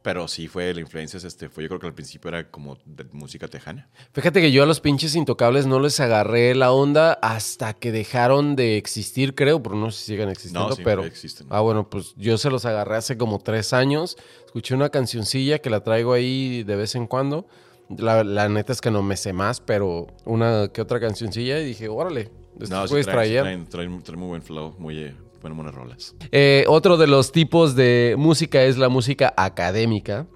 pero 0.00 0.26
sí 0.26 0.48
fue 0.48 0.72
la 0.72 0.80
influencia, 0.80 1.18
este, 1.22 1.50
fue, 1.50 1.64
yo 1.64 1.68
creo 1.68 1.80
que 1.80 1.86
al 1.88 1.92
principio 1.94 2.28
era 2.30 2.50
como 2.50 2.78
de 2.86 3.04
música 3.12 3.46
tejana. 3.46 3.88
Fíjate 4.14 4.40
que 4.40 4.50
yo 4.52 4.62
a 4.62 4.66
los 4.66 4.80
pinches 4.80 5.14
intocables 5.16 5.66
no 5.66 5.80
les 5.80 6.00
agarré 6.00 6.54
la 6.54 6.72
onda 6.72 7.12
hasta 7.20 7.74
que 7.74 7.92
dejaron 7.92 8.56
de 8.56 8.78
existir, 8.78 9.34
creo, 9.34 9.62
pero 9.62 9.74
no 9.76 9.90
sé 9.90 9.98
si 9.98 10.04
sigan 10.12 10.30
existiendo, 10.30 10.70
No, 10.70 10.76
sí, 10.76 10.82
pero... 10.82 11.04
existen. 11.04 11.46
Ah, 11.50 11.60
bueno, 11.60 11.90
pues 11.90 12.14
yo 12.16 12.38
se 12.38 12.48
los 12.48 12.64
agarré 12.64 12.96
hace 12.96 13.18
como 13.18 13.38
tres 13.40 13.74
años. 13.74 14.16
Escuché 14.46 14.74
una 14.74 14.88
cancioncilla 14.88 15.58
que 15.58 15.68
la 15.68 15.80
traigo 15.80 16.14
ahí 16.14 16.62
de 16.62 16.76
vez 16.76 16.94
en 16.94 17.06
cuando. 17.06 17.46
La, 17.88 18.24
la 18.24 18.48
neta 18.48 18.72
es 18.72 18.80
que 18.80 18.90
no 18.90 19.02
me 19.02 19.16
sé 19.16 19.32
más, 19.32 19.60
pero 19.60 20.06
una 20.24 20.68
que 20.68 20.80
otra 20.82 20.98
cancioncilla 21.00 21.60
y 21.60 21.64
dije, 21.66 21.88
órale, 21.88 22.30
No, 22.58 22.82
sí 22.86 22.90
güeyes 22.90 23.06
traen, 23.06 23.66
traen- 23.68 24.02
traen- 24.02 24.16
muy 24.18 24.28
buen 24.28 24.42
flow, 24.42 24.74
muy 24.78 24.98
eh, 24.98 25.14
buenas, 25.40 25.56
buenas 25.56 25.74
rolas. 25.74 26.14
Eh, 26.32 26.64
otro 26.68 26.96
de 26.96 27.06
los 27.06 27.30
tipos 27.30 27.76
de 27.76 28.16
música 28.18 28.62
es 28.64 28.76
la 28.78 28.88
música 28.88 29.32
académica. 29.36 30.26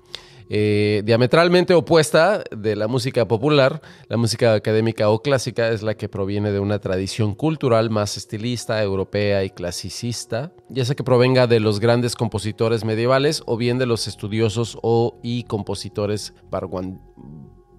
Eh, 0.52 1.02
diametralmente 1.04 1.74
opuesta 1.74 2.42
de 2.50 2.74
la 2.74 2.88
música 2.88 3.28
popular, 3.28 3.80
la 4.08 4.16
música 4.16 4.54
académica 4.54 5.08
o 5.08 5.22
clásica 5.22 5.68
es 5.68 5.82
la 5.84 5.94
que 5.94 6.08
proviene 6.08 6.50
de 6.50 6.58
una 6.58 6.80
tradición 6.80 7.36
cultural 7.36 7.88
más 7.88 8.16
estilista, 8.16 8.82
europea 8.82 9.44
y 9.44 9.50
clasicista, 9.50 10.52
ya 10.68 10.84
sea 10.84 10.96
que 10.96 11.04
provenga 11.04 11.46
de 11.46 11.60
los 11.60 11.78
grandes 11.78 12.16
compositores 12.16 12.84
medievales 12.84 13.44
o 13.46 13.56
bien 13.56 13.78
de 13.78 13.86
los 13.86 14.08
estudiosos 14.08 14.76
o 14.82 15.20
y 15.22 15.44
compositores 15.44 16.34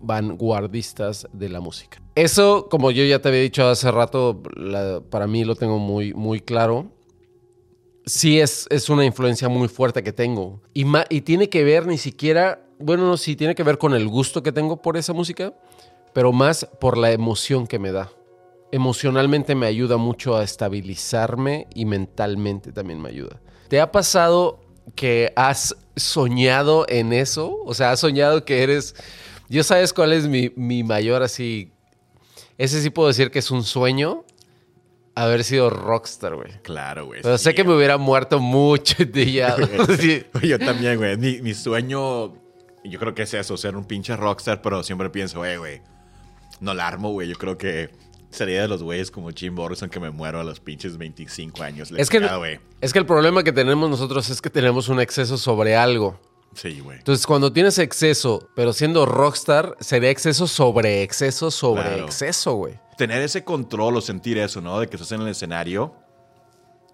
vanguardistas 0.01 1.27
de 1.33 1.49
la 1.49 1.59
música. 1.59 2.01
Eso, 2.15 2.67
como 2.69 2.91
yo 2.91 3.03
ya 3.05 3.19
te 3.21 3.29
había 3.29 3.41
dicho 3.41 3.67
hace 3.67 3.91
rato, 3.91 4.41
para 5.09 5.27
mí 5.27 5.43
lo 5.45 5.55
tengo 5.55 5.79
muy, 5.79 6.13
muy 6.13 6.39
claro 6.39 6.91
sí 8.05 8.39
es, 8.39 8.67
es 8.69 8.89
una 8.89 9.05
influencia 9.05 9.49
muy 9.49 9.67
fuerte 9.67 10.03
que 10.03 10.13
tengo. 10.13 10.61
Y, 10.73 10.85
ma- 10.85 11.05
y 11.09 11.21
tiene 11.21 11.49
que 11.49 11.63
ver 11.63 11.85
ni 11.87 11.97
siquiera, 11.97 12.65
bueno, 12.79 13.05
no, 13.05 13.17
sí, 13.17 13.35
tiene 13.35 13.55
que 13.55 13.63
ver 13.63 13.77
con 13.77 13.93
el 13.93 14.07
gusto 14.07 14.43
que 14.43 14.51
tengo 14.51 14.81
por 14.81 14.97
esa 14.97 15.13
música, 15.13 15.53
pero 16.13 16.31
más 16.31 16.67
por 16.79 16.97
la 16.97 17.11
emoción 17.11 17.67
que 17.67 17.79
me 17.79 17.91
da. 17.91 18.11
Emocionalmente 18.71 19.55
me 19.55 19.65
ayuda 19.65 19.97
mucho 19.97 20.35
a 20.35 20.43
estabilizarme 20.43 21.67
y 21.75 21.85
mentalmente 21.85 22.71
también 22.71 23.01
me 23.01 23.09
ayuda. 23.09 23.41
¿Te 23.67 23.81
ha 23.81 23.91
pasado 23.91 24.61
que 24.95 25.31
has 25.35 25.75
soñado 25.95 26.85
en 26.87 27.13
eso? 27.13 27.59
O 27.65 27.73
sea, 27.73 27.91
has 27.91 27.99
soñado 27.99 28.45
que 28.45 28.63
eres... 28.63 28.95
Yo 29.51 29.65
sabes 29.65 29.91
cuál 29.91 30.13
es 30.13 30.27
mi, 30.27 30.49
mi 30.55 30.81
mayor 30.81 31.23
así... 31.23 31.73
Ese 32.57 32.81
sí 32.81 32.89
puedo 32.89 33.09
decir 33.09 33.31
que 33.31 33.39
es 33.39 33.51
un 33.51 33.65
sueño. 33.65 34.23
Haber 35.13 35.43
sido 35.43 35.69
rockstar, 35.69 36.35
güey. 36.35 36.53
Claro, 36.61 37.07
güey. 37.07 37.21
Pero 37.21 37.37
sí, 37.37 37.43
sé 37.43 37.53
que 37.53 37.63
me 37.63 37.67
güey. 37.67 37.79
hubiera 37.79 37.97
muerto 37.97 38.39
mucho 38.39 39.03
de 39.03 39.29
ya. 39.29 39.57
Sí. 39.99 40.23
Yo 40.41 40.57
también, 40.57 40.95
güey. 40.97 41.17
Mi, 41.17 41.41
mi 41.41 41.53
sueño, 41.53 42.33
yo 42.85 42.97
creo 42.99 43.13
que 43.13 43.23
es 43.23 43.33
eso, 43.33 43.57
ser 43.57 43.75
un 43.75 43.83
pinche 43.83 44.15
rockstar, 44.15 44.61
pero 44.61 44.83
siempre 44.83 45.09
pienso, 45.09 45.43
eh, 45.43 45.57
güey, 45.57 45.81
no 46.61 46.73
la 46.73 46.87
armo, 46.87 47.11
güey. 47.11 47.27
Yo 47.27 47.35
creo 47.35 47.57
que 47.57 47.89
sería 48.29 48.61
de 48.61 48.69
los 48.69 48.81
güeyes 48.81 49.11
como 49.11 49.31
Jim 49.31 49.53
Morrison 49.53 49.89
que 49.89 49.99
me 49.99 50.11
muero 50.11 50.39
a 50.39 50.45
los 50.45 50.61
pinches 50.61 50.97
25 50.97 51.61
años. 51.61 51.91
Es 51.97 52.09
que, 52.09 52.19
güey. 52.19 52.61
es 52.79 52.93
que 52.93 52.99
el 52.99 53.05
problema 53.05 53.43
que 53.43 53.51
tenemos 53.51 53.89
nosotros 53.89 54.29
es 54.29 54.41
que 54.41 54.49
tenemos 54.49 54.87
un 54.87 55.01
exceso 55.01 55.37
sobre 55.37 55.75
algo. 55.75 56.17
Sí, 56.53 56.79
güey. 56.81 56.97
Entonces, 56.97 57.25
cuando 57.25 57.53
tienes 57.53 57.77
exceso, 57.79 58.49
pero 58.55 58.73
siendo 58.73 59.05
rockstar, 59.05 59.75
sería 59.79 60.09
exceso 60.09 60.47
sobre 60.47 61.01
exceso 61.03 61.49
sobre 61.51 61.83
Claro. 61.83 62.05
exceso, 62.05 62.55
güey. 62.55 62.73
Tener 62.97 63.21
ese 63.21 63.43
control 63.43 63.97
o 63.97 64.01
sentir 64.01 64.37
eso, 64.37 64.61
¿no? 64.61 64.79
De 64.79 64.87
que 64.87 64.95
estás 64.97 65.11
en 65.13 65.21
el 65.21 65.29
escenario 65.29 65.93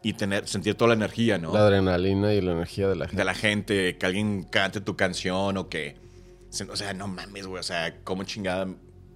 y 0.04 0.14
tener, 0.14 0.48
sentir 0.48 0.76
toda 0.76 0.90
la 0.90 0.94
energía, 0.94 1.38
¿no? 1.38 1.52
La 1.54 1.62
adrenalina 1.62 2.34
y 2.34 2.42
la 2.42 2.52
energía 2.52 2.88
de 2.88 2.96
la 2.96 3.06
gente. 3.06 3.18
de 3.18 3.26
la 3.26 3.34
gente, 3.34 3.98
que 3.98 4.06
alguien 4.06 4.44
cante 4.44 4.80
tu 4.80 4.96
canción 4.96 5.58
o 5.58 5.70
que... 5.70 5.96
O 6.70 6.76
sea, 6.76 6.94
no 6.94 7.08
mames, 7.08 7.46
güey. 7.48 7.60
O 7.60 7.64
sea, 7.64 7.94
¿cómo 8.04 8.24
chingada? 8.24 8.68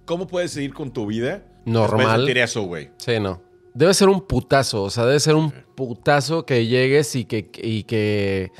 ¿Cómo 0.04 0.26
puedes 0.26 0.50
seguir 0.50 0.74
con 0.74 0.92
tu 0.92 1.06
vida? 1.06 1.44
Normal. 1.64 2.20
Sentir 2.20 2.38
eso, 2.38 2.62
güey. 2.62 2.90
Sí, 2.98 3.18
no. 3.20 3.42
Debe 3.74 3.94
ser 3.94 4.08
un 4.10 4.20
putazo, 4.26 4.82
o 4.82 4.90
sea, 4.90 5.06
debe 5.06 5.18
ser 5.18 5.34
un 5.34 5.50
putazo 5.74 6.44
que 6.44 6.66
llegues 6.66 7.16
y 7.16 7.24
que, 7.24 7.50
y 7.62 7.84
que 7.84 8.52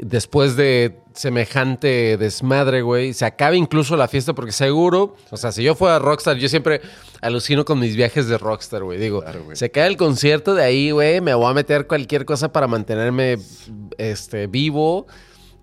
después 0.00 0.56
de 0.56 1.00
semejante 1.14 2.16
desmadre, 2.16 2.82
güey, 2.82 3.12
se 3.12 3.24
acabe 3.24 3.56
incluso 3.56 3.96
la 3.96 4.08
fiesta, 4.08 4.34
porque 4.34 4.52
seguro, 4.52 5.16
o 5.30 5.36
sea, 5.36 5.52
si 5.52 5.62
yo 5.62 5.74
fuera 5.74 5.98
rockstar, 5.98 6.36
yo 6.36 6.48
siempre 6.48 6.80
alucino 7.20 7.64
con 7.64 7.78
mis 7.78 7.94
viajes 7.96 8.26
de 8.26 8.36
rockstar, 8.36 8.82
güey. 8.82 8.98
Digo, 8.98 9.20
Claro, 9.20 9.44
güey. 9.44 9.56
se 9.56 9.70
cae 9.70 9.86
el 9.86 9.96
concierto 9.96 10.54
de 10.54 10.64
ahí, 10.64 10.90
güey, 10.90 11.20
me 11.20 11.34
voy 11.34 11.50
a 11.50 11.54
meter 11.54 11.86
cualquier 11.86 12.24
cosa 12.24 12.52
para 12.52 12.66
mantenerme 12.66 13.38
este, 13.98 14.48
vivo 14.48 15.06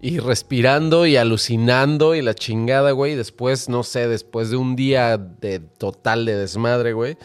y 0.01 0.17
respirando 0.19 1.05
y 1.05 1.17
alucinando 1.17 2.15
y 2.15 2.21
la 2.21 2.33
chingada, 2.33 2.91
güey. 2.91 3.15
Después, 3.15 3.69
no 3.69 3.83
sé, 3.83 4.07
después 4.07 4.49
de 4.49 4.57
un 4.57 4.75
día 4.75 5.17
de 5.17 5.59
total 5.59 6.25
de 6.25 6.35
desmadre, 6.35 6.93
güey. 6.93 7.17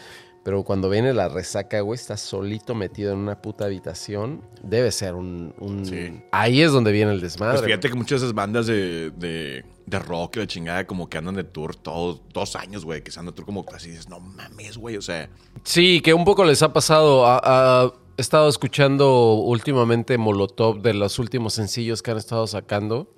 Pero 0.47 0.63
cuando 0.63 0.89
viene 0.89 1.11
la 1.13 1.27
resaca, 1.27 1.81
güey, 1.81 1.99
estás 1.99 2.21
solito 2.21 2.73
metido 2.73 3.11
en 3.11 3.17
una 3.19 3.41
puta 3.41 3.65
habitación. 3.65 4.43
Debe 4.63 4.93
ser 4.93 5.13
un... 5.13 5.53
un- 5.59 5.85
Sí. 5.85 6.21
Ahí 6.31 6.61
es 6.61 6.71
donde 6.71 6.93
viene 6.93 7.11
el 7.11 7.19
desmadre. 7.19 7.55
Pues 7.57 7.65
fíjate 7.65 7.89
que 7.89 7.95
muchas 7.95 8.21
de 8.21 8.27
esas 8.27 8.33
bandas 8.33 8.65
de, 8.65 9.11
de, 9.11 9.65
de 9.85 9.99
rock 9.99 10.37
y 10.37 10.39
de 10.39 10.47
chingada 10.47 10.87
como 10.87 11.09
que 11.09 11.17
andan 11.17 11.35
de 11.35 11.43
tour 11.43 11.75
todos 11.75 12.21
dos 12.33 12.55
años, 12.55 12.85
güey. 12.85 13.01
Que 13.03 13.11
se 13.11 13.19
andan 13.19 13.33
de 13.33 13.35
tour 13.35 13.45
como 13.45 13.65
así 13.75 13.89
dices, 13.89 14.07
no 14.07 14.21
mames, 14.21 14.77
güey. 14.77 14.95
O 14.95 15.01
sea, 15.01 15.29
Sí, 15.65 15.99
que 15.99 16.13
un 16.13 16.23
poco 16.23 16.45
les 16.45 16.63
ha 16.63 16.71
pasado. 16.71 17.25
A- 17.27 17.41
a- 17.43 17.93
he 18.17 18.21
estado 18.21 18.47
escuchando 18.47 19.33
últimamente 19.33 20.17
Molotov 20.17 20.81
de 20.81 20.93
los 20.93 21.19
últimos 21.19 21.55
sencillos 21.55 22.01
que 22.01 22.11
han 22.11 22.17
estado 22.17 22.47
sacando. 22.47 23.13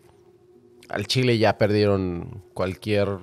Al 0.90 1.06
Chile 1.06 1.38
ya 1.38 1.60
perdieron 1.60 2.44
cualquier 2.56 3.20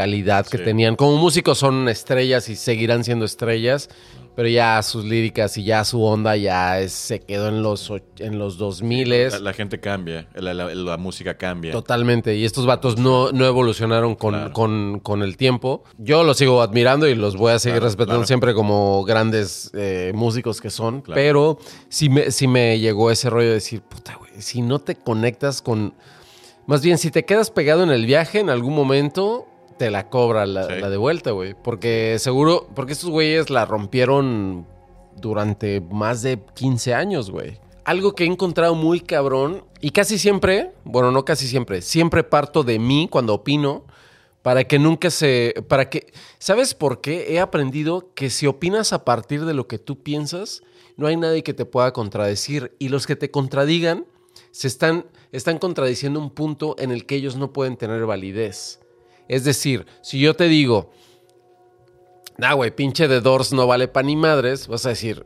calidad 0.00 0.46
que 0.46 0.58
Sí. 0.58 0.64
tenían. 0.64 0.96
Como 0.96 1.16
músicos 1.18 1.58
son 1.58 1.88
estrellas 1.88 2.48
y 2.48 2.56
seguirán 2.56 3.04
siendo 3.04 3.24
estrellas, 3.26 3.88
pero 4.34 4.48
ya 4.48 4.82
sus 4.82 5.04
líricas 5.04 5.58
y 5.58 5.64
ya 5.64 5.84
su 5.84 6.02
onda 6.02 6.36
ya 6.36 6.80
es- 6.80 6.92
se 6.92 7.20
quedó 7.20 7.48
en 7.48 7.62
los, 7.62 7.92
en 8.18 8.38
los 8.38 8.56
2000 8.56 9.10
la, 9.10 9.38
la 9.40 9.52
gente 9.52 9.78
cambia, 9.80 10.28
la, 10.34 10.54
la- 10.54 10.74
la 10.74 10.96
música 10.96 11.36
cambia. 11.36 11.72
Totalmente. 11.72 12.34
Y 12.36 12.44
estos 12.46 12.64
vatos 12.64 12.96
no, 12.96 13.32
no 13.32 13.44
evolucionaron 13.44 14.14
con, 14.14 14.34
Claro. 14.34 14.52
con- 14.54 15.00
con 15.00 15.22
el 15.22 15.36
tiempo. 15.36 15.84
Yo 15.98 16.22
los 16.24 16.38
sigo 16.38 16.62
admirando 16.62 17.06
y 17.08 17.14
los 17.14 17.36
voy 17.36 17.52
a 17.52 17.58
seguir 17.58 17.74
Claro, 17.80 17.86
respetando 17.86 18.20
claro. 18.20 18.26
siempre 18.26 18.54
como 18.54 19.04
grandes 19.04 19.70
eh, 19.74 20.12
músicos 20.14 20.60
que 20.62 20.70
son. 20.70 21.02
Pero 21.02 21.58
sí 21.90 22.08
me, 22.08 22.30
sí 22.30 22.46
me 22.46 22.78
llegó 22.78 23.10
ese 23.10 23.28
rollo 23.28 23.48
de 23.48 23.54
decir, 23.54 23.82
puta, 23.82 24.14
güey, 24.18 24.30
si 24.38 24.62
no 24.62 24.78
te 24.78 24.94
conectas 24.94 25.60
con... 25.60 25.92
Más 26.66 26.82
bien, 26.82 26.98
si 26.98 27.10
te 27.10 27.24
quedas 27.24 27.50
pegado 27.50 27.82
en 27.82 27.90
el 27.90 28.06
viaje, 28.06 28.38
en 28.38 28.48
algún 28.48 28.74
momento 28.74 29.46
te 29.80 29.90
la 29.90 30.10
cobra 30.10 30.44
la, 30.44 30.66
Sí. 30.66 30.74
la 30.78 30.90
de 30.90 30.98
vuelta, 30.98 31.30
güey. 31.30 31.54
Porque 31.54 32.16
seguro, 32.18 32.68
porque 32.74 32.92
estos 32.92 33.08
güeyes 33.08 33.48
la 33.48 33.64
rompieron 33.64 34.66
durante 35.16 35.80
más 35.80 36.20
de 36.20 36.38
15 36.54 36.92
años, 36.92 37.30
güey. 37.30 37.58
Algo 37.84 38.14
que 38.14 38.24
he 38.24 38.26
encontrado 38.26 38.74
muy 38.74 39.00
cabrón 39.00 39.64
y 39.80 39.92
casi 39.92 40.18
siempre, 40.18 40.72
bueno, 40.84 41.10
no 41.12 41.24
casi 41.24 41.48
siempre, 41.48 41.80
siempre 41.80 42.24
parto 42.24 42.62
de 42.62 42.78
mí 42.78 43.08
cuando 43.10 43.32
opino 43.32 43.84
para 44.42 44.64
que 44.64 44.78
nunca 44.78 45.08
se, 45.08 45.54
para 45.66 45.88
que, 45.88 46.12
¿sabes 46.38 46.74
por 46.74 47.00
qué? 47.00 47.32
He 47.32 47.40
aprendido 47.40 48.12
que 48.14 48.28
si 48.28 48.46
opinas 48.46 48.92
a 48.92 49.06
partir 49.06 49.46
de 49.46 49.54
lo 49.54 49.66
que 49.66 49.78
tú 49.78 50.02
piensas, 50.02 50.62
no 50.98 51.06
hay 51.06 51.16
nadie 51.16 51.42
que 51.42 51.54
te 51.54 51.64
pueda 51.64 51.94
contradecir 51.94 52.76
y 52.78 52.90
los 52.90 53.06
que 53.06 53.16
te 53.16 53.30
contradigan 53.30 54.04
se 54.50 54.68
están, 54.68 55.06
están 55.32 55.56
contradiciendo 55.58 56.20
un 56.20 56.28
punto 56.28 56.76
en 56.78 56.90
el 56.90 57.06
que 57.06 57.14
ellos 57.14 57.36
no 57.36 57.54
pueden 57.54 57.78
tener 57.78 58.04
validez. 58.04 58.78
Es 59.30 59.44
decir, 59.44 59.86
si 60.02 60.18
yo 60.18 60.34
te 60.34 60.44
digo, 60.48 60.90
nah, 62.36 62.54
güey, 62.54 62.74
pinche 62.74 63.06
de 63.06 63.20
Doors 63.20 63.52
no 63.52 63.66
vale 63.66 63.86
pan 63.86 64.06
ni 64.06 64.16
madres, 64.16 64.66
vas 64.66 64.84
a 64.86 64.88
decir, 64.90 65.24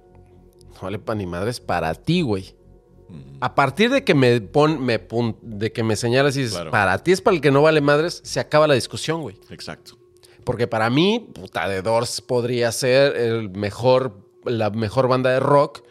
no 0.74 0.80
vale 0.82 0.98
pan 0.98 1.16
ni 1.18 1.26
madres 1.26 1.58
para 1.58 1.94
ti, 1.94 2.20
güey. 2.20 2.54
A 3.40 3.54
partir 3.54 3.90
de 3.90 4.04
que 4.04 4.14
me 4.14 4.40
pon, 4.42 4.82
me 4.84 4.98
pun- 5.00 5.38
de 5.40 5.72
que 5.72 5.82
me 5.82 5.96
señalas 5.96 6.36
y 6.36 6.40
dices, 6.40 6.54
Claro. 6.54 6.70
para 6.70 6.98
ti 7.02 7.12
es 7.12 7.20
para 7.22 7.34
el 7.36 7.40
que 7.40 7.50
no 7.50 7.62
vale 7.62 7.80
madres, 7.80 8.20
se 8.24 8.40
acaba 8.40 8.66
la 8.66 8.74
discusión, 8.74 9.22
güey. 9.22 9.36
Exacto. 9.50 9.96
Porque 10.44 10.66
para 10.66 10.90
mí, 10.90 11.30
puta, 11.34 11.66
The 11.66 11.80
Doors 11.80 12.20
podría 12.20 12.72
ser 12.72 13.16
el 13.16 13.48
mejor, 13.50 14.18
la 14.44 14.68
mejor 14.70 15.08
banda 15.08 15.30
de 15.30 15.40
rock. 15.40 15.82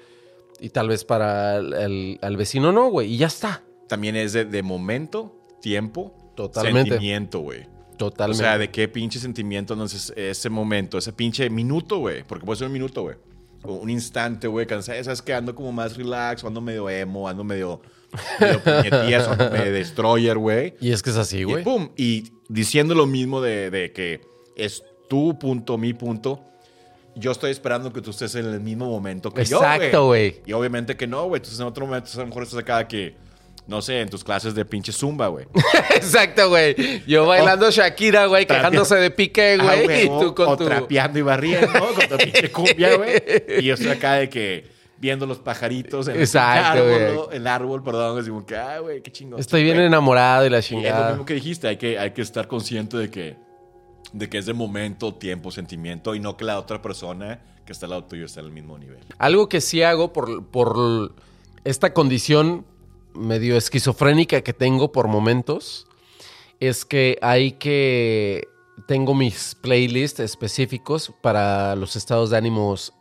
Y 0.59 0.69
tal 0.69 0.87
vez 0.87 1.03
para 1.03 1.57
el, 1.57 1.73
el- 1.73 2.19
al 2.21 2.37
vecino 2.37 2.71
no, 2.71 2.89
güey. 2.89 3.11
Y 3.13 3.17
ya 3.17 3.27
está. 3.27 3.63
También 3.87 4.15
es 4.15 4.33
de, 4.33 4.45
de 4.45 4.61
momento 4.63 5.35
tiempo, 5.61 6.13
Totalmente. 6.35 6.91
sentimiento, 6.91 7.39
güey. 7.39 7.67
O 7.93 7.97
Totalmente. 7.97 8.43
sea, 8.43 8.57
de 8.57 8.69
qué 8.71 8.87
pinche 8.87 9.19
sentimiento 9.19 9.73
entonces 9.73 10.11
ese 10.15 10.49
momento, 10.49 10.97
ese 10.97 11.13
pinche 11.13 11.49
minuto, 11.49 11.99
güey. 11.99 12.23
Porque 12.23 12.45
puede 12.45 12.57
ser 12.57 12.67
un 12.67 12.73
minuto, 12.73 13.03
güey. 13.03 13.15
O 13.63 13.73
un 13.75 13.89
instante, 13.89 14.47
güey. 14.47 14.65
Cansado, 14.65 15.01
sabes 15.03 15.21
que 15.21 15.33
ando 15.33 15.53
como 15.55 15.71
más 15.71 15.95
relax, 15.95 16.43
o 16.43 16.47
ando 16.47 16.59
medio 16.59 16.89
emo, 16.89 17.27
ando 17.29 17.43
medio, 17.43 17.81
medio 18.39 18.61
puñetías, 18.63 19.27
o 19.27 19.31
ando 19.31 19.49
medio 19.51 19.71
destroyer, 19.71 20.37
güey. 20.37 20.73
y 20.81 20.91
es 20.91 21.01
que 21.01 21.11
es 21.11 21.17
así, 21.17 21.39
Y 21.39 21.43
güey. 21.43 21.63
pum. 21.63 21.89
Y 21.95 22.31
diciendo 22.49 22.93
lo 22.95 23.05
mismo 23.05 23.41
de, 23.41 23.69
de 23.71 23.91
que 23.93 24.21
es 24.55 24.83
tu 25.09 25.37
punto, 25.39 25.77
mi 25.77 25.93
punto. 25.93 26.43
Yo 27.15 27.31
estoy 27.31 27.51
esperando 27.51 27.93
que 27.93 28.01
tú 28.01 28.09
estés 28.09 28.33
en 28.35 28.45
el 28.47 28.59
mismo 28.59 28.87
momento 28.87 29.31
que 29.31 29.45
yo, 29.45 29.57
Exacto, 29.57 30.07
güey. 30.07 30.41
Y 30.47 30.53
obviamente 30.53 30.97
que 30.97 31.05
no, 31.05 31.25
güey. 31.27 31.37
Entonces 31.37 31.59
en 31.59 31.67
otro 31.67 31.85
momento, 31.85 32.09
a 32.15 32.17
lo 32.21 32.25
mejor 32.25 32.41
estás 32.43 32.57
acá 32.59 32.87
que, 32.87 33.15
no 33.65 33.81
sé, 33.81 34.01
en 34.01 34.09
tus 34.09 34.23
clases 34.23 34.53
de 34.55 34.65
pinche 34.65 34.91
zumba, 34.91 35.27
güey. 35.27 35.45
Exacto, 35.95 36.49
güey. 36.49 37.03
Yo 37.07 37.25
bailando 37.25 37.71
Shakira, 37.71 38.25
güey, 38.25 38.45
quejándose 38.45 38.95
de 38.95 39.11
pique, 39.11 39.57
güey. 39.57 40.05
y 40.05 40.07
tú 40.07 40.35
con 40.35 40.49
o 40.49 40.57
tu. 40.57 40.65
trapeando 40.65 41.19
y 41.19 41.21
barriendo, 41.21 41.67
con 41.69 42.07
tu 42.07 42.17
pinche 42.17 42.51
cumbia, 42.51 42.97
güey. 42.97 43.23
Y 43.59 43.63
yo 43.63 43.75
estoy 43.75 43.89
acá 43.89 44.13
de 44.13 44.29
que 44.29 44.73
viendo 44.97 45.25
los 45.25 45.39
pajaritos 45.39 46.07
en 46.07 46.19
Exacto, 46.19 46.81
el 46.83 47.03
árbol, 47.03 47.15
¿no? 47.15 47.31
el 47.31 47.47
árbol, 47.47 47.83
perdón, 47.83 48.19
así 48.19 48.29
como 48.29 48.45
que, 48.45 48.55
ah, 48.55 48.79
güey, 48.79 49.01
qué 49.01 49.11
chingón. 49.11 49.39
Estoy 49.39 49.63
bien 49.63 49.79
enamorado 49.79 50.45
y 50.45 50.49
la 50.49 50.57
Y 50.57 50.59
es 50.59 50.71
lo 50.71 50.77
chingada. 50.77 51.09
mismo 51.09 51.25
que 51.25 51.33
dijiste, 51.33 51.67
hay 51.67 51.77
que, 51.77 51.99
hay 51.99 52.11
que 52.11 52.21
estar 52.21 52.47
consciente 52.47 52.97
de 52.97 53.09
que, 53.09 53.35
de 54.13 54.29
que 54.29 54.37
es 54.37 54.45
de 54.45 54.53
momento, 54.53 55.13
tiempo, 55.13 55.51
sentimiento 55.51 56.15
y 56.15 56.19
no 56.19 56.37
que 56.37 56.45
la 56.45 56.57
otra 56.57 56.81
persona 56.81 57.41
que 57.65 57.71
está 57.71 57.85
al 57.85 57.91
lado 57.91 58.05
tuyo 58.05 58.25
está 58.25 58.39
en 58.39 58.47
el 58.47 58.51
mismo 58.53 58.77
nivel. 58.77 58.99
Algo 59.17 59.49
que 59.49 59.59
sí 59.59 59.83
hago 59.83 60.13
por, 60.13 60.45
por 60.47 61.13
esta 61.65 61.93
condición 61.93 62.65
medio 63.15 63.57
esquizofrénica 63.57 64.41
que 64.41 64.53
tengo 64.53 64.91
por 64.91 65.07
momentos 65.07 65.87
es 66.59 66.85
que 66.85 67.17
hay 67.21 67.53
que. 67.53 68.47
Tengo 68.87 69.13
mis 69.13 69.55
playlists 69.55 70.19
específicos 70.19 71.11
para 71.21 71.75
los 71.75 71.95
estados 71.95 72.29
de 72.29 72.37
ánimos. 72.37 72.93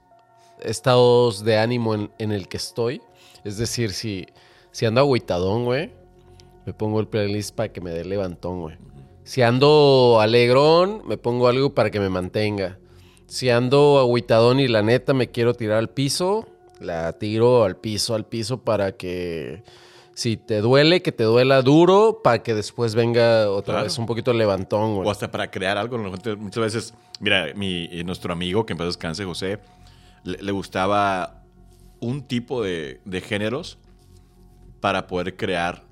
Estados 0.60 1.44
de 1.44 1.58
ánimo 1.58 1.94
en, 1.94 2.32
el 2.32 2.46
que 2.48 2.56
estoy. 2.56 3.00
Es 3.44 3.56
decir, 3.56 3.92
si, 3.92 4.26
si 4.70 4.86
ando 4.86 5.00
agüitadón, 5.00 5.64
güey, 5.64 5.90
me 6.66 6.72
pongo 6.72 7.00
el 7.00 7.08
playlist 7.08 7.54
para 7.54 7.72
que 7.72 7.80
me 7.80 7.90
dé 7.90 8.04
levantón, 8.04 8.60
güey. 8.60 8.76
Si 9.24 9.42
ando 9.42 10.18
alegrón, 10.20 11.02
me 11.06 11.16
pongo 11.16 11.48
algo 11.48 11.74
para 11.74 11.90
que 11.90 12.00
me 12.00 12.08
mantenga. 12.08 12.78
Si 13.26 13.50
ando 13.50 13.98
agüitadón 13.98 14.60
y 14.60 14.68
la 14.68 14.82
neta 14.82 15.14
me 15.14 15.30
quiero 15.30 15.54
tirar 15.54 15.78
al 15.78 15.90
piso, 15.90 16.46
la 16.80 17.12
tiro 17.14 17.64
al 17.64 17.76
piso, 17.76 18.14
al 18.14 18.26
piso 18.26 18.62
para 18.62 18.92
que 18.92 19.62
si 20.14 20.36
te 20.36 20.60
duele, 20.60 21.00
que 21.02 21.12
te 21.12 21.24
duela 21.24 21.62
duro, 21.62 22.20
para 22.22 22.42
que 22.42 22.54
después 22.54 22.94
venga 22.94 23.50
otra 23.50 23.74
Claro. 23.74 23.84
vez 23.84 23.98
un 23.98 24.06
poquito 24.06 24.32
levantón, 24.32 24.90
O 24.90 24.94
güey. 24.96 25.10
hasta 25.10 25.30
para 25.30 25.50
crear 25.50 25.78
algo. 25.78 25.96
Muchas 25.98 26.62
veces, 26.62 26.94
mira, 27.20 27.46
mi, 27.54 27.88
eh, 27.90 28.04
nuestro 28.04 28.32
amigo, 28.32 28.66
que 28.66 28.72
en 28.74 28.78
paz 28.78 28.86
descanse, 28.88 29.24
José, 29.24 29.58
le, 30.24 30.38
le 30.42 30.52
gustaba 30.52 31.42
un 32.00 32.22
tipo 32.26 32.62
de, 32.62 33.00
de 33.04 33.20
géneros 33.20 33.78
para 34.80 35.06
poder 35.06 35.36
crear 35.36 35.84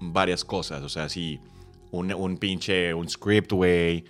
varias 0.00 0.44
cosas. 0.44 0.82
O 0.82 0.88
sea, 0.88 1.08
si 1.08 1.40
un, 1.90 2.12
un 2.12 2.36
pinche, 2.38 2.92
un 2.94 3.08
script, 3.08 3.52
güey. 3.52 4.04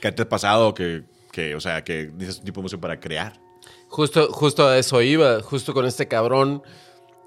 ¿Qué 0.00 0.12
te 0.12 0.22
ha 0.22 0.28
pasado 0.28 0.72
que, 0.74 1.02
que, 1.32 1.54
o 1.56 1.60
sea, 1.60 1.82
que 1.82 2.06
dices 2.14 2.38
un 2.38 2.44
tipo 2.44 2.60
de 2.60 2.62
música 2.62 2.80
para 2.80 3.00
crear? 3.00 3.40
Justo, 3.88 4.28
justo 4.30 4.68
a 4.68 4.78
eso 4.78 5.02
iba, 5.02 5.42
justo 5.42 5.74
con 5.74 5.84
este 5.86 6.06
cabrón. 6.06 6.62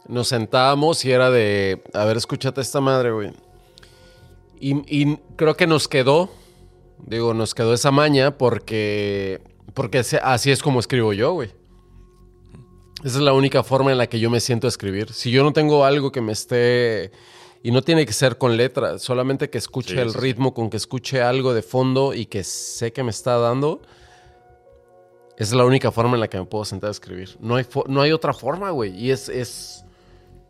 Nos 0.07 0.27
sentábamos 0.27 1.03
y 1.05 1.11
era 1.11 1.29
de, 1.31 1.81
a 1.93 2.05
ver, 2.05 2.17
escúchate 2.17 2.61
esta 2.61 2.81
madre, 2.81 3.11
güey. 3.11 3.31
Y, 4.59 4.75
y 4.87 5.17
creo 5.35 5.55
que 5.55 5.67
nos 5.67 5.87
quedó, 5.87 6.29
digo, 7.05 7.33
nos 7.33 7.53
quedó 7.53 7.73
esa 7.73 7.91
maña 7.91 8.37
porque, 8.37 9.41
porque 9.73 9.99
así 9.99 10.51
es 10.51 10.61
como 10.61 10.79
escribo 10.79 11.13
yo, 11.13 11.33
güey. 11.33 11.51
Esa 13.03 13.17
es 13.17 13.23
la 13.23 13.33
única 13.33 13.63
forma 13.63 13.91
en 13.91 13.97
la 13.97 14.07
que 14.07 14.19
yo 14.19 14.29
me 14.29 14.39
siento 14.39 14.67
a 14.67 14.69
escribir. 14.69 15.11
Si 15.11 15.29
yo 15.29 15.43
no 15.43 15.51
tengo 15.51 15.83
algo 15.85 16.11
que 16.11 16.21
me 16.21 16.31
esté... 16.31 17.11
Y 17.61 17.71
no 17.71 17.81
tiene 17.81 18.05
que 18.05 18.11
ser 18.11 18.37
con 18.37 18.57
letra, 18.57 18.99
solamente 18.99 19.49
que 19.49 19.57
escuche 19.57 19.93
Sí, 19.93 19.99
el 19.99 20.11
sí, 20.11 20.17
ritmo, 20.17 20.53
con 20.53 20.69
que 20.69 20.75
escuche 20.75 21.21
algo 21.21 21.53
de 21.53 21.61
fondo 21.61 22.13
y 22.13 22.25
que 22.25 22.43
sé 22.43 22.91
que 22.91 23.03
me 23.03 23.11
está 23.11 23.37
dando. 23.37 23.81
Esa 25.37 25.43
es 25.43 25.53
la 25.53 25.63
única 25.65 25.89
forma 25.91 26.15
en 26.15 26.19
la 26.19 26.27
que 26.27 26.37
me 26.37 26.45
puedo 26.45 26.65
sentar 26.65 26.89
a 26.89 26.91
escribir. 26.91 27.37
No 27.39 27.55
hay, 27.55 27.65
no 27.87 28.01
hay 28.01 28.11
otra 28.11 28.33
forma, 28.33 28.69
güey. 28.71 28.93
Y 28.97 29.11
es, 29.11 29.29
es, 29.29 29.82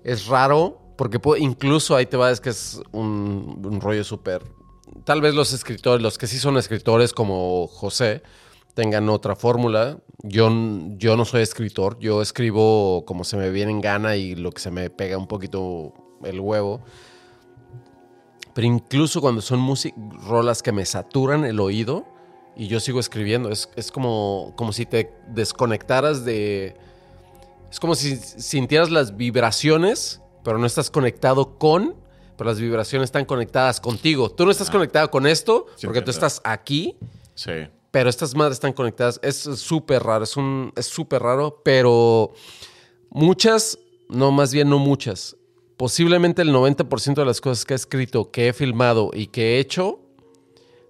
es 0.04 0.28
raro, 0.28 0.80
porque 0.97 1.20
incluso 1.39 1.95
ahí 1.95 2.06
te 2.06 2.18
va, 2.18 2.32
es 2.32 2.41
que 2.41 2.49
es 2.49 2.82
un, 2.91 3.80
rollo 3.82 4.04
súper... 4.04 4.43
Tal 5.06 5.22
vez 5.22 5.34
los 5.34 5.54
escritores, 5.54 6.01
los 6.01 6.18
que 6.18 6.28
sí 6.28 6.38
son 6.38 6.58
escritores 6.58 7.14
como 7.14 7.68
José, 7.68 8.22
tengan 8.74 9.10
otra 9.10 9.36
fórmula. 9.36 9.97
Yo, 10.22 10.49
yo 10.97 11.18
no 11.18 11.26
soy 11.26 11.41
escritor, 11.41 11.97
yo 11.99 12.22
escribo 12.22 13.04
como 13.06 13.24
se 13.24 13.38
me 13.38 13.49
viene 13.49 13.72
en 13.72 13.82
gana 13.82 14.16
y 14.16 14.36
lo 14.36 14.51
que 14.51 14.62
se 14.62 14.72
me 14.72 14.89
pega 14.89 15.18
un 15.18 15.28
poquito 15.28 15.93
el 16.24 16.39
huevo. 16.39 16.82
Pero 18.54 18.68
incluso 18.68 19.20
cuando 19.20 19.41
son 19.41 19.68
rolas 20.28 20.62
que 20.62 20.72
me 20.72 20.86
saturan 20.86 21.43
el 21.43 21.60
oído 21.60 22.06
y 22.56 22.68
yo 22.68 22.80
sigo 22.80 22.99
escribiendo, 22.99 23.49
es, 23.49 23.70
es 23.76 23.91
como, 23.91 24.54
como 24.56 24.74
si 24.74 24.86
te 24.86 25.12
desconectaras 25.30 26.24
de... 26.24 26.76
Es 27.74 27.80
como 27.80 27.95
si 27.95 28.17
sintieras 28.17 28.91
las 28.91 29.17
vibraciones, 29.17 30.21
pero 30.43 30.59
no 30.59 30.67
estás 30.67 30.91
conectado 30.91 31.57
con, 31.57 31.95
pero 32.38 32.47
las 32.51 32.59
vibraciones 32.59 33.05
están 33.07 33.26
conectadas 33.26 33.82
contigo. 33.82 34.30
Tú 34.30 34.45
no 34.45 34.51
estás 34.51 34.69
conectado 34.69 35.09
con 35.09 35.26
esto 35.26 35.65
Sí, 35.76 35.88
porque 35.88 36.03
tú 36.03 36.11
estás 36.11 36.39
aquí, 36.43 36.95
Sí. 37.34 37.51
pero 37.89 38.11
estas 38.11 38.36
madres 38.36 38.57
están 38.57 38.74
conectadas. 38.74 39.19
Es 39.24 39.38
súper 39.38 40.03
raro, 40.03 40.24
es 40.24 40.38
un 40.38 40.71
es 40.76 40.86
súper 40.86 41.24
raro, 41.24 41.63
pero 41.65 42.34
muchas, 43.09 43.80
no, 44.07 44.30
más 44.32 44.53
bien 44.53 44.69
no 44.69 44.78
muchas. 44.78 45.36
Posiblemente 45.76 46.43
el 46.43 46.49
90% 46.53 47.15
de 47.15 47.26
las 47.26 47.41
cosas 47.41 47.65
que 47.65 47.74
he 47.74 47.76
escrito, 47.76 48.30
que 48.30 48.49
he 48.49 48.53
filmado 48.53 49.09
y 49.15 49.26
que 49.26 49.55
he 49.55 49.59
hecho, 49.59 49.99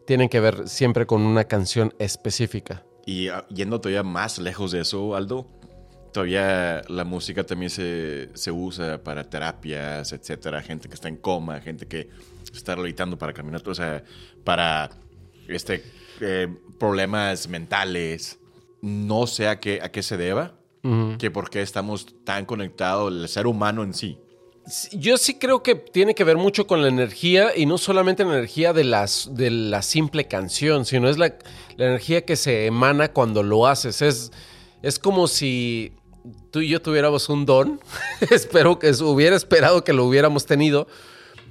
tienen 0.05 0.27
que 0.27 0.41
ver 0.41 0.67
siempre 0.67 1.05
con 1.07 1.21
una 1.21 1.45
canción 1.45 1.93
específica. 1.97 2.84
Y 3.05 3.29
ah, 3.29 3.47
yendo 3.47 3.79
todavía 3.79 4.03
más 4.03 4.38
lejos 4.38 4.73
de 4.73 4.81
eso, 4.81 5.15
Aldo, 5.15 5.47
todavía 6.14 6.84
la 6.88 7.03
música 7.03 7.43
también 7.43 7.70
se, 7.70 8.30
se 8.34 8.51
usa 8.51 9.03
para 9.03 9.30
terapias, 9.30 10.14
etcétera. 10.14 10.61
Gente 10.61 10.88
que 10.88 10.95
está 10.95 11.09
en 11.09 11.18
coma, 11.18 11.59
gente 11.59 11.88
que 11.88 12.09
está 12.53 12.76
rehabilitando 12.76 13.18
para 13.18 13.34
caminar, 13.34 13.61
o 13.68 13.76
sea, 13.76 14.03
para 14.43 14.91
este, 15.47 15.84
eh, 16.22 16.47
problemas 16.80 17.47
mentales. 17.49 18.39
No 18.82 19.28
sé 19.28 19.47
a 19.47 19.59
qué, 19.59 19.80
a 19.82 19.91
qué 19.91 20.03
se 20.03 20.18
deba, 20.18 20.55
que 21.18 21.32
por 21.32 21.49
qué 21.49 21.61
estamos 21.61 22.05
tan 22.26 22.45
conectados, 22.45 23.14
el 23.14 23.30
ser 23.30 23.47
humano 23.47 23.84
en 23.84 23.93
sí. 23.93 24.18
Sí, 24.68 24.89
Yo 24.99 25.16
sí 25.16 25.36
creo 25.36 25.64
que 25.64 25.76
tiene 25.76 26.14
que 26.16 26.26
ver 26.26 26.36
mucho 26.36 26.68
con 26.68 26.82
la 26.82 26.89
energía 26.89 27.55
y 27.55 27.66
no 27.66 27.78
solamente 27.78 28.26
la 28.26 28.34
energía 28.34 28.74
de, 28.74 28.84
las, 28.84 29.30
de 29.32 29.49
la 29.49 29.82
simple 29.82 30.28
canción, 30.28 30.84
sino 30.84 31.09
es 31.09 31.18
la, 31.18 31.38
la 31.78 31.86
energía 31.86 32.26
que 32.26 32.36
se 32.36 32.66
emana 32.66 33.14
cuando 33.14 33.41
lo 33.41 33.68
haces. 33.68 34.01
Es, 34.01 34.32
es 34.82 34.99
como 34.99 35.28
si 35.28 35.93
tú 36.51 36.59
y 36.61 36.69
yo 36.69 36.82
tuviéramos 36.82 37.30
un 37.30 37.45
don. 37.45 37.80
Espero 38.32 38.80
que 38.80 38.91
hubiera 39.01 39.36
esperado 39.36 39.84
que 39.84 39.93
lo 39.93 40.05
hubiéramos 40.05 40.45
tenido, 40.45 40.88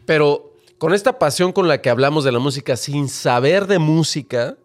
pero 0.06 0.54
con 0.78 0.94
esta 0.94 1.18
pasión 1.18 1.52
con 1.52 1.68
la 1.68 1.80
que 1.80 1.90
hablamos 1.90 2.24
de 2.24 2.32
la 2.32 2.38
música 2.38 2.76
sin 2.76 3.08
saber 3.08 3.66
de 3.66 3.78
música, 3.78 4.56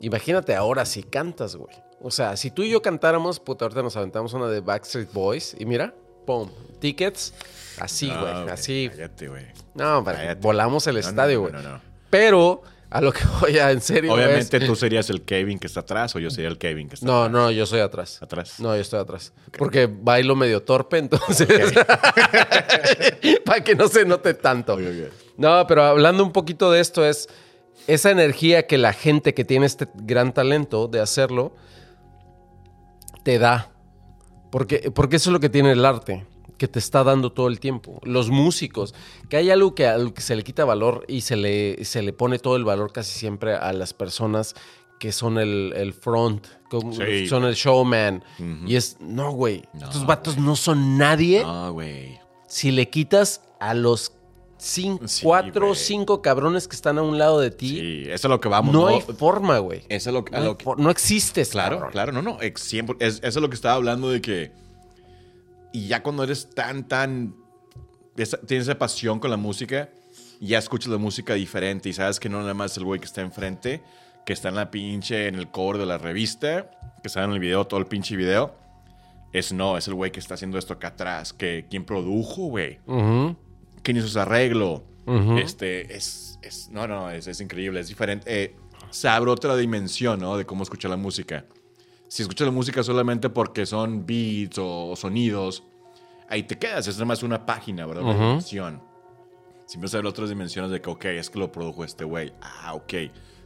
imagínate 0.00 0.54
ahora 0.54 0.84
si 0.84 1.02
cantas, 1.02 1.56
güey. 1.56 1.74
O 2.00 2.10
sea, 2.10 2.36
si 2.36 2.50
tú 2.50 2.62
y 2.62 2.70
yo 2.70 2.80
cantáramos, 2.82 3.40
puta, 3.40 3.64
ahorita 3.64 3.82
nos 3.82 3.96
aventamos 3.96 4.32
una 4.32 4.48
de 4.48 4.60
Backstreet 4.60 5.12
Boys 5.12 5.56
y 5.58 5.64
mira, 5.66 5.94
pum, 6.26 6.48
tickets, 6.80 7.34
así, 7.80 8.08
No, 8.08 8.20
güey, 8.20 8.48
así. 8.50 8.88
Cállate, 8.90 9.28
güey. 9.28 9.46
No, 9.74 10.04
Cállate. 10.04 10.40
volamos 10.40 10.86
el 10.86 10.94
No, 10.94 11.00
estadio, 11.00 11.40
güey. 11.40 11.52
no. 11.52 11.80
Pero 12.10 12.62
a 12.90 13.00
lo 13.00 13.12
que 13.12 13.20
voy 13.40 13.58
a, 13.58 13.70
en 13.70 13.80
serio, 13.80 14.12
Obviamente 14.14 14.56
es- 14.56 14.66
tú 14.66 14.74
serías 14.76 15.10
el 15.10 15.22
Kevin 15.22 15.58
que 15.58 15.66
está 15.66 15.80
atrás 15.80 16.14
o 16.16 16.18
yo 16.18 16.30
sería 16.30 16.48
el 16.48 16.58
Kevin 16.58 16.88
que 16.88 16.94
está 16.94 17.06
No, 17.06 17.24
atrás. 17.24 17.32
no, 17.32 17.50
yo 17.50 17.66
soy 17.66 17.80
atrás. 17.80 18.22
Atrás. 18.22 18.58
No, 18.60 18.74
yo 18.74 18.80
estoy 18.80 19.00
atrás. 19.00 19.32
Porque 19.58 19.86
bailo 19.86 20.34
medio 20.36 20.62
torpe, 20.62 20.98
entonces. 20.98 21.46
Para 23.44 23.62
que 23.64 23.74
no 23.74 23.88
se 23.88 24.04
note 24.04 24.34
tanto. 24.34 24.78
No, 25.36 25.66
pero 25.66 25.82
hablando 25.84 26.22
un 26.24 26.32
poquito 26.32 26.70
de 26.70 26.80
esto, 26.80 27.04
es 27.04 27.28
esa 27.86 28.10
energía 28.10 28.66
que 28.66 28.78
la 28.78 28.92
gente 28.92 29.34
que 29.34 29.44
tiene 29.44 29.66
este 29.66 29.88
gran 29.94 30.32
talento 30.32 30.88
de 30.88 31.00
hacerlo 31.00 31.54
te 33.22 33.38
da. 33.38 33.70
Porque, 34.50 34.90
porque 34.94 35.16
eso 35.16 35.28
es 35.30 35.32
lo 35.34 35.40
que 35.40 35.50
tiene 35.50 35.72
el 35.72 35.84
arte, 35.84 36.24
que 36.58 36.68
te 36.68 36.78
está 36.78 37.04
dando 37.04 37.32
todo 37.32 37.48
el 37.48 37.60
tiempo. 37.60 38.00
Los 38.04 38.28
músicos, 38.30 38.94
que 39.28 39.36
hay 39.38 39.50
algo 39.50 39.74
que, 39.74 40.10
que 40.14 40.20
se 40.20 40.36
le 40.36 40.42
quita 40.44 40.64
valor 40.64 41.04
y 41.08 41.22
se 41.22 41.36
le, 41.36 41.84
se 41.84 42.02
le 42.02 42.12
pone 42.12 42.38
todo 42.38 42.56
el 42.56 42.64
valor 42.64 42.92
casi 42.92 43.18
siempre 43.18 43.54
a 43.54 43.72
las 43.72 43.94
personas 43.94 44.54
que 44.98 45.12
son 45.12 45.38
el, 45.38 45.72
el 45.76 45.92
front, 45.94 46.46
Sí. 46.92 47.28
son 47.28 47.44
el 47.44 47.54
showman. 47.54 48.22
Y 48.66 48.74
es, 48.76 48.96
no, 49.00 49.30
güey, 49.30 49.62
estos 49.80 50.04
vatos 50.04 50.36
no 50.36 50.56
son 50.56 50.98
nadie 50.98 51.42
No, 51.42 51.72
güey. 51.72 52.18
si 52.48 52.72
le 52.72 52.90
quitas 52.90 53.40
a 53.60 53.72
los 53.74 54.12
cinco, 54.58 55.06
Sí, 55.06 55.22
cuatro, 55.24 55.68
güey. 55.68 55.78
cinco 55.78 56.20
cabrones 56.20 56.66
que 56.66 56.74
están 56.74 56.98
a 56.98 57.02
un 57.02 57.16
lado 57.16 57.38
de 57.38 57.52
ti. 57.52 57.68
Sí, 57.78 58.02
eso 58.10 58.26
es 58.26 58.30
lo 58.30 58.40
que 58.40 58.48
vamos. 58.48 58.74
no 58.74 58.88
hay 58.88 59.00
forma, 59.00 59.58
güey. 59.58 59.82
Eso 59.88 60.10
es 60.10 60.14
lo 60.14 60.24
que. 60.24 60.32
No, 60.32 60.40
lo 60.44 60.58
que- 60.58 60.64
no 60.76 60.90
existes, 60.90 61.50
Claro, 61.50 61.76
cabrón. 61.76 61.92
claro, 61.92 62.10
no, 62.12 62.20
no. 62.22 62.38
es- 62.40 62.72
eso 62.98 63.20
es 63.22 63.36
lo 63.36 63.48
que 63.48 63.54
estaba 63.54 63.74
hablando 63.76 64.10
de 64.10 64.20
que. 64.20 64.50
Y 65.72 65.86
ya 65.88 66.02
cuando 66.02 66.24
eres 66.24 66.50
tan, 66.50 66.86
tan. 66.88 67.34
esa- 68.16 68.40
tienes 68.40 68.66
esa 68.66 68.78
pasión 68.78 69.20
con 69.20 69.30
la 69.30 69.36
música, 69.36 69.90
ya 70.40 70.58
escuchas 70.58 70.88
la 70.90 70.98
música 70.98 71.34
diferente 71.34 71.88
y 71.88 71.92
sabes 71.92 72.18
que 72.20 72.28
no 72.28 72.40
nada 72.40 72.54
más 72.54 72.72
es 72.72 72.78
el 72.78 72.84
güey 72.84 73.00
que 73.00 73.06
está 73.06 73.20
enfrente, 73.20 73.82
que 74.26 74.32
está 74.32 74.48
en 74.48 74.54
la 74.56 74.70
pinche, 74.70 75.28
en 75.28 75.34
el 75.36 75.50
cover 75.50 75.78
de 75.78 75.86
la 75.86 75.98
revista, 75.98 76.70
que 77.02 77.08
está 77.08 77.22
en 77.24 77.30
el 77.32 77.38
video, 77.38 77.66
todo 77.66 77.80
el 77.80 77.86
pinche 77.86 78.16
video. 78.16 78.54
Es 79.32 79.52
no, 79.52 79.76
es 79.76 79.86
el 79.88 79.94
güey 79.94 80.10
que 80.10 80.20
está 80.20 80.34
haciendo 80.34 80.58
esto 80.58 80.72
acá 80.72 80.88
atrás, 80.88 81.32
que 81.32 81.66
quien 81.68 81.84
produjo, 81.84 82.46
güey. 82.48 82.78
Ujú. 82.86 83.36
quién 83.82 83.96
hizo 83.96 84.06
ese 84.06 84.20
arreglo. 84.20 84.84
Este, 85.38 85.94
es, 85.96 86.38
es- 86.42 86.68
no, 86.70 86.86
no, 86.86 87.10
es, 87.10 87.26
es 87.26 87.40
increíble, 87.40 87.80
es 87.80 87.88
diferente. 87.88 88.24
Eh, 88.44 88.56
se 88.90 89.08
abre 89.08 89.30
otra 89.30 89.56
dimensión, 89.56 90.20
¿no? 90.20 90.36
De 90.36 90.44
cómo 90.46 90.62
escuchar 90.62 90.90
la 90.90 90.96
música. 90.96 91.44
Si 92.08 92.22
escuchas 92.22 92.46
la 92.46 92.52
música 92.52 92.82
solamente 92.82 93.28
porque 93.30 93.66
son 93.66 94.06
beats 94.06 94.58
o, 94.58 94.90
o 94.90 94.96
sonidos, 94.96 95.62
ahí 96.28 96.42
te 96.42 96.58
quedas, 96.58 96.86
es 96.88 96.96
nada 96.96 97.04
más 97.06 97.22
una 97.22 97.44
página, 97.46 97.86
¿verdad? 97.86 98.02
Una 98.04 98.12
Ujú. 98.14 98.22
dimensión. 98.24 98.82
Si 99.66 99.76
empiezas 99.76 99.96
a 99.96 99.98
ver 99.98 100.06
otras 100.06 100.30
dimensiones 100.30 100.70
de 100.70 100.80
que, 100.80 100.88
ok, 100.88 101.04
es 101.06 101.28
que 101.28 101.38
lo 101.38 101.52
produjo 101.52 101.84
este 101.84 102.04
güey. 102.04 102.32
Ah, 102.40 102.72
ok. 102.74 102.94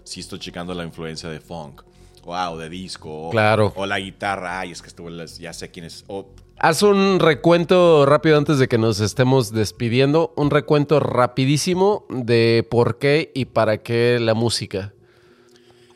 Sí 0.05 0.21
estoy 0.21 0.39
checando 0.39 0.73
la 0.75 0.85
influencia 0.85 1.29
de 1.29 1.41
funk. 1.41 1.83
Wow, 2.25 2.57
de 2.57 2.69
disco. 2.69 3.31
Claro. 3.31 3.73
O 3.75 3.85
la 3.87 3.99
guitarra. 3.99 4.61
Ay, 4.61 4.71
es 4.71 4.81
que 4.81 5.11
les- 5.11 5.39
ya 5.39 5.53
sé 5.53 5.71
quién 5.73 5.87
es. 5.87 6.05
O 6.07 6.29
Haz 6.59 6.85
un 6.85 7.19
recuento 7.19 8.07
rápido 8.07 8.39
antes 8.39 8.61
de 8.61 8.69
que 8.69 8.79
nos 8.79 9.01
estemos 9.01 9.51
despidiendo. 9.51 10.33
Un 10.37 10.51
recuento 10.51 11.01
rapidísimo 11.01 12.05
de 12.09 12.65
por 12.71 12.99
qué 13.01 13.33
y 13.35 13.47
para 13.47 13.79
qué 13.79 14.19
la 14.21 14.35
música. 14.35 14.95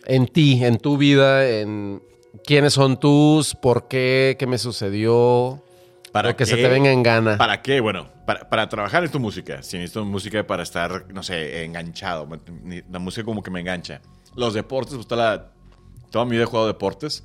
En 0.06 0.26
ti, 0.26 0.64
en 0.64 0.78
tu 0.78 0.96
vida, 0.98 1.48
en 1.48 2.02
quiénes 2.44 2.72
son 2.74 2.98
tus, 2.98 3.54
por 3.54 3.88
qué, 3.88 4.36
qué 4.38 4.46
me 4.46 4.58
sucedió. 4.58 5.62
¿Para 6.12 6.34
que 6.34 6.46
se 6.46 6.56
te 6.56 6.68
venga 6.68 6.90
en 6.90 7.02
gana. 7.02 7.36
¿Para 7.36 7.60
qué? 7.60 7.80
Bueno, 7.80 8.08
para, 8.24 8.48
para 8.48 8.68
trabajar 8.68 9.04
en 9.04 9.10
tu 9.10 9.20
música. 9.20 9.62
Si 9.62 9.76
necesito 9.76 10.02
música 10.04 10.46
para 10.46 10.62
estar, 10.62 11.12
no 11.12 11.22
sé, 11.22 11.64
enganchado. 11.64 12.26
La 12.90 12.98
música 12.98 13.24
como 13.24 13.42
que 13.42 13.50
me 13.50 13.60
engancha. 13.60 14.00
Los 14.34 14.54
deportes, 14.54 14.94
pues 14.94 15.06
toda, 15.06 15.36
la, 15.36 15.50
toda 16.10 16.24
mi 16.24 16.32
vida 16.32 16.44
he 16.44 16.46
jugado 16.46 16.66
deportes. 16.68 17.22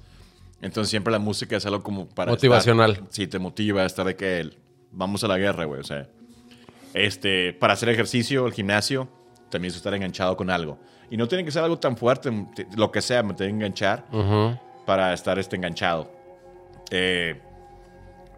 Entonces 0.62 0.90
siempre 0.90 1.12
la 1.12 1.20
música 1.20 1.56
es 1.56 1.66
algo 1.66 1.82
como 1.82 2.08
para... 2.10 2.32
Motivacional. 2.32 2.92
estar- 2.92 3.08
sí, 3.12 3.28
te 3.28 3.40
motiva 3.40 3.82
a 3.82 3.86
estar 3.86 4.06
de 4.06 4.16
que 4.18 4.50
vamos 4.92 5.24
a 5.24 5.28
la 5.30 5.38
guerra, 5.38 5.64
güey. 5.66 5.80
O 5.80 5.84
sea, 5.86 6.10
este, 6.94 7.54
para 7.54 7.74
hacer 7.74 7.90
ejercicio, 7.90 8.46
el 8.46 8.54
gimnasio, 8.54 9.08
también 9.50 9.72
es 9.72 9.78
estar 9.78 9.94
enganchado 9.94 10.36
con 10.36 10.50
algo. 10.50 10.78
Y 11.10 11.18
no 11.18 11.28
tiene 11.28 11.44
que 11.46 11.52
ser 11.52 11.64
algo 11.64 11.80
tan 11.80 11.96
fuerte, 11.98 12.30
te- 12.56 12.68
lo 12.76 12.92
que 12.92 13.02
sea, 13.02 13.24
me 13.24 13.34
tiene 13.34 13.52
que 13.54 13.56
enganchar 13.58 14.06
Ujú. 14.12 14.58
Para 14.86 15.14
estar 15.14 15.38
este 15.40 15.56
enganchado. 15.56 16.12
Eh, 16.92 17.40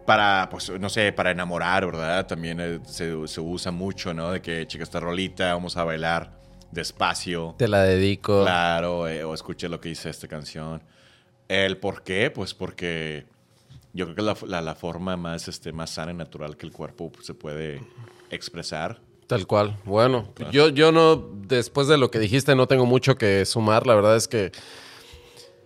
para, 0.06 0.48
pues, 0.50 0.70
no 0.78 0.88
sé, 0.88 1.12
para 1.12 1.30
enamorar, 1.30 1.86
¿verdad? 1.86 2.26
También 2.26 2.60
eh, 2.60 2.80
se, 2.84 3.26
se 3.26 3.40
usa 3.40 3.72
mucho, 3.72 4.12
¿no? 4.12 4.32
De 4.32 4.42
que, 4.42 4.66
chica, 4.66 4.84
esta 4.84 5.00
rolita, 5.00 5.54
vamos 5.54 5.76
a 5.76 5.84
bailar 5.84 6.30
despacio. 6.70 7.54
Te 7.56 7.68
la 7.68 7.82
dedico. 7.82 8.42
Claro, 8.42 9.08
eh, 9.08 9.24
o 9.24 9.32
escuché 9.32 9.68
lo 9.68 9.80
que 9.80 9.88
dice 9.88 10.10
esta 10.10 10.28
canción. 10.28 10.82
¿El 11.48 11.78
por 11.78 12.02
qué? 12.02 12.30
Pues 12.30 12.52
porque 12.52 13.24
yo 13.94 14.04
creo 14.06 14.14
que 14.16 14.20
es 14.20 14.42
la, 14.42 14.58
la- 14.58 14.62
la 14.62 14.74
forma 14.74 15.16
más, 15.16 15.48
este, 15.48 15.72
más 15.72 15.90
sana 15.90 16.10
y 16.12 16.14
natural 16.14 16.56
que 16.56 16.66
el 16.66 16.72
cuerpo 16.72 17.10
pues, 17.10 17.26
se 17.26 17.32
puede 17.34 17.80
expresar. 18.30 19.00
Tal 19.26 19.46
cual. 19.46 19.78
Bueno, 19.84 20.28
yo, 20.52 20.68
yo 20.68 20.92
no, 20.92 21.16
después 21.46 21.86
de 21.88 21.96
lo 21.96 22.10
que 22.10 22.18
dijiste, 22.18 22.54
no 22.54 22.66
tengo 22.66 22.84
mucho 22.84 23.16
que 23.16 23.46
sumar. 23.46 23.86
La 23.86 23.94
verdad 23.94 24.16
es 24.16 24.28
que 24.28 24.52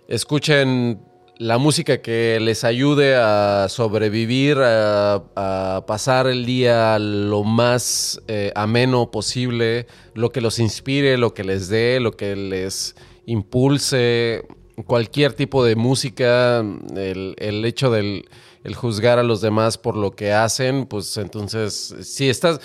escuchen 0.08 1.00
la 1.36 1.58
música 1.58 2.02
que 2.02 2.38
les 2.40 2.64
ayude 2.64 3.14
a 3.14 3.68
sobrevivir, 3.68 4.58
a, 4.60 5.84
pasar 5.86 6.26
el 6.26 6.44
día 6.44 6.98
lo 6.98 7.44
más 7.44 8.20
eh, 8.26 8.50
ameno 8.56 9.10
posible, 9.12 9.86
lo 10.14 10.30
que 10.32 10.40
los 10.40 10.58
inspire, 10.58 11.16
lo 11.16 11.32
que 11.32 11.44
les 11.44 11.68
dé, 11.68 12.00
lo 12.00 12.12
que 12.12 12.34
les 12.34 12.96
impulse, 13.26 14.44
cualquier 14.86 15.34
tipo 15.34 15.64
de 15.64 15.76
música, 15.76 16.58
el, 16.58 17.36
el 17.38 17.64
hecho 17.64 17.90
del 17.90 18.24
el 18.64 18.74
juzgar 18.74 19.18
a 19.18 19.22
los 19.22 19.40
demás 19.40 19.78
por 19.78 19.96
lo 19.96 20.12
que 20.12 20.32
hacen, 20.32 20.86
pues 20.86 21.16
entonces, 21.16 21.94
si 22.02 22.28
estás, 22.28 22.60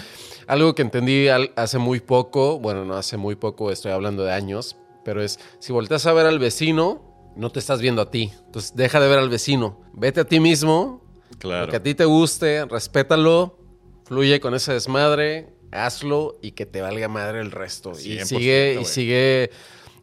algo 0.48 0.76
que 0.76 0.82
entendí 0.82 1.28
hace 1.30 1.78
muy 1.78 2.00
poco, 2.00 2.60
bueno, 2.60 2.84
no 2.84 2.96
hace 2.96 3.16
muy 3.18 3.36
poco, 3.36 3.72
estoy 3.72 3.92
hablando 3.92 4.24
de 4.24 4.34
años, 4.34 4.76
pero 5.06 5.24
es, 5.24 5.40
si 5.60 5.72
volteas 5.72 6.06
a 6.06 6.14
ver 6.14 6.26
al 6.26 6.40
vecino, 6.40 7.13
no 7.36 7.50
te 7.52 7.60
estás 7.60 7.82
viendo 7.82 8.02
a 8.02 8.10
ti, 8.12 8.32
entonces 8.46 8.76
deja 8.76 9.00
de 9.00 9.08
ver 9.08 9.20
al 9.20 9.30
vecino, 9.30 9.82
vete 9.94 10.22
a 10.22 10.26
ti 10.26 10.40
mismo, 10.40 11.02
Claro. 11.40 11.66
lo 11.66 11.72
que 11.72 11.78
a 11.78 11.84
ti 11.84 11.96
te 11.96 12.06
guste, 12.06 12.66
respétalo, 12.66 13.58
fluye 14.06 14.40
con 14.40 14.54
ese 14.54 14.74
desmadre, 14.74 15.54
hazlo 15.72 16.38
y 16.42 16.52
que 16.52 16.66
te 16.66 16.82
valga 16.82 17.08
madre 17.08 17.42
el 17.42 17.52
resto. 17.52 17.92
Y 18.00 18.18
100%, 18.20 18.26
sigue, 18.26 18.78
y 18.82 18.86
sigue 18.86 19.50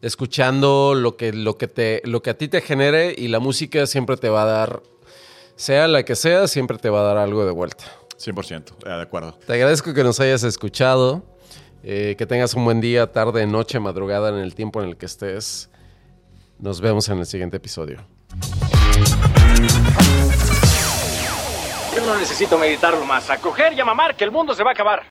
escuchando 0.01 0.93
lo 0.95 1.15
que, 1.15 1.31
lo, 1.31 1.57
que 1.57 1.67
te, 1.67 2.01
lo 2.05 2.21
que 2.21 2.31
a 2.31 2.37
ti 2.37 2.47
te 2.47 2.61
genere 2.61 3.15
y 3.17 3.27
la 3.29 3.39
música 3.39 3.85
siempre 3.87 4.17
te 4.17 4.29
va 4.29 4.43
a 4.43 4.45
dar, 4.45 4.83
sea 5.55 5.87
la 5.87 6.03
que 6.03 6.15
sea, 6.15 6.47
siempre 6.47 6.77
te 6.77 6.89
va 6.89 6.99
a 7.01 7.03
dar 7.03 7.17
algo 7.17 7.45
de 7.45 7.51
vuelta. 7.51 7.85
100%, 8.17 8.73
eh, 8.85 8.89
de 8.89 9.01
acuerdo. 9.01 9.37
Te 9.47 9.53
agradezco 9.53 9.93
que 9.93 10.03
nos 10.03 10.19
hayas 10.19 10.43
escuchado, 10.43 11.23
eh, 11.83 12.15
que 12.17 12.25
tengas 12.27 12.53
un 12.53 12.65
buen 12.65 12.81
día, 12.81 13.11
tarde, 13.11 13.47
noche, 13.47 13.79
madrugada 13.79 14.29
en 14.29 14.35
el 14.35 14.53
tiempo 14.53 14.81
en 14.81 14.89
el 14.89 14.97
que 14.97 15.07
estés. 15.07 15.69
Nos 16.61 16.79
vemos 16.79 17.09
en 17.09 17.17
el 17.17 17.25
siguiente 17.25 17.57
episodio. 17.57 17.97
Yo 21.95 22.05
no 22.05 22.19
necesito 22.19 22.55
meditarlo 22.59 23.03
más. 23.03 23.31
A 23.31 23.39
coger 23.39 23.73
y 23.73 23.81
a 23.81 23.85
mamar 23.85 24.15
que 24.15 24.23
el 24.23 24.29
mundo 24.29 24.53
se 24.53 24.63
va 24.63 24.69
a 24.69 24.73
acabar. 24.73 24.99